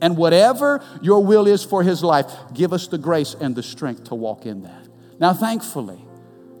And 0.00 0.16
whatever 0.16 0.84
your 1.02 1.24
will 1.24 1.46
is 1.46 1.64
for 1.64 1.82
his 1.82 2.02
life, 2.02 2.30
give 2.52 2.72
us 2.72 2.86
the 2.86 2.98
grace 2.98 3.34
and 3.40 3.56
the 3.56 3.62
strength 3.62 4.04
to 4.04 4.14
walk 4.14 4.46
in 4.46 4.62
that. 4.62 4.88
Now, 5.18 5.32
thankfully, 5.32 6.04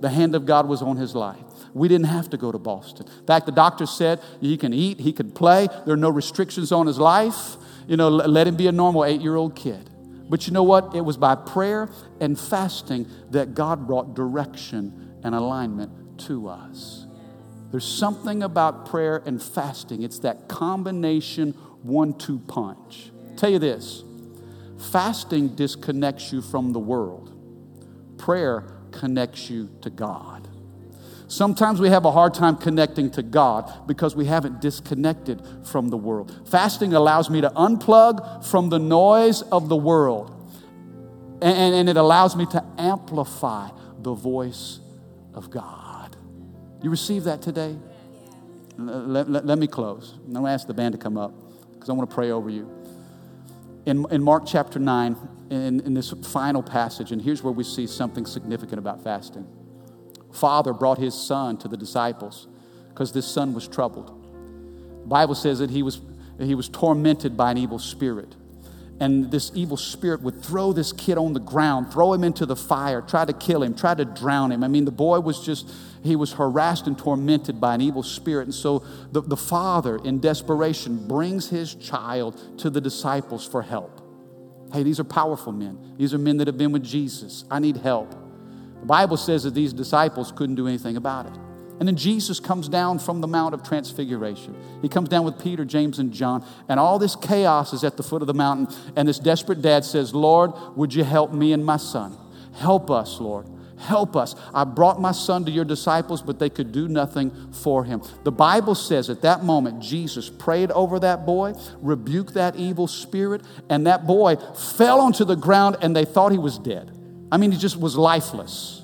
the 0.00 0.08
hand 0.08 0.34
of 0.34 0.46
God 0.46 0.66
was 0.66 0.82
on 0.82 0.96
his 0.96 1.14
life. 1.14 1.43
We 1.74 1.88
didn't 1.88 2.06
have 2.06 2.30
to 2.30 2.36
go 2.36 2.52
to 2.52 2.58
Boston. 2.58 3.06
In 3.06 3.26
fact, 3.26 3.46
the 3.46 3.52
doctor 3.52 3.84
said 3.84 4.20
he 4.40 4.56
can 4.56 4.72
eat, 4.72 5.00
he 5.00 5.12
can 5.12 5.32
play, 5.32 5.68
there 5.84 5.94
are 5.94 5.98
no 5.98 6.08
restrictions 6.08 6.72
on 6.72 6.86
his 6.86 6.98
life. 6.98 7.56
You 7.86 7.96
know, 7.96 8.08
let 8.08 8.46
him 8.46 8.56
be 8.56 8.68
a 8.68 8.72
normal 8.72 9.04
eight 9.04 9.20
year 9.20 9.34
old 9.34 9.54
kid. 9.56 9.90
But 10.30 10.46
you 10.46 10.52
know 10.52 10.62
what? 10.62 10.94
It 10.94 11.02
was 11.02 11.16
by 11.16 11.34
prayer 11.34 11.90
and 12.20 12.38
fasting 12.38 13.06
that 13.30 13.54
God 13.54 13.86
brought 13.86 14.14
direction 14.14 15.18
and 15.22 15.34
alignment 15.34 16.18
to 16.20 16.48
us. 16.48 17.06
There's 17.70 17.84
something 17.84 18.42
about 18.42 18.86
prayer 18.86 19.22
and 19.26 19.42
fasting, 19.42 20.02
it's 20.02 20.20
that 20.20 20.48
combination 20.48 21.52
one 21.82 22.14
two 22.14 22.38
punch. 22.38 23.10
tell 23.36 23.50
you 23.50 23.58
this 23.58 24.04
fasting 24.90 25.48
disconnects 25.48 26.32
you 26.32 26.40
from 26.40 26.72
the 26.72 26.78
world, 26.78 27.34
prayer 28.16 28.64
connects 28.92 29.50
you 29.50 29.68
to 29.82 29.90
God. 29.90 30.43
Sometimes 31.26 31.80
we 31.80 31.88
have 31.88 32.04
a 32.04 32.12
hard 32.12 32.34
time 32.34 32.56
connecting 32.56 33.10
to 33.12 33.22
God 33.22 33.86
because 33.86 34.14
we 34.14 34.26
haven't 34.26 34.60
disconnected 34.60 35.42
from 35.64 35.88
the 35.88 35.96
world. 35.96 36.48
Fasting 36.50 36.92
allows 36.92 37.30
me 37.30 37.40
to 37.40 37.48
unplug 37.50 38.44
from 38.44 38.68
the 38.68 38.78
noise 38.78 39.42
of 39.42 39.68
the 39.68 39.76
world, 39.76 40.30
and, 41.40 41.74
and, 41.74 41.88
it 41.88 41.96
allows 41.96 42.36
me 42.36 42.46
to 42.46 42.64
amplify 42.78 43.70
the 43.98 44.14
voice 44.14 44.80
of 45.32 45.50
God. 45.50 46.16
You 46.82 46.90
receive 46.90 47.24
that 47.24 47.42
today? 47.42 47.76
Let, 48.76 49.28
let, 49.28 49.46
let 49.46 49.58
me 49.58 49.66
close. 49.66 50.14
I'm 50.26 50.32
going 50.32 50.44
to 50.44 50.50
ask 50.50 50.66
the 50.66 50.74
band 50.74 50.92
to 50.92 50.98
come 50.98 51.16
up 51.16 51.32
because 51.72 51.88
I 51.88 51.92
want 51.92 52.08
to 52.08 52.14
pray 52.14 52.30
over 52.30 52.50
you. 52.50 52.70
In, 53.86 54.06
in 54.10 54.22
Mark 54.22 54.44
chapter 54.46 54.78
9, 54.78 55.16
in, 55.50 55.80
in 55.80 55.94
this 55.94 56.10
final 56.32 56.62
passage, 56.62 57.12
and 57.12 57.20
here's 57.20 57.42
where 57.42 57.52
we 57.52 57.64
see 57.64 57.86
something 57.86 58.26
significant 58.26 58.78
about 58.78 59.02
fasting. 59.02 59.46
Father 60.34 60.72
brought 60.72 60.98
his 60.98 61.14
son 61.14 61.56
to 61.58 61.68
the 61.68 61.76
disciples 61.76 62.48
because 62.88 63.12
this 63.12 63.26
son 63.26 63.54
was 63.54 63.68
troubled. 63.68 64.20
The 65.02 65.08
Bible 65.08 65.34
says 65.34 65.58
that 65.60 65.70
he 65.70 65.82
was, 65.82 66.00
he 66.40 66.54
was 66.54 66.68
tormented 66.68 67.36
by 67.36 67.50
an 67.50 67.58
evil 67.58 67.78
spirit. 67.78 68.34
And 69.00 69.30
this 69.30 69.50
evil 69.54 69.76
spirit 69.76 70.22
would 70.22 70.42
throw 70.42 70.72
this 70.72 70.92
kid 70.92 71.18
on 71.18 71.32
the 71.32 71.40
ground, 71.40 71.92
throw 71.92 72.12
him 72.12 72.22
into 72.22 72.46
the 72.46 72.54
fire, 72.54 73.02
try 73.02 73.24
to 73.24 73.32
kill 73.32 73.62
him, 73.62 73.74
try 73.74 73.94
to 73.94 74.04
drown 74.04 74.52
him. 74.52 74.62
I 74.62 74.68
mean, 74.68 74.84
the 74.84 74.92
boy 74.92 75.18
was 75.18 75.44
just, 75.44 75.70
he 76.04 76.14
was 76.14 76.32
harassed 76.32 76.86
and 76.86 76.96
tormented 76.96 77.60
by 77.60 77.74
an 77.74 77.80
evil 77.80 78.04
spirit. 78.04 78.44
And 78.44 78.54
so 78.54 78.84
the, 79.10 79.20
the 79.20 79.36
father, 79.36 79.96
in 79.96 80.20
desperation, 80.20 81.08
brings 81.08 81.50
his 81.50 81.74
child 81.74 82.58
to 82.58 82.70
the 82.70 82.80
disciples 82.80 83.46
for 83.46 83.62
help. 83.62 84.00
Hey, 84.72 84.84
these 84.84 85.00
are 85.00 85.04
powerful 85.04 85.52
men. 85.52 85.94
These 85.98 86.14
are 86.14 86.18
men 86.18 86.36
that 86.36 86.46
have 86.46 86.58
been 86.58 86.72
with 86.72 86.84
Jesus. 86.84 87.44
I 87.50 87.58
need 87.58 87.78
help. 87.78 88.14
The 88.84 88.88
Bible 88.88 89.16
says 89.16 89.44
that 89.44 89.54
these 89.54 89.72
disciples 89.72 90.30
couldn't 90.30 90.56
do 90.56 90.68
anything 90.68 90.98
about 90.98 91.24
it. 91.24 91.32
And 91.80 91.88
then 91.88 91.96
Jesus 91.96 92.38
comes 92.38 92.68
down 92.68 92.98
from 92.98 93.22
the 93.22 93.26
Mount 93.26 93.54
of 93.54 93.62
Transfiguration. 93.62 94.54
He 94.82 94.90
comes 94.90 95.08
down 95.08 95.24
with 95.24 95.42
Peter, 95.42 95.64
James, 95.64 95.98
and 95.98 96.12
John, 96.12 96.44
and 96.68 96.78
all 96.78 96.98
this 96.98 97.16
chaos 97.16 97.72
is 97.72 97.82
at 97.82 97.96
the 97.96 98.02
foot 98.02 98.20
of 98.20 98.26
the 98.26 98.34
mountain. 98.34 98.68
And 98.94 99.08
this 99.08 99.18
desperate 99.18 99.62
dad 99.62 99.86
says, 99.86 100.14
Lord, 100.14 100.52
would 100.76 100.92
you 100.92 101.02
help 101.02 101.32
me 101.32 101.54
and 101.54 101.64
my 101.64 101.78
son? 101.78 102.14
Help 102.56 102.90
us, 102.90 103.22
Lord. 103.22 103.48
Help 103.78 104.16
us. 104.16 104.34
I 104.52 104.64
brought 104.64 105.00
my 105.00 105.12
son 105.12 105.46
to 105.46 105.50
your 105.50 105.64
disciples, 105.64 106.20
but 106.20 106.38
they 106.38 106.50
could 106.50 106.70
do 106.70 106.86
nothing 106.86 107.54
for 107.54 107.84
him. 107.84 108.02
The 108.24 108.32
Bible 108.32 108.74
says 108.74 109.08
at 109.08 109.22
that 109.22 109.44
moment, 109.44 109.80
Jesus 109.80 110.28
prayed 110.28 110.70
over 110.72 110.98
that 110.98 111.24
boy, 111.24 111.54
rebuked 111.78 112.34
that 112.34 112.56
evil 112.56 112.86
spirit, 112.86 113.40
and 113.70 113.86
that 113.86 114.06
boy 114.06 114.36
fell 114.36 115.00
onto 115.00 115.24
the 115.24 115.36
ground 115.36 115.78
and 115.80 115.96
they 115.96 116.04
thought 116.04 116.32
he 116.32 116.38
was 116.38 116.58
dead. 116.58 116.90
I 117.34 117.36
mean, 117.36 117.50
he 117.50 117.58
just 117.58 117.76
was 117.76 117.96
lifeless. 117.96 118.80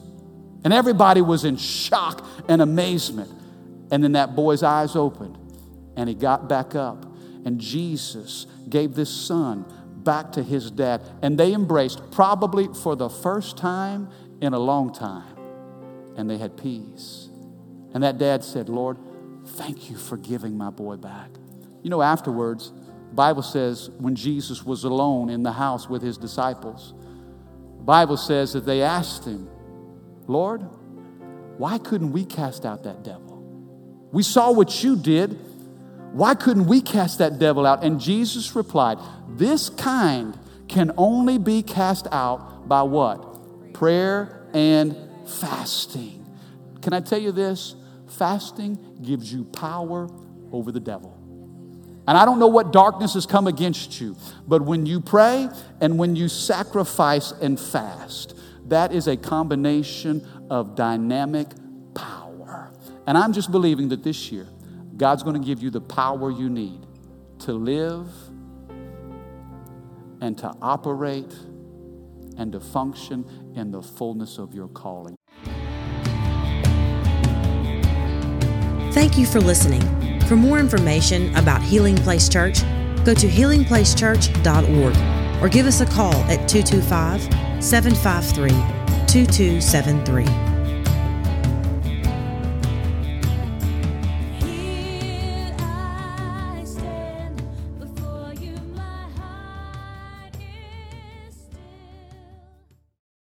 And 0.65 0.73
everybody 0.73 1.23
was 1.23 1.45
in 1.45 1.57
shock 1.57 2.27
and 2.49 2.61
amazement. 2.61 3.31
And 3.93 4.03
then 4.03 4.13
that 4.13 4.35
boy's 4.35 4.65
eyes 4.65 4.97
opened 4.97 5.39
and 5.97 6.09
he 6.09 6.17
got 6.17 6.49
back 6.49 6.75
up. 6.75 7.07
And 7.45 7.61
Jesus 7.61 8.49
gave 8.69 8.95
this 8.95 9.09
son 9.09 9.65
back 10.03 10.33
to 10.33 10.43
his 10.43 10.69
dad. 10.73 11.01
And 11.23 11.39
they 11.39 11.55
embraced, 11.55 12.11
probably 12.11 12.67
for 12.83 12.97
the 12.97 13.09
first 13.09 13.57
time 13.57 14.09
in 14.41 14.53
a 14.53 14.59
long 14.59 14.93
time. 14.93 15.37
And 16.17 16.29
they 16.29 16.37
had 16.37 16.57
peace. 16.57 17.29
And 17.95 18.03
that 18.03 18.19
dad 18.19 18.43
said, 18.43 18.69
Lord, 18.69 18.99
thank 19.47 19.89
you 19.89 19.97
for 19.97 20.17
giving 20.17 20.59
my 20.59 20.71
boy 20.71 20.97
back. 20.97 21.31
You 21.85 21.91
know, 21.91 22.03
afterwards, 22.03 22.73
Bible 23.13 23.43
says 23.43 23.91
when 23.99 24.17
Jesus 24.17 24.65
was 24.65 24.83
alone 24.83 25.31
in 25.31 25.45
the 25.45 25.53
house 25.53 25.89
with 25.89 26.03
his 26.03 26.19
disciples, 26.19 26.95
Bible 27.85 28.17
says 28.17 28.53
that 28.53 28.67
they 28.67 28.83
asked 28.83 29.25
him, 29.25 29.49
Lord, 30.27 30.63
why 31.59 31.79
couldn't 31.79 32.13
we 32.13 32.25
cast 32.25 32.65
out 32.65 32.85
that 32.85 33.03
devil? 33.03 33.39
We 34.13 34.23
saw 34.23 34.53
what 34.53 34.83
you 34.83 34.97
did. 34.97 35.39
Why 36.13 36.35
couldn't 36.35 36.67
we 36.67 36.81
cast 36.81 37.19
that 37.19 37.39
devil 37.39 37.67
out? 37.67 37.85
And 37.85 38.01
Jesus 38.01 38.55
replied, 38.57 38.99
This 39.29 39.69
kind 39.71 40.39
can 40.69 40.93
only 40.97 41.39
be 41.39 41.63
cast 41.63 42.07
out 42.11 42.69
by 42.69 42.83
what? 42.83 43.31
prayer 43.81 44.47
and 44.53 44.95
fasting. 45.27 46.27
Can 46.83 46.93
I 46.93 47.01
tell 47.01 47.19
you 47.19 47.33
this? 47.33 47.75
Fasting 48.09 48.99
gives 49.01 49.33
you 49.33 49.45
power 49.45 50.09
over 50.53 50.71
the 50.73 50.81
devil. 50.81 51.17
And 52.11 52.19
I 52.19 52.25
don't 52.25 52.41
know 52.41 52.49
what 52.49 52.73
darkness 52.73 53.15
has 53.15 53.25
come 53.25 53.47
against 53.47 54.01
you, 54.01 54.17
but 54.45 54.63
when 54.63 54.85
you 54.85 55.01
pray 55.01 55.49
and 55.81 55.97
when 55.97 56.17
you 56.17 56.27
sacrifice 56.27 57.31
and 57.31 57.59
fast, 57.59 58.37
that 58.67 58.91
is 58.91 59.07
a 59.07 59.17
combination 59.17 60.27
of 60.51 60.75
dynamic 60.75 61.47
power. 61.95 62.73
And 63.07 63.17
I'm 63.17 63.33
just 63.33 63.53
believing 63.53 63.91
that 63.91 64.03
this 64.03 64.33
year, 64.33 64.49
God's 64.97 65.23
going 65.23 65.41
to 65.41 65.47
give 65.47 65.63
you 65.63 65.71
the 65.71 65.81
power 65.81 66.33
you 66.33 66.51
need 66.51 66.85
to 67.43 67.53
live 67.53 68.09
and 70.21 70.37
to 70.39 70.53
operate 70.61 71.33
and 72.37 72.51
to 72.51 72.59
function 72.59 73.55
in 73.55 73.71
the 73.71 73.83
fullness 73.83 74.39
of 74.39 74.53
your 74.53 74.67
calling. 74.67 75.17
Thank 78.93 79.17
you 79.17 79.27
for 79.27 79.39
listening. 79.41 80.20
For 80.31 80.37
more 80.37 80.61
information 80.61 81.35
about 81.35 81.61
Healing 81.61 81.97
Place 81.97 82.29
Church, 82.29 82.61
go 83.05 83.15
to 83.15 83.27
healingplacechurch.org 83.27 85.43
or 85.43 85.49
give 85.49 85.67
us 85.67 85.81
a 85.81 85.87
call 85.87 86.15
at 86.31 86.49
225 86.49 87.23
753 87.61 88.51
2273. 89.09 90.50